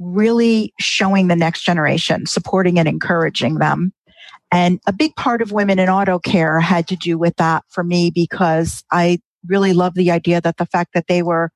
really 0.00 0.74
showing 0.80 1.28
the 1.28 1.36
next 1.36 1.62
generation, 1.62 2.26
supporting 2.26 2.80
and 2.80 2.88
encouraging 2.88 3.58
them. 3.58 3.92
And 4.50 4.80
a 4.88 4.92
big 4.92 5.14
part 5.14 5.40
of 5.40 5.52
women 5.52 5.78
in 5.78 5.88
auto 5.88 6.18
care 6.18 6.58
had 6.58 6.88
to 6.88 6.96
do 6.96 7.16
with 7.16 7.36
that 7.36 7.62
for 7.68 7.84
me 7.84 8.10
because 8.10 8.82
I 8.90 9.20
really 9.46 9.74
love 9.74 9.94
the 9.94 10.10
idea 10.10 10.40
that 10.40 10.56
the 10.56 10.66
fact 10.66 10.94
that 10.94 11.06
they 11.06 11.22
were 11.22 11.52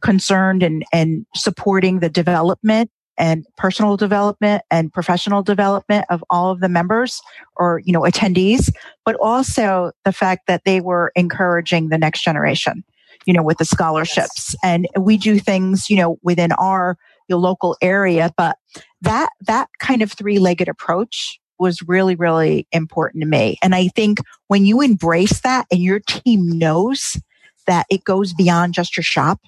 concerned 0.00 0.62
and, 0.62 0.82
and 0.94 1.26
supporting 1.34 2.00
the 2.00 2.08
development 2.08 2.90
and 3.18 3.46
personal 3.56 3.96
development 3.96 4.62
and 4.70 4.92
professional 4.92 5.42
development 5.42 6.04
of 6.10 6.22
all 6.30 6.50
of 6.50 6.60
the 6.60 6.68
members 6.68 7.20
or, 7.56 7.80
you 7.84 7.92
know, 7.92 8.02
attendees, 8.02 8.72
but 9.04 9.14
also 9.16 9.92
the 10.04 10.12
fact 10.12 10.46
that 10.46 10.62
they 10.64 10.80
were 10.80 11.12
encouraging 11.16 11.88
the 11.88 11.98
next 11.98 12.22
generation, 12.22 12.84
you 13.24 13.32
know, 13.32 13.42
with 13.42 13.58
the 13.58 13.64
scholarships. 13.64 14.54
Yes. 14.54 14.56
And 14.62 14.88
we 14.98 15.16
do 15.16 15.38
things, 15.38 15.88
you 15.88 15.96
know, 15.96 16.18
within 16.22 16.52
our 16.52 16.96
your 17.28 17.38
local 17.38 17.76
area, 17.82 18.30
but 18.36 18.56
that, 19.02 19.30
that 19.40 19.68
kind 19.80 20.00
of 20.02 20.12
three 20.12 20.38
legged 20.38 20.68
approach 20.68 21.40
was 21.58 21.82
really, 21.82 22.14
really 22.14 22.66
important 22.70 23.22
to 23.22 23.26
me. 23.26 23.56
And 23.62 23.74
I 23.74 23.88
think 23.88 24.18
when 24.48 24.64
you 24.64 24.80
embrace 24.80 25.40
that 25.40 25.66
and 25.70 25.80
your 25.80 26.00
team 26.00 26.58
knows 26.58 27.20
that 27.66 27.86
it 27.90 28.04
goes 28.04 28.32
beyond 28.32 28.74
just 28.74 28.96
your 28.96 29.02
shop, 29.02 29.40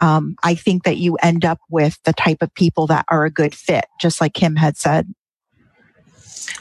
um, 0.00 0.36
I 0.42 0.54
think 0.54 0.84
that 0.84 0.96
you 0.96 1.16
end 1.16 1.44
up 1.44 1.60
with 1.70 1.98
the 2.04 2.12
type 2.12 2.42
of 2.42 2.52
people 2.54 2.86
that 2.88 3.04
are 3.08 3.24
a 3.24 3.30
good 3.30 3.54
fit, 3.54 3.86
just 4.00 4.20
like 4.20 4.34
Kim 4.34 4.56
had 4.56 4.76
said. 4.76 5.14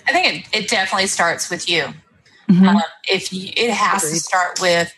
I 0.08 0.12
think 0.12 0.48
it, 0.54 0.64
it 0.64 0.70
definitely 0.70 1.08
starts 1.08 1.50
with 1.50 1.70
you. 1.70 1.86
Mm-hmm. 2.50 2.68
Um, 2.68 2.82
if 3.10 3.32
you, 3.34 3.52
it 3.56 3.72
has 3.72 4.04
Agreed. 4.04 4.16
to 4.16 4.20
start 4.20 4.62
with 4.62 4.94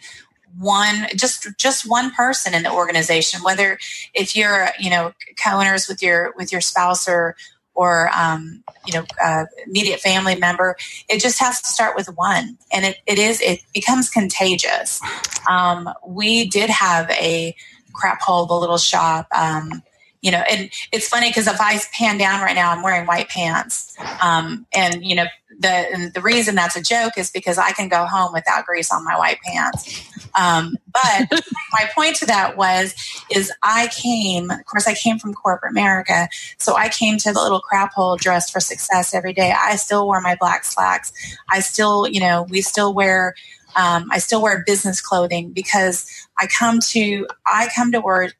one 0.57 1.07
just 1.15 1.47
just 1.57 1.89
one 1.89 2.11
person 2.11 2.53
in 2.53 2.63
the 2.63 2.71
organization 2.71 3.43
whether 3.43 3.77
if 4.13 4.38
you're 4.38 4.69
you 4.79 4.89
know 4.89 5.11
co-owners 5.43 5.88
with 5.88 6.01
your 6.01 6.33
with 6.38 6.51
your 6.51 6.61
spouse 6.61 7.09
or 7.09 7.36
or 7.73 8.09
um, 8.15 8.63
you 8.88 8.93
know 8.93 9.05
uh, 9.23 9.45
immediate 9.67 9.99
family 9.99 10.36
member 10.36 10.77
it 11.09 11.19
just 11.19 11.39
has 11.39 11.61
to 11.61 11.67
start 11.67 11.95
with 11.95 12.07
one 12.15 12.57
and 12.71 12.86
it, 12.86 12.97
it 13.05 13.19
is 13.19 13.41
it 13.41 13.59
becomes 13.73 14.09
contagious 14.09 15.01
um, 15.49 15.89
we 16.07 16.47
did 16.47 16.69
have 16.69 17.09
a 17.11 17.53
crap 17.95 18.21
hole 18.21 18.45
the 18.45 18.53
little 18.53 18.77
shop 18.77 19.27
um, 19.35 19.81
you 20.25 20.31
know 20.31 20.43
and 20.49 20.71
it's 20.91 21.07
funny 21.07 21.29
because 21.29 21.47
if 21.47 21.61
i 21.61 21.79
pan 21.93 22.17
down 22.17 22.41
right 22.41 22.55
now 22.55 22.71
i'm 22.71 22.81
wearing 22.81 23.05
white 23.05 23.29
pants. 23.29 23.95
Um, 24.21 24.65
and 24.73 25.05
you 25.05 25.15
know 25.15 25.25
the 25.59 26.11
the 26.13 26.21
reason 26.21 26.55
that's 26.55 26.75
a 26.75 26.81
joke 26.81 27.13
is 27.17 27.29
because 27.29 27.57
i 27.57 27.71
can 27.71 27.87
go 27.87 28.05
home 28.05 28.33
without 28.33 28.65
grease 28.65 28.91
on 28.91 29.05
my 29.05 29.17
white 29.17 29.37
pants. 29.41 30.11
Um, 30.37 30.75
but 30.91 31.31
my 31.71 31.89
point 31.93 32.15
to 32.17 32.25
that 32.25 32.57
was 32.57 32.95
is 33.31 33.51
i 33.61 33.87
came 33.95 34.49
of 34.49 34.65
course 34.65 34.87
i 34.87 34.95
came 34.95 35.19
from 35.19 35.33
corporate 35.33 35.71
america 35.71 36.27
so 36.57 36.75
i 36.75 36.89
came 36.89 37.17
to 37.19 37.31
the 37.31 37.39
little 37.39 37.61
crap 37.61 37.93
hole 37.93 38.17
dressed 38.17 38.51
for 38.51 38.59
success 38.59 39.13
every 39.13 39.33
day. 39.33 39.53
I 39.57 39.75
still 39.75 40.07
wore 40.07 40.21
my 40.21 40.35
black 40.39 40.65
slacks. 40.65 41.13
I 41.49 41.59
still 41.59 42.07
you 42.07 42.19
know 42.19 42.47
we 42.49 42.61
still 42.61 42.93
wear 42.95 43.35
um, 43.76 44.09
I 44.11 44.19
still 44.19 44.41
wear 44.41 44.63
business 44.65 45.01
clothing 45.01 45.51
because 45.51 46.09
I 46.39 46.47
come 46.47 46.80
to 46.91 47.28
I 47.45 47.69
come 47.76 47.91
to 47.91 48.01
work 48.01 48.36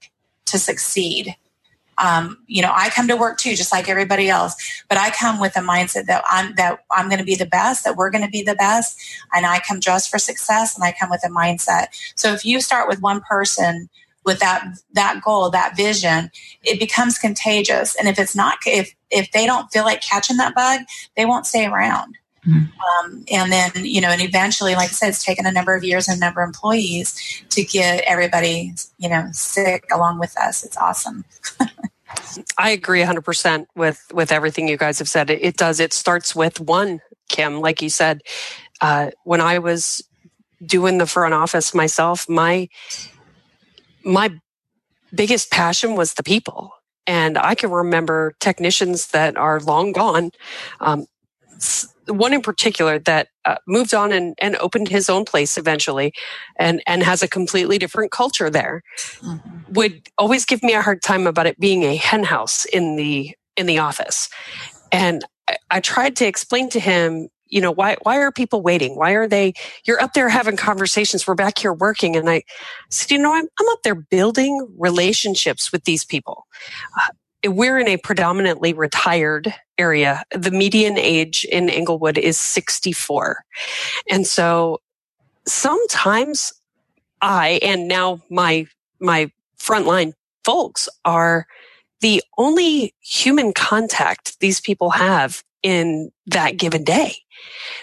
to 0.46 0.58
succeed. 0.58 1.36
Um, 1.98 2.44
you 2.48 2.62
know, 2.62 2.74
I 2.76 2.90
come 2.90 3.08
to 3.08 3.16
work 3.16 3.38
too, 3.38 3.56
just 3.56 3.72
like 3.72 3.88
everybody 3.88 4.28
else, 4.28 4.84
but 4.90 4.98
I 4.98 5.12
come 5.12 5.40
with 5.40 5.56
a 5.56 5.62
mindset 5.62 6.08
that 6.08 6.24
I'm 6.30 6.56
that 6.56 6.80
I'm 6.92 7.08
going 7.08 7.20
to 7.20 7.26
be 7.26 7.36
the 7.36 7.46
best, 7.46 7.86
that 7.86 7.96
we're 7.96 8.10
going 8.10 8.24
to 8.24 8.30
be 8.30 8.44
the 8.44 8.56
best, 8.56 9.00
and 9.34 9.46
I 9.46 9.60
come 9.60 9.80
dressed 9.80 10.10
for 10.10 10.20
success, 10.20 10.76
and 10.76 10.84
I 10.84 10.94
come 10.98 11.10
with 11.10 11.24
a 11.26 11.30
mindset. 11.30 11.88
So 12.16 12.34
if 12.34 12.44
you 12.44 12.60
start 12.60 12.90
with 12.90 13.02
one 13.02 13.22
person 13.22 13.90
with 14.26 14.40
that 14.40 14.66
that 14.94 15.22
goal, 15.24 15.50
that 15.52 15.78
vision, 15.78 16.32
it 16.64 16.80
becomes 16.80 17.18
contagious. 17.18 17.96
And 17.96 18.10
if 18.10 18.20
it's 18.20 18.36
not, 18.36 18.58
if 18.66 18.94
if 19.10 19.32
they 19.32 19.46
don't 19.46 19.72
feel 19.72 19.86
like 19.86 20.02
catching 20.02 20.38
that 20.38 20.56
bug, 20.56 20.82
they 21.16 21.26
won't 21.26 21.46
stay 21.46 21.66
around. 21.66 22.18
Mm-hmm. 22.48 23.06
Um, 23.06 23.26
and 23.32 23.52
then, 23.52 23.72
you 23.86 24.02
know, 24.02 24.10
and 24.10 24.22
eventually, 24.22 24.76
like 24.76 24.90
I 24.90 24.94
said, 24.94 25.10
it's 25.10 25.24
taken 25.24 25.46
a 25.46 25.52
number 25.52 25.76
of 25.76 25.84
years 25.84 26.08
and 26.08 26.18
a 26.18 26.20
number 26.20 26.42
of 26.42 26.48
employees 26.48 27.44
to 27.50 27.64
get 27.64 28.04
everybody, 28.06 28.74
you 28.98 29.10
know, 29.10 29.28
sick 29.32 29.86
along 29.92 30.20
with 30.20 30.38
us. 30.38 30.64
It's 30.64 30.78
awesome. 30.78 31.26
I 32.58 32.70
agree 32.70 33.02
100% 33.02 33.66
with, 33.76 34.06
with 34.14 34.32
everything 34.32 34.68
you 34.68 34.78
guys 34.78 35.00
have 35.00 35.10
said. 35.10 35.30
It, 35.30 35.42
it 35.42 35.58
does. 35.58 35.80
It 35.80 35.94
starts 35.94 36.36
with 36.36 36.60
one, 36.60 37.02
Kim, 37.30 37.60
like 37.62 37.82
you 37.82 37.90
said. 37.90 38.22
Uh, 38.80 39.12
when 39.24 39.42
I 39.42 39.60
was 39.60 40.04
doing 40.64 40.98
the 40.98 41.08
front 41.08 41.34
office 41.34 41.74
myself, 41.74 42.30
my, 42.30 42.70
my 44.04 44.30
biggest 45.14 45.52
passion 45.52 45.96
was 45.96 46.14
the 46.14 46.24
people. 46.24 46.72
And 47.08 47.38
I 47.38 47.56
can 47.56 47.72
remember 47.72 48.34
technicians 48.40 49.08
that 49.08 49.38
are 49.38 49.60
long 49.60 49.92
gone. 49.92 50.32
Um, 50.80 51.06
one 52.08 52.34
in 52.34 52.42
particular 52.42 53.00
that 53.00 53.30
uh, 53.46 53.56
moved 53.68 53.94
on 53.94 54.12
and, 54.12 54.36
and 54.40 54.56
opened 54.58 54.88
his 54.88 55.10
own 55.10 55.26
place 55.26 55.58
eventually 55.58 56.14
and, 56.58 56.82
and 56.88 57.04
has 57.04 57.22
a 57.22 57.28
completely 57.28 57.78
different 57.78 58.12
culture 58.12 58.50
there. 58.50 58.82
Mm-hmm. 59.22 59.74
would 59.74 60.08
always 60.18 60.46
give 60.46 60.64
me 60.64 60.74
a 60.74 60.82
hard 60.82 61.02
time 61.02 61.28
about 61.28 61.48
it 61.48 61.60
being 61.60 61.84
a 61.84 61.96
henhouse 61.96 62.66
in 62.66 62.96
the 62.96 63.36
in 63.58 63.66
the 63.66 63.80
office. 63.80 64.30
And 64.92 65.24
I, 65.48 65.58
I 65.72 65.80
tried 65.80 66.16
to 66.18 66.26
explain 66.26 66.70
to 66.70 66.80
him 66.80 67.30
you 67.48 67.62
know 67.62 67.72
why 67.72 67.96
why 68.04 68.18
are 68.18 68.32
people 68.32 68.62
waiting? 68.62 68.96
Why 68.96 69.12
are 69.12 69.28
they 69.28 69.54
you're 69.86 70.02
up 70.02 70.14
there 70.14 70.30
having 70.30 70.58
conversations 70.58 71.28
we're 71.28 71.36
back 71.36 71.60
here 71.60 71.74
working. 71.74 72.16
And 72.16 72.30
i 72.30 72.44
said 72.90 73.12
you 73.12 73.18
know 73.18 73.34
i'm, 73.34 73.48
I'm 73.60 73.70
up 73.70 73.84
there 73.84 73.96
building 73.96 74.68
relationships 74.78 75.72
with 75.72 75.84
these 75.84 76.04
people. 76.04 76.48
Uh, 77.00 77.14
we're 77.48 77.80
in 77.80 77.88
a 77.88 77.98
predominantly 77.98 78.74
retired 78.74 79.54
area. 79.78 80.24
The 80.32 80.52
median 80.52 80.98
age 80.98 81.46
in 81.52 81.70
Englewood 81.70 82.18
is 82.18 82.38
64. 82.38 83.44
And 84.10 84.26
so 84.26 84.82
sometimes 85.48 86.54
I, 87.22 87.60
and 87.62 87.88
now 87.88 88.22
my, 88.30 88.68
my 89.00 89.32
frontline 89.60 90.14
folks 90.44 90.88
are 91.04 91.48
the 92.02 92.22
only 92.38 92.94
human 93.02 93.54
contact 93.54 94.40
these 94.40 94.62
people 94.62 94.92
have 94.92 95.44
in 95.64 96.12
that 96.28 96.58
given 96.58 96.84
day. 96.84 97.16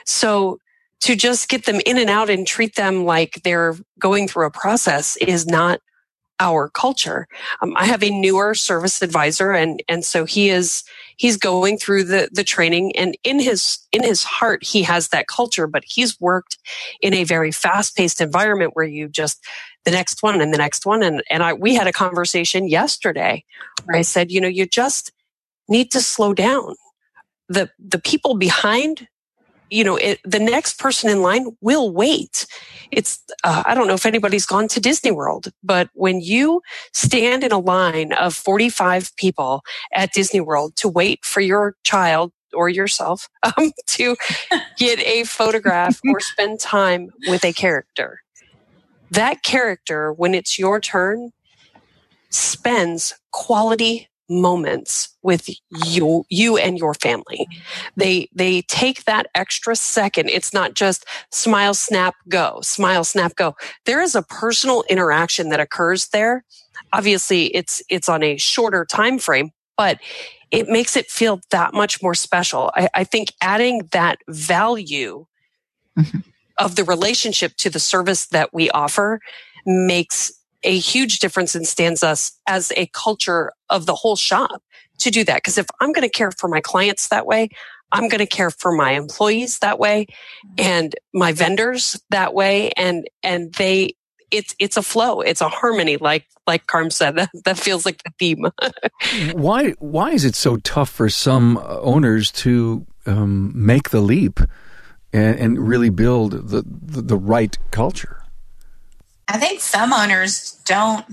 So 0.06 0.58
to 1.00 1.16
just 1.16 1.48
get 1.48 1.66
them 1.66 1.80
in 1.84 1.98
and 1.98 2.08
out 2.08 2.30
and 2.30 2.46
treat 2.46 2.76
them 2.76 3.04
like 3.04 3.40
they're 3.42 3.76
going 3.98 4.28
through 4.28 4.46
a 4.46 4.50
process 4.50 5.16
is 5.16 5.46
not 5.46 5.80
our 6.42 6.68
culture. 6.68 7.28
Um, 7.60 7.74
I 7.76 7.86
have 7.86 8.02
a 8.02 8.10
newer 8.10 8.54
service 8.54 9.00
advisor 9.02 9.52
and, 9.52 9.82
and 9.88 10.04
so 10.04 10.24
he 10.24 10.50
is, 10.50 10.84
he's 11.16 11.36
going 11.36 11.78
through 11.78 12.04
the, 12.04 12.28
the 12.32 12.44
training 12.44 12.96
and 12.96 13.16
in 13.22 13.38
his, 13.38 13.78
in 13.92 14.02
his 14.02 14.24
heart, 14.24 14.64
he 14.64 14.82
has 14.82 15.08
that 15.08 15.28
culture, 15.28 15.66
but 15.66 15.84
he's 15.86 16.20
worked 16.20 16.58
in 17.00 17.14
a 17.14 17.24
very 17.24 17.52
fast 17.52 17.96
paced 17.96 18.20
environment 18.20 18.72
where 18.74 18.84
you 18.84 19.08
just, 19.08 19.44
the 19.84 19.90
next 19.90 20.22
one 20.22 20.40
and 20.40 20.52
the 20.52 20.58
next 20.58 20.86
one. 20.86 21.02
And, 21.02 21.22
and 21.30 21.42
I, 21.42 21.52
we 21.52 21.74
had 21.74 21.86
a 21.86 21.92
conversation 21.92 22.68
yesterday 22.68 23.44
where 23.84 23.98
I 23.98 24.02
said, 24.02 24.30
you 24.30 24.40
know, 24.40 24.48
you 24.48 24.66
just 24.66 25.12
need 25.68 25.90
to 25.92 26.00
slow 26.00 26.34
down. 26.34 26.74
The, 27.48 27.70
the 27.78 27.98
people 27.98 28.36
behind 28.36 29.08
you 29.72 29.84
know, 29.84 29.96
it, 29.96 30.20
the 30.22 30.38
next 30.38 30.78
person 30.78 31.08
in 31.08 31.22
line 31.22 31.56
will 31.62 31.90
wait. 31.90 32.46
It's, 32.90 33.24
uh, 33.42 33.62
I 33.64 33.74
don't 33.74 33.86
know 33.86 33.94
if 33.94 34.04
anybody's 34.04 34.44
gone 34.44 34.68
to 34.68 34.80
Disney 34.80 35.10
World, 35.10 35.48
but 35.62 35.88
when 35.94 36.20
you 36.20 36.60
stand 36.92 37.42
in 37.42 37.52
a 37.52 37.58
line 37.58 38.12
of 38.12 38.34
45 38.34 39.16
people 39.16 39.62
at 39.94 40.12
Disney 40.12 40.40
World 40.40 40.76
to 40.76 40.88
wait 40.88 41.24
for 41.24 41.40
your 41.40 41.74
child 41.84 42.32
or 42.52 42.68
yourself 42.68 43.30
um, 43.42 43.72
to 43.86 44.14
get 44.76 44.98
a 45.00 45.24
photograph 45.24 45.98
or 46.06 46.20
spend 46.20 46.60
time 46.60 47.08
with 47.26 47.42
a 47.42 47.54
character, 47.54 48.20
that 49.10 49.42
character, 49.42 50.12
when 50.12 50.34
it's 50.34 50.58
your 50.58 50.80
turn, 50.80 51.30
spends 52.28 53.14
quality 53.30 54.08
moments 54.40 55.16
with 55.22 55.48
you 55.70 56.24
you 56.28 56.56
and 56.56 56.78
your 56.78 56.94
family. 56.94 57.46
They 57.96 58.28
they 58.34 58.62
take 58.62 59.04
that 59.04 59.26
extra 59.34 59.76
second. 59.76 60.30
It's 60.30 60.52
not 60.52 60.74
just 60.74 61.04
smile 61.30 61.74
snap 61.74 62.14
go 62.28 62.60
smile 62.62 63.04
snap 63.04 63.36
go. 63.36 63.56
There 63.84 64.00
is 64.00 64.14
a 64.14 64.22
personal 64.22 64.84
interaction 64.88 65.48
that 65.50 65.60
occurs 65.60 66.08
there. 66.08 66.44
Obviously 66.92 67.46
it's 67.54 67.82
it's 67.88 68.08
on 68.08 68.22
a 68.22 68.36
shorter 68.36 68.84
time 68.84 69.18
frame 69.18 69.50
but 69.76 69.98
it 70.50 70.68
makes 70.68 70.96
it 70.96 71.10
feel 71.10 71.40
that 71.50 71.72
much 71.72 72.02
more 72.02 72.14
special. 72.14 72.70
I, 72.76 72.88
I 72.94 73.04
think 73.04 73.32
adding 73.40 73.88
that 73.92 74.18
value 74.28 75.26
mm-hmm. 75.98 76.18
of 76.58 76.76
the 76.76 76.84
relationship 76.84 77.56
to 77.56 77.70
the 77.70 77.80
service 77.80 78.26
that 78.28 78.52
we 78.52 78.70
offer 78.70 79.20
makes 79.64 80.30
a 80.64 80.78
huge 80.78 81.18
difference 81.18 81.54
and 81.54 81.66
stands 81.66 82.02
us 82.02 82.38
as 82.46 82.72
a 82.76 82.86
culture 82.86 83.52
of 83.68 83.86
the 83.86 83.94
whole 83.94 84.16
shop 84.16 84.62
to 84.98 85.10
do 85.10 85.24
that. 85.24 85.36
Because 85.36 85.58
if 85.58 85.66
I'm 85.80 85.92
going 85.92 86.06
to 86.06 86.12
care 86.12 86.30
for 86.30 86.48
my 86.48 86.60
clients 86.60 87.08
that 87.08 87.26
way, 87.26 87.48
I'm 87.90 88.08
going 88.08 88.20
to 88.20 88.26
care 88.26 88.50
for 88.50 88.72
my 88.72 88.92
employees 88.92 89.58
that 89.58 89.78
way 89.78 90.06
and 90.56 90.94
my 91.12 91.32
vendors 91.32 92.00
that 92.10 92.32
way. 92.32 92.70
And, 92.70 93.08
and 93.22 93.52
they, 93.54 93.96
it's, 94.30 94.54
it's 94.58 94.78
a 94.78 94.82
flow. 94.82 95.20
It's 95.20 95.42
a 95.42 95.48
harmony. 95.48 95.98
Like, 95.98 96.26
like 96.46 96.66
Carm 96.66 96.90
said, 96.90 97.16
that, 97.16 97.30
that 97.44 97.58
feels 97.58 97.84
like 97.84 98.02
the 98.02 98.12
theme. 98.18 98.46
why, 99.34 99.70
why 99.78 100.12
is 100.12 100.24
it 100.24 100.34
so 100.34 100.56
tough 100.58 100.88
for 100.88 101.10
some 101.10 101.58
owners 101.62 102.30
to 102.32 102.86
um, 103.04 103.52
make 103.54 103.90
the 103.90 104.00
leap 104.00 104.40
and, 105.12 105.38
and 105.38 105.68
really 105.68 105.90
build 105.90 106.48
the, 106.48 106.64
the, 106.66 107.02
the 107.02 107.16
right 107.16 107.58
culture? 107.70 108.21
I 109.28 109.38
think 109.38 109.60
some 109.60 109.92
owners 109.92 110.60
don't. 110.64 111.04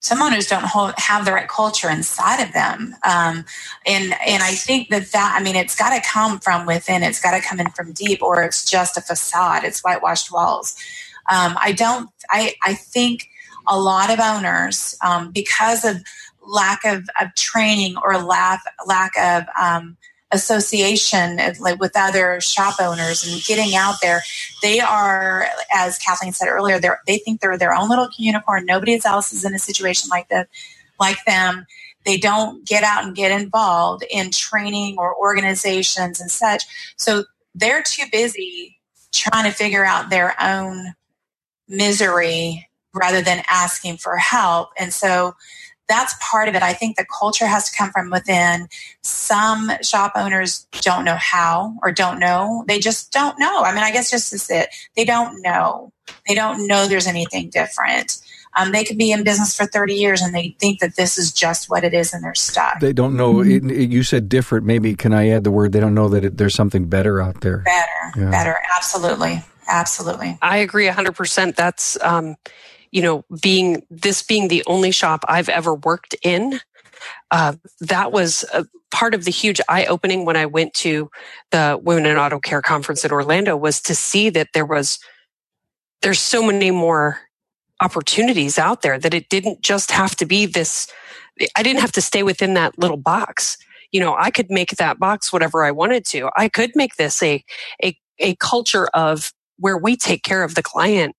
Some 0.00 0.20
owners 0.20 0.46
don't 0.46 0.64
hold, 0.64 0.92
have 0.98 1.24
the 1.24 1.32
right 1.32 1.48
culture 1.48 1.88
inside 1.88 2.42
of 2.46 2.52
them, 2.52 2.94
um, 3.04 3.46
and 3.86 4.14
and 4.26 4.42
I 4.42 4.52
think 4.52 4.90
that 4.90 5.12
that 5.12 5.36
I 5.38 5.42
mean 5.42 5.56
it's 5.56 5.76
got 5.76 5.94
to 5.94 6.06
come 6.06 6.40
from 6.40 6.66
within. 6.66 7.02
It's 7.02 7.20
got 7.20 7.30
to 7.32 7.40
come 7.40 7.58
in 7.58 7.70
from 7.70 7.92
deep, 7.92 8.22
or 8.22 8.42
it's 8.42 8.70
just 8.70 8.98
a 8.98 9.00
facade. 9.00 9.64
It's 9.64 9.80
whitewashed 9.80 10.30
walls. 10.30 10.76
Um, 11.30 11.56
I 11.58 11.72
don't. 11.72 12.10
I 12.30 12.54
I 12.62 12.74
think 12.74 13.30
a 13.66 13.78
lot 13.78 14.10
of 14.10 14.20
owners 14.20 14.94
um, 15.02 15.30
because 15.32 15.84
of 15.84 16.02
lack 16.46 16.84
of, 16.84 17.08
of 17.20 17.34
training 17.34 17.96
or 18.04 18.18
lack 18.18 18.62
lack 18.86 19.12
of 19.18 19.44
um, 19.60 19.96
association 20.34 21.38
like 21.60 21.78
with 21.80 21.92
other 21.94 22.40
shop 22.40 22.74
owners 22.80 23.26
and 23.26 23.42
getting 23.44 23.74
out 23.74 23.94
there 24.02 24.20
they 24.62 24.80
are 24.80 25.46
as 25.72 25.96
kathleen 25.98 26.32
said 26.32 26.48
earlier 26.48 26.78
they 26.78 27.14
they 27.14 27.18
think 27.18 27.40
they're 27.40 27.58
their 27.58 27.74
own 27.74 27.88
little 27.88 28.08
unicorn. 28.18 28.66
Nobody 28.66 29.00
else 29.04 29.32
is 29.32 29.44
in 29.44 29.54
a 29.54 29.58
situation 29.58 30.08
like 30.10 30.28
that 30.28 30.48
like 30.98 31.18
them. 31.26 31.66
They 32.04 32.18
don't 32.18 32.66
get 32.66 32.84
out 32.84 33.04
and 33.04 33.16
get 33.16 33.38
involved 33.38 34.04
in 34.10 34.30
training 34.30 34.96
or 34.98 35.16
organizations 35.16 36.20
and 36.20 36.30
such. 36.30 36.64
So 36.96 37.24
they're 37.54 37.82
too 37.82 38.04
busy 38.12 38.78
trying 39.12 39.50
to 39.50 39.56
figure 39.56 39.84
out 39.84 40.10
their 40.10 40.34
own 40.40 40.94
misery 41.68 42.68
rather 42.92 43.22
than 43.22 43.42
asking 43.48 43.96
for 43.96 44.16
help. 44.16 44.70
And 44.78 44.92
so 44.92 45.34
that's 45.88 46.14
part 46.20 46.48
of 46.48 46.54
it. 46.54 46.62
I 46.62 46.72
think 46.72 46.96
the 46.96 47.06
culture 47.06 47.46
has 47.46 47.70
to 47.70 47.76
come 47.76 47.90
from 47.90 48.10
within. 48.10 48.68
Some 49.02 49.70
shop 49.82 50.12
owners 50.16 50.66
don't 50.80 51.04
know 51.04 51.16
how 51.16 51.76
or 51.82 51.92
don't 51.92 52.18
know. 52.18 52.64
They 52.66 52.78
just 52.78 53.12
don't 53.12 53.38
know. 53.38 53.62
I 53.62 53.74
mean, 53.74 53.84
I 53.84 53.92
guess 53.92 54.10
just 54.10 54.32
is 54.32 54.48
it. 54.50 54.68
They 54.96 55.04
don't 55.04 55.42
know. 55.42 55.92
They 56.26 56.34
don't 56.34 56.66
know 56.66 56.86
there's 56.86 57.06
anything 57.06 57.50
different. 57.50 58.18
Um, 58.56 58.72
they 58.72 58.84
could 58.84 58.98
be 58.98 59.10
in 59.10 59.24
business 59.24 59.56
for 59.56 59.66
30 59.66 59.94
years 59.94 60.22
and 60.22 60.34
they 60.34 60.56
think 60.60 60.78
that 60.78 60.96
this 60.96 61.18
is 61.18 61.32
just 61.32 61.68
what 61.68 61.82
it 61.82 61.92
is 61.92 62.12
and 62.14 62.22
they're 62.22 62.36
stuck. 62.36 62.80
They 62.80 62.92
don't 62.92 63.16
know. 63.16 63.34
Mm-hmm. 63.34 63.70
It, 63.70 63.76
it, 63.76 63.90
you 63.90 64.02
said 64.02 64.28
different. 64.28 64.64
Maybe 64.64 64.94
can 64.94 65.12
I 65.12 65.28
add 65.30 65.44
the 65.44 65.50
word? 65.50 65.72
They 65.72 65.80
don't 65.80 65.94
know 65.94 66.08
that 66.10 66.24
it, 66.24 66.36
there's 66.36 66.54
something 66.54 66.88
better 66.88 67.20
out 67.20 67.40
there. 67.40 67.58
Better, 67.58 68.20
yeah. 68.20 68.30
better. 68.30 68.56
Absolutely. 68.76 69.42
Absolutely. 69.66 70.38
I 70.40 70.58
agree 70.58 70.86
100%. 70.86 71.56
That's, 71.56 71.98
um, 72.02 72.36
you 72.94 73.02
know, 73.02 73.24
being 73.42 73.84
this 73.90 74.22
being 74.22 74.46
the 74.46 74.62
only 74.68 74.92
shop 74.92 75.24
I've 75.26 75.48
ever 75.48 75.74
worked 75.74 76.14
in, 76.22 76.60
uh, 77.32 77.54
that 77.80 78.12
was 78.12 78.44
a 78.54 78.66
part 78.92 79.14
of 79.14 79.24
the 79.24 79.32
huge 79.32 79.60
eye 79.68 79.84
opening 79.86 80.24
when 80.24 80.36
I 80.36 80.46
went 80.46 80.74
to 80.74 81.10
the 81.50 81.78
Women 81.82 82.06
in 82.06 82.16
Auto 82.16 82.38
Care 82.38 82.62
conference 82.62 83.04
in 83.04 83.10
Orlando 83.10 83.56
was 83.56 83.82
to 83.82 83.96
see 83.96 84.30
that 84.30 84.50
there 84.54 84.64
was 84.64 85.00
there's 86.02 86.20
so 86.20 86.46
many 86.46 86.70
more 86.70 87.18
opportunities 87.80 88.60
out 88.60 88.82
there 88.82 88.96
that 88.96 89.12
it 89.12 89.28
didn't 89.28 89.60
just 89.60 89.90
have 89.90 90.14
to 90.14 90.24
be 90.24 90.46
this. 90.46 90.86
I 91.56 91.64
didn't 91.64 91.80
have 91.80 91.92
to 91.92 92.00
stay 92.00 92.22
within 92.22 92.54
that 92.54 92.78
little 92.78 92.96
box. 92.96 93.58
You 93.90 93.98
know, 93.98 94.14
I 94.16 94.30
could 94.30 94.50
make 94.50 94.70
that 94.76 95.00
box 95.00 95.32
whatever 95.32 95.64
I 95.64 95.72
wanted 95.72 96.04
to. 96.06 96.30
I 96.36 96.48
could 96.48 96.70
make 96.76 96.94
this 96.94 97.20
a 97.24 97.44
a 97.82 97.98
a 98.20 98.36
culture 98.36 98.86
of 98.94 99.32
where 99.58 99.76
we 99.76 99.96
take 99.96 100.22
care 100.22 100.44
of 100.44 100.54
the 100.54 100.62
client 100.62 101.16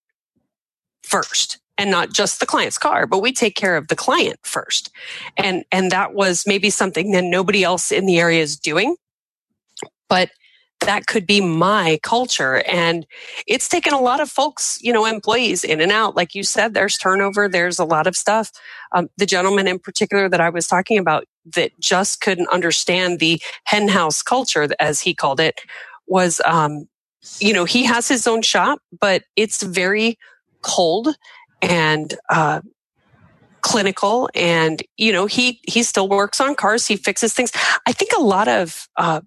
first 1.03 1.59
and 1.77 1.91
not 1.91 2.13
just 2.13 2.39
the 2.39 2.45
client's 2.45 2.77
car, 2.77 3.05
but 3.05 3.21
we 3.21 3.33
take 3.33 3.55
care 3.55 3.75
of 3.75 3.87
the 3.87 3.95
client 3.95 4.39
first. 4.43 4.91
And, 5.37 5.65
and 5.71 5.91
that 5.91 6.13
was 6.13 6.45
maybe 6.47 6.69
something 6.69 7.11
that 7.11 7.23
nobody 7.23 7.63
else 7.63 7.91
in 7.91 8.05
the 8.05 8.19
area 8.19 8.41
is 8.41 8.57
doing, 8.57 8.95
but 10.07 10.29
that 10.81 11.07
could 11.07 11.25
be 11.25 11.41
my 11.41 11.99
culture. 12.03 12.61
And 12.67 13.07
it's 13.47 13.67
taken 13.67 13.93
a 13.93 13.99
lot 13.99 14.19
of 14.19 14.29
folks, 14.29 14.77
you 14.81 14.93
know, 14.93 15.05
employees 15.05 15.63
in 15.63 15.81
and 15.81 15.91
out. 15.91 16.15
Like 16.15 16.35
you 16.35 16.43
said, 16.43 16.73
there's 16.73 16.97
turnover. 16.97 17.49
There's 17.49 17.79
a 17.79 17.85
lot 17.85 18.07
of 18.07 18.15
stuff. 18.15 18.51
Um, 18.91 19.09
the 19.17 19.25
gentleman 19.25 19.67
in 19.67 19.79
particular 19.79 20.29
that 20.29 20.41
I 20.41 20.49
was 20.49 20.67
talking 20.67 20.97
about 20.97 21.25
that 21.55 21.71
just 21.79 22.21
couldn't 22.21 22.49
understand 22.49 23.19
the 23.19 23.41
henhouse 23.63 24.21
culture, 24.21 24.67
as 24.79 25.01
he 25.01 25.13
called 25.13 25.39
it, 25.39 25.59
was, 26.07 26.41
um, 26.45 26.87
you 27.39 27.53
know, 27.53 27.65
he 27.65 27.83
has 27.85 28.07
his 28.07 28.27
own 28.27 28.41
shop, 28.41 28.79
but 28.99 29.23
it's 29.35 29.63
very 29.63 30.17
cold 30.61 31.15
and 31.65 32.13
uh, 32.29 32.61
clinical 33.61 34.29
and 34.35 34.83
you 34.97 35.11
know 35.11 35.25
he 35.25 35.59
he 35.67 35.83
still 35.83 36.07
works 36.07 36.39
on 36.39 36.55
cars. 36.55 36.87
He 36.87 36.95
fixes 36.95 37.33
things. 37.33 37.51
I 37.87 37.91
think 37.91 38.11
a 38.15 38.21
lot 38.21 38.47
of 38.47 38.87
uh, 38.95 39.21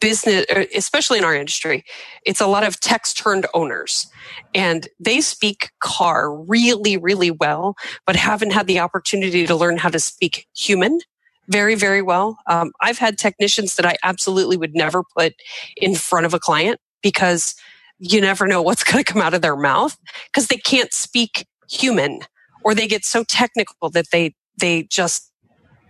business 0.00 0.44
er, 0.54 0.66
especially 0.74 1.18
in 1.18 1.24
our 1.24 1.34
industry 1.34 1.82
it's 2.26 2.42
a 2.42 2.46
lot 2.46 2.62
of 2.62 2.78
text 2.80 3.16
turned 3.16 3.46
owners. 3.54 4.06
And 4.54 4.86
they 5.00 5.22
speak 5.22 5.70
car 5.80 6.34
really 6.34 6.96
really 6.98 7.30
well 7.30 7.74
but 8.06 8.16
haven't 8.16 8.52
had 8.52 8.66
the 8.66 8.78
opportunity 8.78 9.46
to 9.46 9.56
learn 9.56 9.78
how 9.78 9.88
to 9.88 9.98
speak 9.98 10.46
human 10.54 11.00
very 11.48 11.74
very 11.74 12.02
well. 12.02 12.38
Um, 12.46 12.72
i've 12.82 12.98
had 12.98 13.16
technicians 13.16 13.76
that 13.76 13.86
i 13.86 13.96
absolutely 14.02 14.58
would 14.58 14.74
never 14.74 15.02
put 15.16 15.32
in 15.78 15.94
front 15.94 16.26
of 16.26 16.34
a 16.34 16.38
client 16.38 16.78
because 17.02 17.54
you 17.98 18.20
never 18.20 18.46
know 18.46 18.62
what's 18.62 18.84
going 18.90 19.02
to 19.02 19.12
come 19.12 19.22
out 19.22 19.34
of 19.34 19.42
their 19.42 19.56
mouth 19.56 19.96
because 20.26 20.48
they 20.48 20.56
can't 20.56 20.92
speak 20.92 21.46
human 21.70 22.20
or 22.64 22.74
they 22.74 22.86
get 22.86 23.04
so 23.04 23.24
technical 23.24 23.90
that 23.90 24.10
they 24.10 24.34
they 24.58 24.84
just 24.84 25.30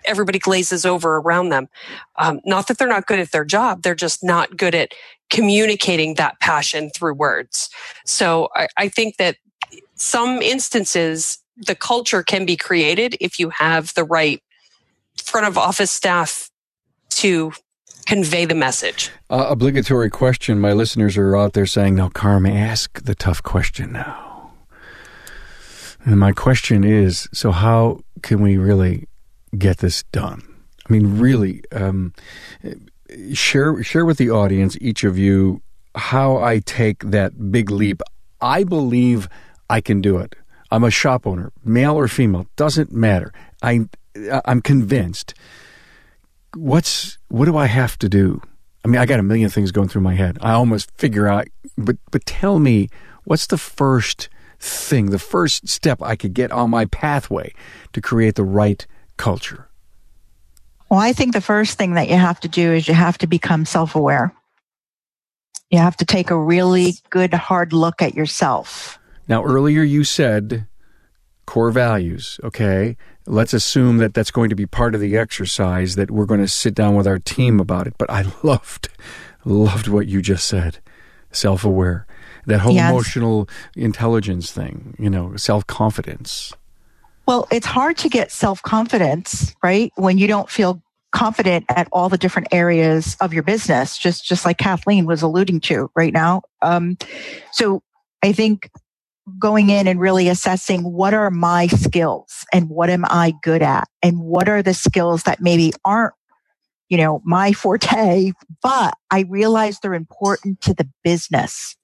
everybody 0.04 0.38
glazes 0.38 0.86
over 0.86 1.16
around 1.16 1.48
them. 1.50 1.68
Um, 2.16 2.40
not 2.44 2.68
that 2.68 2.78
they're 2.78 2.88
not 2.88 3.06
good 3.06 3.18
at 3.18 3.32
their 3.32 3.44
job 3.44 3.82
they're 3.82 3.94
just 3.94 4.24
not 4.24 4.56
good 4.56 4.74
at 4.74 4.92
communicating 5.30 6.14
that 6.14 6.40
passion 6.40 6.90
through 6.90 7.14
words. 7.14 7.68
So 8.06 8.48
I, 8.54 8.68
I 8.76 8.88
think 8.88 9.16
that 9.16 9.36
some 9.96 10.40
instances 10.40 11.38
the 11.56 11.74
culture 11.74 12.22
can 12.22 12.46
be 12.46 12.56
created 12.56 13.16
if 13.20 13.38
you 13.38 13.50
have 13.50 13.92
the 13.94 14.04
right 14.04 14.40
front 15.22 15.46
of 15.46 15.58
office 15.58 15.90
staff 15.90 16.50
to 17.10 17.52
convey 18.08 18.46
the 18.46 18.54
message. 18.54 19.10
Uh, 19.28 19.46
obligatory 19.50 20.08
question. 20.08 20.58
My 20.58 20.72
listeners 20.72 21.16
are 21.18 21.36
out 21.36 21.52
there 21.52 21.66
saying, 21.66 21.94
"Now, 21.94 22.08
Carm, 22.08 22.46
ask 22.46 23.02
the 23.02 23.14
tough 23.14 23.42
question 23.42 23.92
now." 23.92 24.50
And 26.04 26.18
my 26.18 26.32
question 26.32 26.84
is: 26.84 27.28
So, 27.32 27.52
how 27.52 28.00
can 28.22 28.40
we 28.40 28.56
really 28.56 29.06
get 29.56 29.78
this 29.78 30.04
done? 30.04 30.42
I 30.88 30.92
mean, 30.92 31.18
really, 31.18 31.62
um, 31.72 32.14
share 33.34 33.82
share 33.82 34.06
with 34.06 34.16
the 34.16 34.30
audience, 34.30 34.78
each 34.80 35.04
of 35.04 35.18
you, 35.18 35.60
how 35.94 36.38
I 36.38 36.60
take 36.60 37.04
that 37.10 37.52
big 37.52 37.70
leap. 37.70 38.00
I 38.40 38.64
believe 38.64 39.28
I 39.68 39.80
can 39.82 40.00
do 40.00 40.16
it. 40.16 40.34
I'm 40.70 40.84
a 40.84 40.90
shop 40.90 41.26
owner, 41.26 41.52
male 41.64 41.96
or 41.96 42.08
female, 42.08 42.46
doesn't 42.56 42.90
matter. 42.90 43.32
I 43.62 43.80
I'm 44.46 44.62
convinced 44.62 45.34
what's 46.58 47.18
what 47.28 47.44
do 47.46 47.56
I 47.56 47.66
have 47.66 47.98
to 47.98 48.08
do? 48.08 48.40
I 48.84 48.88
mean, 48.88 49.00
I 49.00 49.06
got 49.06 49.20
a 49.20 49.22
million 49.22 49.50
things 49.50 49.72
going 49.72 49.88
through 49.88 50.02
my 50.02 50.14
head. 50.14 50.38
I 50.40 50.52
almost 50.52 50.90
figure 50.98 51.26
out, 51.26 51.48
but 51.76 51.96
but 52.10 52.24
tell 52.26 52.58
me, 52.58 52.88
what's 53.24 53.46
the 53.46 53.58
first 53.58 54.28
thing, 54.60 55.06
the 55.06 55.18
first 55.18 55.68
step 55.68 56.02
I 56.02 56.16
could 56.16 56.34
get 56.34 56.50
on 56.50 56.70
my 56.70 56.84
pathway 56.86 57.54
to 57.92 58.00
create 58.00 58.34
the 58.34 58.44
right 58.44 58.86
culture? 59.16 59.68
Well, 60.90 61.00
I 61.00 61.12
think 61.12 61.34
the 61.34 61.40
first 61.40 61.76
thing 61.76 61.94
that 61.94 62.08
you 62.08 62.16
have 62.16 62.40
to 62.40 62.48
do 62.48 62.72
is 62.72 62.88
you 62.88 62.94
have 62.94 63.18
to 63.18 63.26
become 63.26 63.66
self-aware. 63.66 64.32
You 65.70 65.78
have 65.78 65.98
to 65.98 66.06
take 66.06 66.30
a 66.30 66.38
really 66.38 66.94
good 67.10 67.34
hard 67.34 67.74
look 67.74 68.00
at 68.00 68.14
yourself. 68.14 68.98
Now, 69.28 69.44
earlier 69.44 69.82
you 69.82 70.02
said 70.02 70.66
core 71.44 71.70
values. 71.70 72.40
Okay, 72.42 72.96
let's 73.28 73.52
assume 73.52 73.98
that 73.98 74.14
that's 74.14 74.30
going 74.30 74.48
to 74.50 74.56
be 74.56 74.66
part 74.66 74.94
of 74.94 75.00
the 75.00 75.16
exercise 75.16 75.94
that 75.96 76.10
we're 76.10 76.26
going 76.26 76.40
to 76.40 76.48
sit 76.48 76.74
down 76.74 76.94
with 76.96 77.06
our 77.06 77.18
team 77.18 77.60
about 77.60 77.86
it. 77.86 77.94
But 77.98 78.10
I 78.10 78.24
loved, 78.42 78.88
loved 79.44 79.88
what 79.88 80.06
you 80.06 80.22
just 80.22 80.48
said. 80.48 80.78
Self 81.30 81.62
aware, 81.62 82.06
that 82.46 82.60
whole 82.60 82.72
yes. 82.72 82.90
emotional 82.90 83.48
intelligence 83.76 84.50
thing. 84.50 84.96
You 84.98 85.10
know, 85.10 85.36
self 85.36 85.66
confidence. 85.66 86.54
Well, 87.26 87.46
it's 87.50 87.66
hard 87.66 87.98
to 87.98 88.08
get 88.08 88.32
self 88.32 88.62
confidence, 88.62 89.54
right? 89.62 89.92
When 89.96 90.16
you 90.16 90.26
don't 90.26 90.48
feel 90.48 90.82
confident 91.12 91.66
at 91.68 91.86
all 91.92 92.08
the 92.08 92.16
different 92.16 92.48
areas 92.50 93.14
of 93.20 93.34
your 93.34 93.42
business, 93.42 93.98
just 93.98 94.24
just 94.24 94.46
like 94.46 94.56
Kathleen 94.56 95.04
was 95.04 95.20
alluding 95.20 95.60
to 95.60 95.90
right 95.94 96.14
now. 96.14 96.42
Um, 96.62 96.96
so 97.52 97.82
I 98.22 98.32
think 98.32 98.70
going 99.38 99.70
in 99.70 99.86
and 99.86 100.00
really 100.00 100.28
assessing 100.28 100.82
what 100.82 101.14
are 101.14 101.30
my 101.30 101.66
skills 101.66 102.44
and 102.52 102.68
what 102.68 102.90
am 102.90 103.04
I 103.06 103.34
good 103.42 103.62
at 103.62 103.88
and 104.02 104.20
what 104.20 104.48
are 104.48 104.62
the 104.62 104.74
skills 104.74 105.24
that 105.24 105.40
maybe 105.40 105.72
aren't, 105.84 106.14
you 106.88 106.96
know, 106.96 107.20
my 107.24 107.52
forte, 107.52 108.32
but 108.62 108.94
I 109.10 109.24
realize 109.28 109.80
they're 109.80 109.94
important 109.94 110.60
to 110.62 110.74
the 110.74 110.88
business 111.02 111.76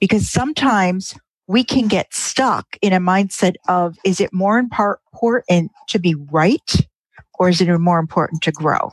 because 0.00 0.28
sometimes 0.28 1.14
we 1.46 1.64
can 1.64 1.88
get 1.88 2.12
stuck 2.12 2.76
in 2.82 2.92
a 2.92 3.00
mindset 3.00 3.54
of, 3.68 3.96
is 4.04 4.20
it 4.20 4.32
more 4.32 4.58
important 4.58 5.72
to 5.88 5.98
be 5.98 6.14
right 6.14 6.86
or 7.38 7.48
is 7.48 7.60
it 7.60 7.78
more 7.78 7.98
important 7.98 8.42
to 8.42 8.52
grow? 8.52 8.92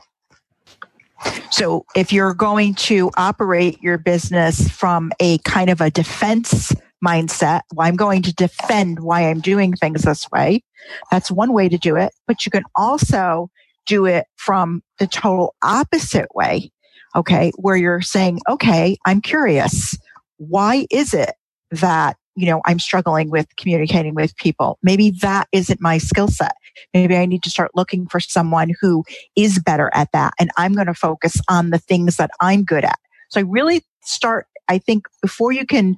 So 1.50 1.84
if 1.94 2.12
you're 2.12 2.34
going 2.34 2.74
to 2.74 3.10
operate 3.16 3.82
your 3.82 3.98
business 3.98 4.68
from 4.68 5.12
a 5.20 5.38
kind 5.38 5.70
of 5.70 5.80
a 5.80 5.90
defense 5.90 6.74
mindset, 7.04 7.62
well, 7.72 7.86
I'm 7.86 7.96
going 7.96 8.22
to 8.22 8.34
defend 8.34 9.00
why 9.00 9.28
I'm 9.28 9.40
doing 9.40 9.74
things 9.74 10.02
this 10.02 10.30
way. 10.30 10.62
That's 11.10 11.30
one 11.30 11.52
way 11.52 11.68
to 11.68 11.78
do 11.78 11.96
it. 11.96 12.12
But 12.26 12.46
you 12.46 12.50
can 12.50 12.64
also 12.74 13.50
do 13.86 14.06
it 14.06 14.26
from 14.36 14.82
the 14.98 15.06
total 15.06 15.54
opposite 15.62 16.28
way. 16.34 16.70
Okay. 17.14 17.52
Where 17.56 17.76
you're 17.76 18.02
saying, 18.02 18.40
okay, 18.48 18.96
I'm 19.06 19.20
curious. 19.20 19.96
Why 20.38 20.86
is 20.90 21.14
it 21.14 21.34
that 21.70 22.16
you 22.36 22.46
know, 22.46 22.60
I'm 22.66 22.78
struggling 22.78 23.30
with 23.30 23.48
communicating 23.56 24.14
with 24.14 24.36
people. 24.36 24.78
Maybe 24.82 25.10
that 25.22 25.48
isn't 25.52 25.80
my 25.80 25.98
skill 25.98 26.28
set. 26.28 26.54
Maybe 26.92 27.16
I 27.16 27.24
need 27.24 27.42
to 27.44 27.50
start 27.50 27.70
looking 27.74 28.06
for 28.06 28.20
someone 28.20 28.72
who 28.80 29.04
is 29.34 29.58
better 29.58 29.90
at 29.94 30.12
that. 30.12 30.34
And 30.38 30.50
I'm 30.58 30.74
going 30.74 30.86
to 30.86 30.94
focus 30.94 31.40
on 31.48 31.70
the 31.70 31.78
things 31.78 32.18
that 32.18 32.30
I'm 32.40 32.62
good 32.62 32.84
at. 32.84 32.98
So 33.30 33.40
I 33.40 33.44
really 33.44 33.84
start, 34.02 34.46
I 34.68 34.78
think 34.78 35.06
before 35.22 35.50
you 35.50 35.64
can 35.64 35.96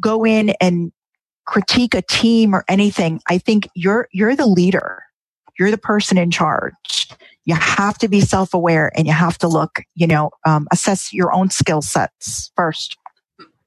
go 0.00 0.24
in 0.24 0.50
and 0.60 0.92
critique 1.46 1.94
a 1.94 2.02
team 2.02 2.54
or 2.54 2.64
anything, 2.68 3.20
I 3.28 3.38
think 3.38 3.68
you're, 3.74 4.08
you're 4.12 4.36
the 4.36 4.46
leader. 4.46 5.02
You're 5.58 5.70
the 5.70 5.78
person 5.78 6.18
in 6.18 6.30
charge. 6.30 7.08
You 7.46 7.54
have 7.54 7.96
to 7.98 8.08
be 8.08 8.20
self-aware 8.20 8.92
and 8.96 9.06
you 9.06 9.12
have 9.12 9.38
to 9.38 9.48
look, 9.48 9.80
you 9.94 10.06
know, 10.06 10.30
um, 10.44 10.66
assess 10.70 11.12
your 11.12 11.32
own 11.32 11.50
skill 11.50 11.80
sets 11.80 12.50
first 12.56 12.98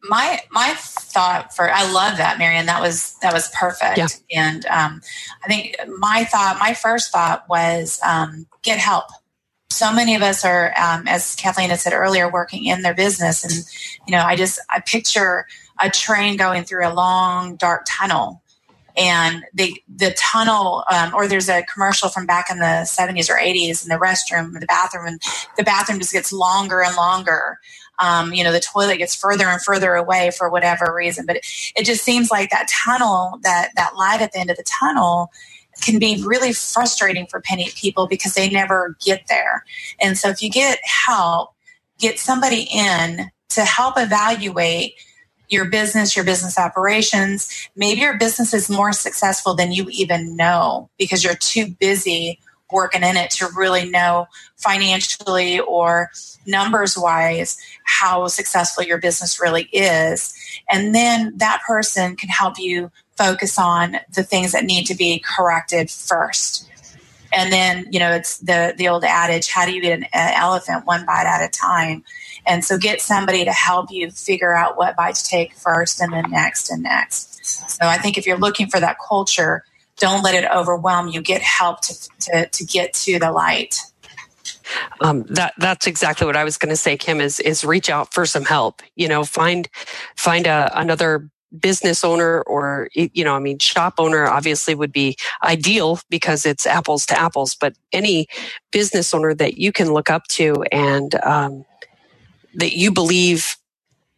my 0.04 0.40
my 0.52 0.74
thought 0.78 1.54
for 1.54 1.72
I 1.72 1.92
love 1.92 2.18
that 2.18 2.38
Marion 2.38 2.66
that 2.68 2.82
was 2.82 3.16
that 3.22 3.34
was 3.34 3.50
perfect 3.50 3.98
yeah. 3.98 4.08
and 4.34 4.66
um, 4.68 5.02
I 5.44 5.48
think 5.48 5.76
my 5.98 6.24
thought 6.24 6.58
my 6.60 6.74
first 6.74 7.12
thought 7.12 7.44
was 7.50 8.00
um, 8.04 8.48
get 8.64 8.80
help 8.80 9.06
so 9.72 9.94
many 9.94 10.16
of 10.16 10.22
us 10.22 10.46
are 10.46 10.74
um, 10.80 11.08
as 11.08 11.36
Kathleen 11.36 11.70
had 11.70 11.80
said 11.80 11.94
earlier 11.94 12.32
working 12.32 12.66
in 12.66 12.82
their 12.82 12.94
business 12.94 13.44
and 13.44 13.54
you 14.08 14.16
know 14.16 14.24
I 14.24 14.36
just 14.36 14.60
I 14.70 14.80
picture 14.80 15.46
a 15.82 15.90
train 15.90 16.38
going 16.38 16.64
through 16.64 16.88
a 16.88 16.94
long 16.94 17.56
dark 17.58 17.86
tunnel 17.88 18.42
and 18.98 19.46
the 19.54 19.82
the 19.94 20.14
tunnel 20.18 20.84
um, 20.92 21.14
or 21.16 21.28
there's 21.28 21.50
a 21.50 21.64
commercial 21.64 22.10
from 22.10 22.26
back 22.26 22.48
in 22.52 22.60
the 22.60 22.86
70s 22.86 23.30
or 23.30 23.38
80s 23.38 23.84
in 23.84 23.90
the 23.90 23.96
restroom 23.96 24.60
the 24.60 24.66
bathroom 24.66 25.06
and 25.08 25.22
the 25.58 25.64
bathroom 25.64 26.00
just 26.00 26.14
gets 26.14 26.34
longer 26.34 26.82
and 26.82 26.96
longer 26.96 27.60
um, 28.00 28.34
you 28.34 28.44
know, 28.44 28.52
the 28.52 28.60
toilet 28.62 28.98
gets 28.98 29.16
further 29.16 29.46
and 29.48 29.62
further 29.62 29.94
away 29.96 30.32
for 30.32 30.50
whatever 30.50 30.94
reason. 30.96 31.26
But 31.26 31.38
it, 31.38 31.46
it 31.76 31.86
just 31.86 32.04
seems 32.04 32.32
like 32.32 32.50
that 32.50 32.70
tunnel, 32.70 33.40
that 33.44 33.72
that 33.76 33.96
light 33.96 34.22
at 34.22 34.32
the 34.32 34.40
end 34.40 34.50
of 34.50 34.58
the 34.58 34.64
tunnel, 34.64 35.32
can 35.82 36.00
be 36.00 36.22
really 36.26 36.54
frustrating 36.54 37.28
for 37.28 37.42
people 37.76 38.08
because 38.08 38.34
they 38.34 38.50
never 38.50 38.98
get 39.04 39.28
there. 39.28 39.64
And 40.02 40.18
so 40.18 40.30
if 40.30 40.42
you 40.42 40.50
get 40.50 40.80
help, 40.84 41.54
get 42.00 42.20
somebody 42.20 42.68
in 42.74 43.32
to 43.50 43.62
help 43.62 43.96
evaluate 43.98 44.96
your 45.50 45.66
business, 45.66 46.16
your 46.16 46.26
business 46.26 46.58
operations. 46.58 47.70
Maybe 47.76 48.02
your 48.02 48.18
business 48.18 48.54
is 48.54 48.70
more 48.70 48.94
successful 48.94 49.56
than 49.56 49.72
you 49.72 49.88
even 49.92 50.36
know 50.36 50.90
because 50.98 51.24
you're 51.24 51.36
too 51.36 51.68
busy 51.80 52.40
working 52.72 53.04
in 53.04 53.18
it 53.18 53.32
to 53.32 53.48
really 53.56 53.90
know 53.90 54.28
financially 54.56 55.60
or 55.60 56.12
numbers 56.46 56.98
wise 56.98 57.58
how 57.86 58.28
successful 58.28 58.84
your 58.84 59.00
business 59.00 59.42
really 59.42 59.64
is. 59.74 60.34
And 60.70 60.94
then 60.94 61.34
that 61.38 61.62
person 61.66 62.16
can 62.16 62.30
help 62.30 62.60
you 62.60 62.92
focus 63.18 63.58
on 63.58 63.98
the 64.14 64.24
things 64.24 64.52
that 64.52 64.64
need 64.64 64.86
to 64.86 64.96
be 64.96 65.20
corrected 65.20 65.90
first. 65.90 66.70
And 67.32 67.52
then, 67.52 67.88
you 67.92 68.00
know, 68.00 68.12
it's 68.12 68.38
the, 68.38 68.74
the 68.78 68.88
old 68.88 69.04
adage, 69.04 69.50
how 69.50 69.66
do 69.66 69.74
you 69.74 69.82
get 69.82 70.00
an 70.00 70.08
elephant 70.14 70.86
one 70.86 71.06
bite 71.06 71.28
at 71.28 71.46
a 71.46 71.50
time? 71.50 72.04
And 72.46 72.64
so 72.64 72.78
get 72.78 73.02
somebody 73.02 73.46
to 73.46 73.52
help 73.52 73.92
you 73.92 74.12
figure 74.12 74.56
out 74.56 74.78
what 74.78 74.96
bite 74.96 75.16
to 75.16 75.24
take 75.24 75.54
first 75.56 76.02
and 76.02 76.14
then 76.14 76.30
next 76.30 76.70
and 76.70 76.84
next. 76.84 77.70
So 77.70 77.88
I 77.88 77.98
think 77.98 78.18
if 78.18 78.26
you're 78.26 78.38
looking 78.38 78.68
for 78.68 78.80
that 78.80 78.98
culture, 79.06 79.64
don't 79.98 80.24
let 80.24 80.36
it 80.36 80.50
overwhelm 80.50 81.08
you. 81.10 81.22
Get 81.22 81.42
help 81.42 81.82
to, 81.82 82.10
to, 82.22 82.48
to 82.48 82.66
get 82.66 82.94
to 82.94 83.20
the 83.20 83.32
light. 83.32 83.76
Um, 85.02 85.24
that 85.30 85.54
that's 85.58 85.88
exactly 85.88 86.28
what 86.28 86.36
I 86.36 86.44
was 86.44 86.58
going 86.58 86.70
to 86.70 86.76
say, 86.76 86.96
Kim. 86.96 87.22
Is 87.22 87.40
is 87.40 87.64
reach 87.66 87.90
out 87.90 88.14
for 88.14 88.26
some 88.26 88.46
help. 88.46 88.82
You 88.96 89.08
know, 89.08 89.24
find 89.24 89.68
find 90.16 90.46
a, 90.46 90.72
another 90.80 91.30
business 91.58 92.04
owner 92.04 92.42
or 92.44 92.90
you 92.94 93.24
know 93.24 93.34
i 93.34 93.40
mean 93.40 93.58
shop 93.58 93.96
owner 93.98 94.28
obviously 94.28 94.76
would 94.76 94.92
be 94.92 95.18
ideal 95.44 96.00
because 96.08 96.46
it's 96.46 96.68
apples 96.68 97.08
to 97.08 97.20
apples 97.20 97.56
but 97.56 97.74
any 97.92 98.28
business 98.72 99.16
owner 99.16 99.34
that 99.34 99.58
you 99.58 99.72
can 99.72 99.92
look 99.92 100.12
up 100.12 100.22
to 100.28 100.64
and 100.72 101.16
um, 101.24 101.66
that 102.60 102.78
you 102.78 102.92
believe 102.92 103.58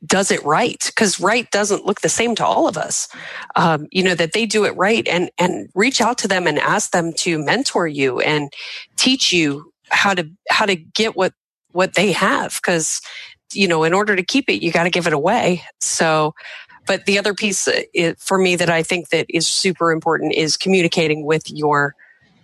does 0.06 0.32
it 0.32 0.44
right 0.44 0.84
because 0.88 1.20
right 1.20 1.50
doesn't 1.52 1.86
look 1.86 2.02
the 2.02 2.10
same 2.10 2.36
to 2.36 2.46
all 2.46 2.68
of 2.68 2.78
us. 2.78 3.08
Um, 3.56 3.88
you 3.92 4.04
know 4.04 4.16
that 4.16 4.34
they 4.34 4.46
do 4.46 4.66
it 4.66 4.76
right 4.76 5.08
and 5.08 5.30
and 5.38 5.70
reach 5.76 6.02
out 6.02 6.18
to 6.20 6.28
them 6.28 6.48
and 6.48 6.58
ask 6.60 6.92
them 6.92 7.14
to 7.14 7.38
mentor 7.38 7.88
you 7.88 8.20
and 8.20 8.52
teach 8.98 9.32
you 9.32 9.72
how 9.89 10.14
to 10.14 10.30
how 10.50 10.66
to 10.66 10.76
get 10.76 11.16
what 11.16 11.34
what 11.72 11.94
they 11.94 12.12
have 12.12 12.60
because 12.62 13.02
you 13.54 13.68
know 13.68 13.84
in 13.84 13.94
order 13.94 14.16
to 14.16 14.24
keep 14.24 14.50
it 14.50 14.64
you 14.64 14.72
got 14.72 14.84
to 14.84 14.89
give 14.89 15.08
it 15.08 15.14
away. 15.14 15.64
So 15.80 16.34
but 16.88 17.06
the 17.06 17.20
other 17.20 17.36
piece 17.36 17.68
uh, 17.68 18.14
for 18.18 18.39
me 18.39 18.56
that 18.56 18.70
i 18.70 18.82
think 18.82 19.10
that 19.10 19.28
is 19.30 19.48
super 19.48 19.92
important 19.92 20.34
is 20.34 20.58
communicating 20.58 21.26
with 21.26 21.50
your 21.50 21.96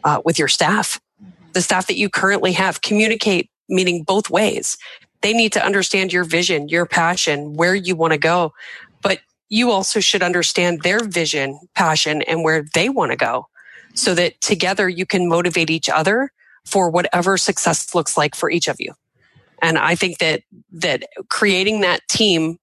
uh, 0.04 0.22
with 0.24 0.38
your 0.38 0.48
staff. 0.48 1.02
The 1.54 1.62
staff 1.62 1.88
that 1.88 1.98
you 1.98 2.08
currently 2.08 2.52
have 2.52 2.82
communicate 2.82 3.50
meaning 3.68 4.04
both 4.04 4.30
ways 4.30 4.78
they 5.22 5.34
need 5.34 5.53
to 5.53 5.65
understand 5.65 6.13
your 6.13 6.24
vision, 6.24 6.70
your 6.70 6.86
passion, 6.86 7.53
where 7.53 7.76
you 7.76 7.95
want 7.95 8.13
to 8.13 8.20
go. 8.20 8.53
But 9.01 9.20
you 9.49 9.72
also 9.72 9.99
should 9.99 10.22
understand 10.22 10.82
their 10.82 11.03
vision, 11.03 11.59
passion, 11.76 12.22
and 12.24 12.43
where 12.43 12.65
they 12.74 12.89
want 12.89 13.11
to 13.11 13.18
go 13.18 13.47
so 13.93 14.13
that 14.13 14.39
together 14.41 14.88
you 14.88 15.05
can 15.05 15.28
motivate 15.28 15.70
each 15.70 15.89
other 15.89 16.32
for 16.65 16.89
whatever 16.89 17.38
success 17.38 17.95
looks 17.95 18.18
like 18.18 18.36
for 18.36 18.49
each 18.51 18.68
of 18.68 18.78
you. 18.80 18.93
And 19.61 19.78
I 19.78 19.95
think 19.95 20.20
that, 20.20 20.43
that 20.74 21.03
creating 21.30 21.82
that 21.82 22.07
team 22.07 22.59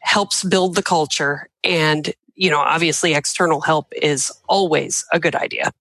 helps 0.00 0.44
build 0.44 0.76
the 0.76 0.82
culture 0.82 1.48
and, 1.64 2.12
you 2.34 2.50
know, 2.50 2.60
obviously 2.60 3.14
external 3.14 3.60
help 3.60 3.92
is 4.00 4.32
always 4.48 5.04
a 5.12 5.18
good 5.18 5.34
idea. 5.34 5.72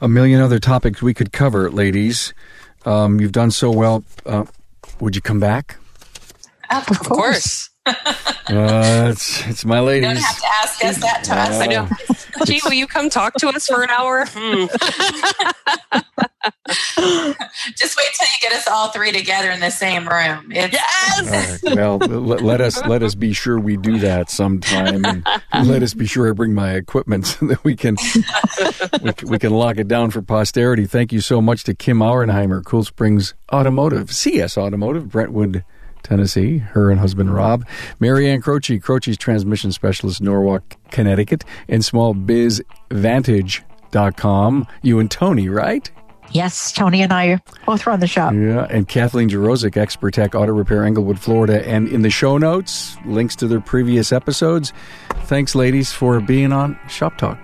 A 0.00 0.08
million 0.08 0.40
other 0.40 0.58
topics 0.58 1.00
we 1.00 1.14
could 1.14 1.32
cover, 1.32 1.70
ladies. 1.70 2.34
Um, 2.84 3.20
you've 3.20 3.32
done 3.32 3.50
so 3.50 3.70
well. 3.70 4.04
Uh, 4.26 4.44
would 5.00 5.14
you 5.14 5.22
come 5.22 5.40
back? 5.40 5.76
Of, 6.70 6.90
of 6.90 6.98
course. 7.00 7.70
Uh, 7.88 9.08
it's, 9.10 9.46
it's 9.46 9.64
my 9.64 9.80
ladies. 9.80 10.08
You 10.08 10.14
don't 10.14 10.22
have 10.22 10.38
to 10.40 10.46
ask 10.62 10.84
us 10.84 10.98
that 10.98 11.24
to 11.24 11.34
us. 11.34 11.60
I 11.60 11.66
know. 11.66 11.88
Gee, 12.46 12.60
will 12.64 12.72
you 12.72 12.86
come 12.86 13.10
talk 13.10 13.34
to 13.34 13.48
us 13.48 13.66
for 13.66 13.82
an 13.82 13.90
hour? 13.90 14.24
Hmm. 14.28 14.66
Just 17.76 17.96
wait 17.96 18.06
till 18.18 18.26
you 18.26 18.38
get 18.40 18.52
us 18.52 18.68
all 18.68 18.88
three 18.88 19.10
together 19.12 19.50
in 19.50 19.60
the 19.60 19.70
same 19.70 20.08
room. 20.08 20.50
It's- 20.52 20.72
yes. 20.72 21.62
Right. 21.64 21.74
Well, 21.76 21.98
let, 21.98 22.42
let, 22.42 22.60
us 22.60 22.84
let 22.86 23.02
us 23.02 23.14
be 23.14 23.32
sure 23.32 23.58
we 23.58 23.76
do 23.76 23.98
that 24.00 24.30
sometime, 24.30 25.04
and 25.04 25.26
let 25.68 25.82
us 25.82 25.94
be 25.94 26.06
sure 26.06 26.28
I 26.28 26.32
bring 26.32 26.54
my 26.54 26.72
equipment 26.74 27.26
so 27.26 27.46
that 27.46 27.64
we 27.64 27.74
can 27.76 27.96
we, 29.02 29.12
we 29.30 29.38
can 29.38 29.52
lock 29.52 29.78
it 29.78 29.88
down 29.88 30.10
for 30.10 30.22
posterity. 30.22 30.86
Thank 30.86 31.12
you 31.12 31.20
so 31.20 31.40
much 31.40 31.64
to 31.64 31.74
Kim 31.74 31.98
Auernheimer, 31.98 32.64
Cool 32.64 32.84
Springs 32.84 33.34
Automotive, 33.52 34.12
CS 34.12 34.56
Automotive, 34.56 35.08
Brentwood. 35.08 35.64
Tennessee, 36.08 36.58
her 36.58 36.90
and 36.90 36.98
husband 36.98 37.34
Rob. 37.34 37.66
Mary 38.00 38.30
Ann 38.30 38.40
Croce, 38.40 38.78
Croce's 38.78 39.18
transmission 39.18 39.72
specialist, 39.72 40.22
Norwalk, 40.22 40.62
Connecticut, 40.90 41.44
and 41.68 41.82
smallbizvantage.com. 41.82 44.66
You 44.82 44.98
and 44.98 45.10
Tony, 45.10 45.48
right? 45.48 45.90
Yes, 46.30 46.72
Tony 46.72 47.00
and 47.02 47.10
I 47.12 47.40
both 47.64 47.86
run 47.86 48.00
the 48.00 48.06
shop. 48.06 48.34
Yeah, 48.34 48.66
and 48.68 48.86
Kathleen 48.86 49.30
Jarosik, 49.30 49.78
Expert 49.78 50.12
Tech 50.12 50.34
Auto 50.34 50.52
Repair, 50.52 50.84
Englewood, 50.84 51.18
Florida. 51.18 51.66
And 51.66 51.88
in 51.88 52.02
the 52.02 52.10
show 52.10 52.36
notes, 52.36 52.96
links 53.06 53.34
to 53.36 53.46
their 53.46 53.60
previous 53.60 54.12
episodes. 54.12 54.72
Thanks, 55.24 55.54
ladies, 55.54 55.90
for 55.92 56.20
being 56.20 56.52
on 56.52 56.78
Shop 56.88 57.16
Talk. 57.16 57.38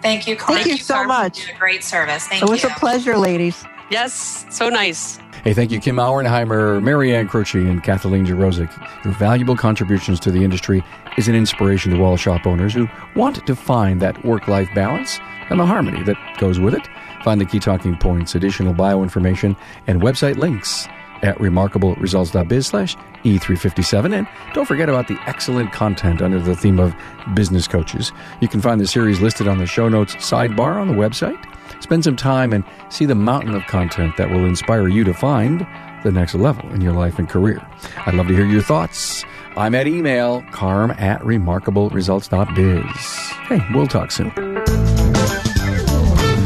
Thank 0.00 0.28
you, 0.28 0.36
Carm. 0.36 0.58
Thank 0.58 0.68
you 0.68 0.76
so 0.76 0.94
Carm, 0.94 1.08
much. 1.08 1.50
for 1.52 1.58
Great 1.58 1.82
service. 1.82 2.26
Thank 2.28 2.44
It 2.44 2.48
was 2.48 2.62
you. 2.62 2.68
a 2.68 2.72
pleasure, 2.74 3.16
ladies. 3.16 3.64
Yes, 3.90 4.46
so 4.48 4.68
nice. 4.68 5.18
Hey, 5.44 5.52
thank 5.52 5.70
you, 5.70 5.78
Kim 5.78 5.96
Auernheimer, 5.96 6.82
Mary 6.82 7.14
Ann 7.14 7.28
Croce, 7.28 7.60
and 7.60 7.82
Kathleen 7.82 8.24
Jarosik. 8.24 9.04
Your 9.04 9.12
valuable 9.12 9.54
contributions 9.54 10.18
to 10.20 10.30
the 10.30 10.42
industry 10.42 10.82
is 11.18 11.28
an 11.28 11.34
inspiration 11.34 11.92
to 11.92 12.02
all 12.02 12.16
shop 12.16 12.46
owners 12.46 12.72
who 12.72 12.88
want 13.14 13.46
to 13.46 13.54
find 13.54 14.00
that 14.00 14.24
work-life 14.24 14.70
balance 14.74 15.20
and 15.50 15.60
the 15.60 15.66
harmony 15.66 16.02
that 16.04 16.16
goes 16.38 16.58
with 16.58 16.72
it. 16.72 16.88
Find 17.24 17.42
the 17.42 17.44
key 17.44 17.58
talking 17.58 17.94
points, 17.94 18.34
additional 18.34 18.72
bio 18.72 19.02
information, 19.02 19.54
and 19.86 20.00
website 20.00 20.38
links 20.38 20.88
at 21.22 21.36
remarkableresults.biz 21.36 22.66
slash 22.66 22.96
E357. 23.24 24.14
And 24.14 24.26
don't 24.54 24.64
forget 24.64 24.88
about 24.88 25.08
the 25.08 25.18
excellent 25.26 25.72
content 25.72 26.22
under 26.22 26.40
the 26.40 26.56
theme 26.56 26.80
of 26.80 26.94
business 27.34 27.68
coaches. 27.68 28.12
You 28.40 28.48
can 28.48 28.62
find 28.62 28.80
the 28.80 28.86
series 28.86 29.20
listed 29.20 29.46
on 29.46 29.58
the 29.58 29.66
show 29.66 29.90
notes 29.90 30.14
sidebar 30.16 30.76
on 30.76 30.88
the 30.88 30.94
website. 30.94 31.38
Spend 31.80 32.04
some 32.04 32.16
time 32.16 32.52
and 32.52 32.64
see 32.88 33.04
the 33.06 33.14
mountain 33.14 33.54
of 33.54 33.66
content 33.66 34.16
that 34.16 34.30
will 34.30 34.44
inspire 34.46 34.88
you 34.88 35.04
to 35.04 35.14
find 35.14 35.66
the 36.02 36.12
next 36.12 36.34
level 36.34 36.68
in 36.72 36.80
your 36.80 36.92
life 36.92 37.18
and 37.18 37.28
career. 37.28 37.66
I'd 38.06 38.14
love 38.14 38.28
to 38.28 38.34
hear 38.34 38.46
your 38.46 38.62
thoughts. 38.62 39.24
I'm 39.56 39.74
at 39.74 39.86
email 39.86 40.42
carm 40.52 40.90
at 40.92 41.20
remarkableresults.biz. 41.22 43.06
Hey, 43.48 43.66
we'll 43.74 43.86
talk 43.86 44.10
soon. 44.10 44.30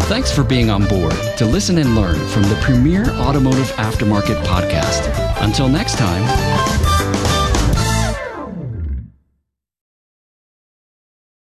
Thanks 0.09 0.33
for 0.35 0.43
being 0.43 0.71
on 0.71 0.87
board 0.87 1.15
to 1.37 1.45
listen 1.45 1.77
and 1.79 1.95
learn 1.95 2.17
from 2.29 2.43
the 2.45 2.59
premier 2.63 3.11
automotive 3.11 3.69
aftermarket 3.73 4.43
podcast. 4.45 5.13
Until 5.43 5.69
next 5.69 5.99
time, 5.99 6.23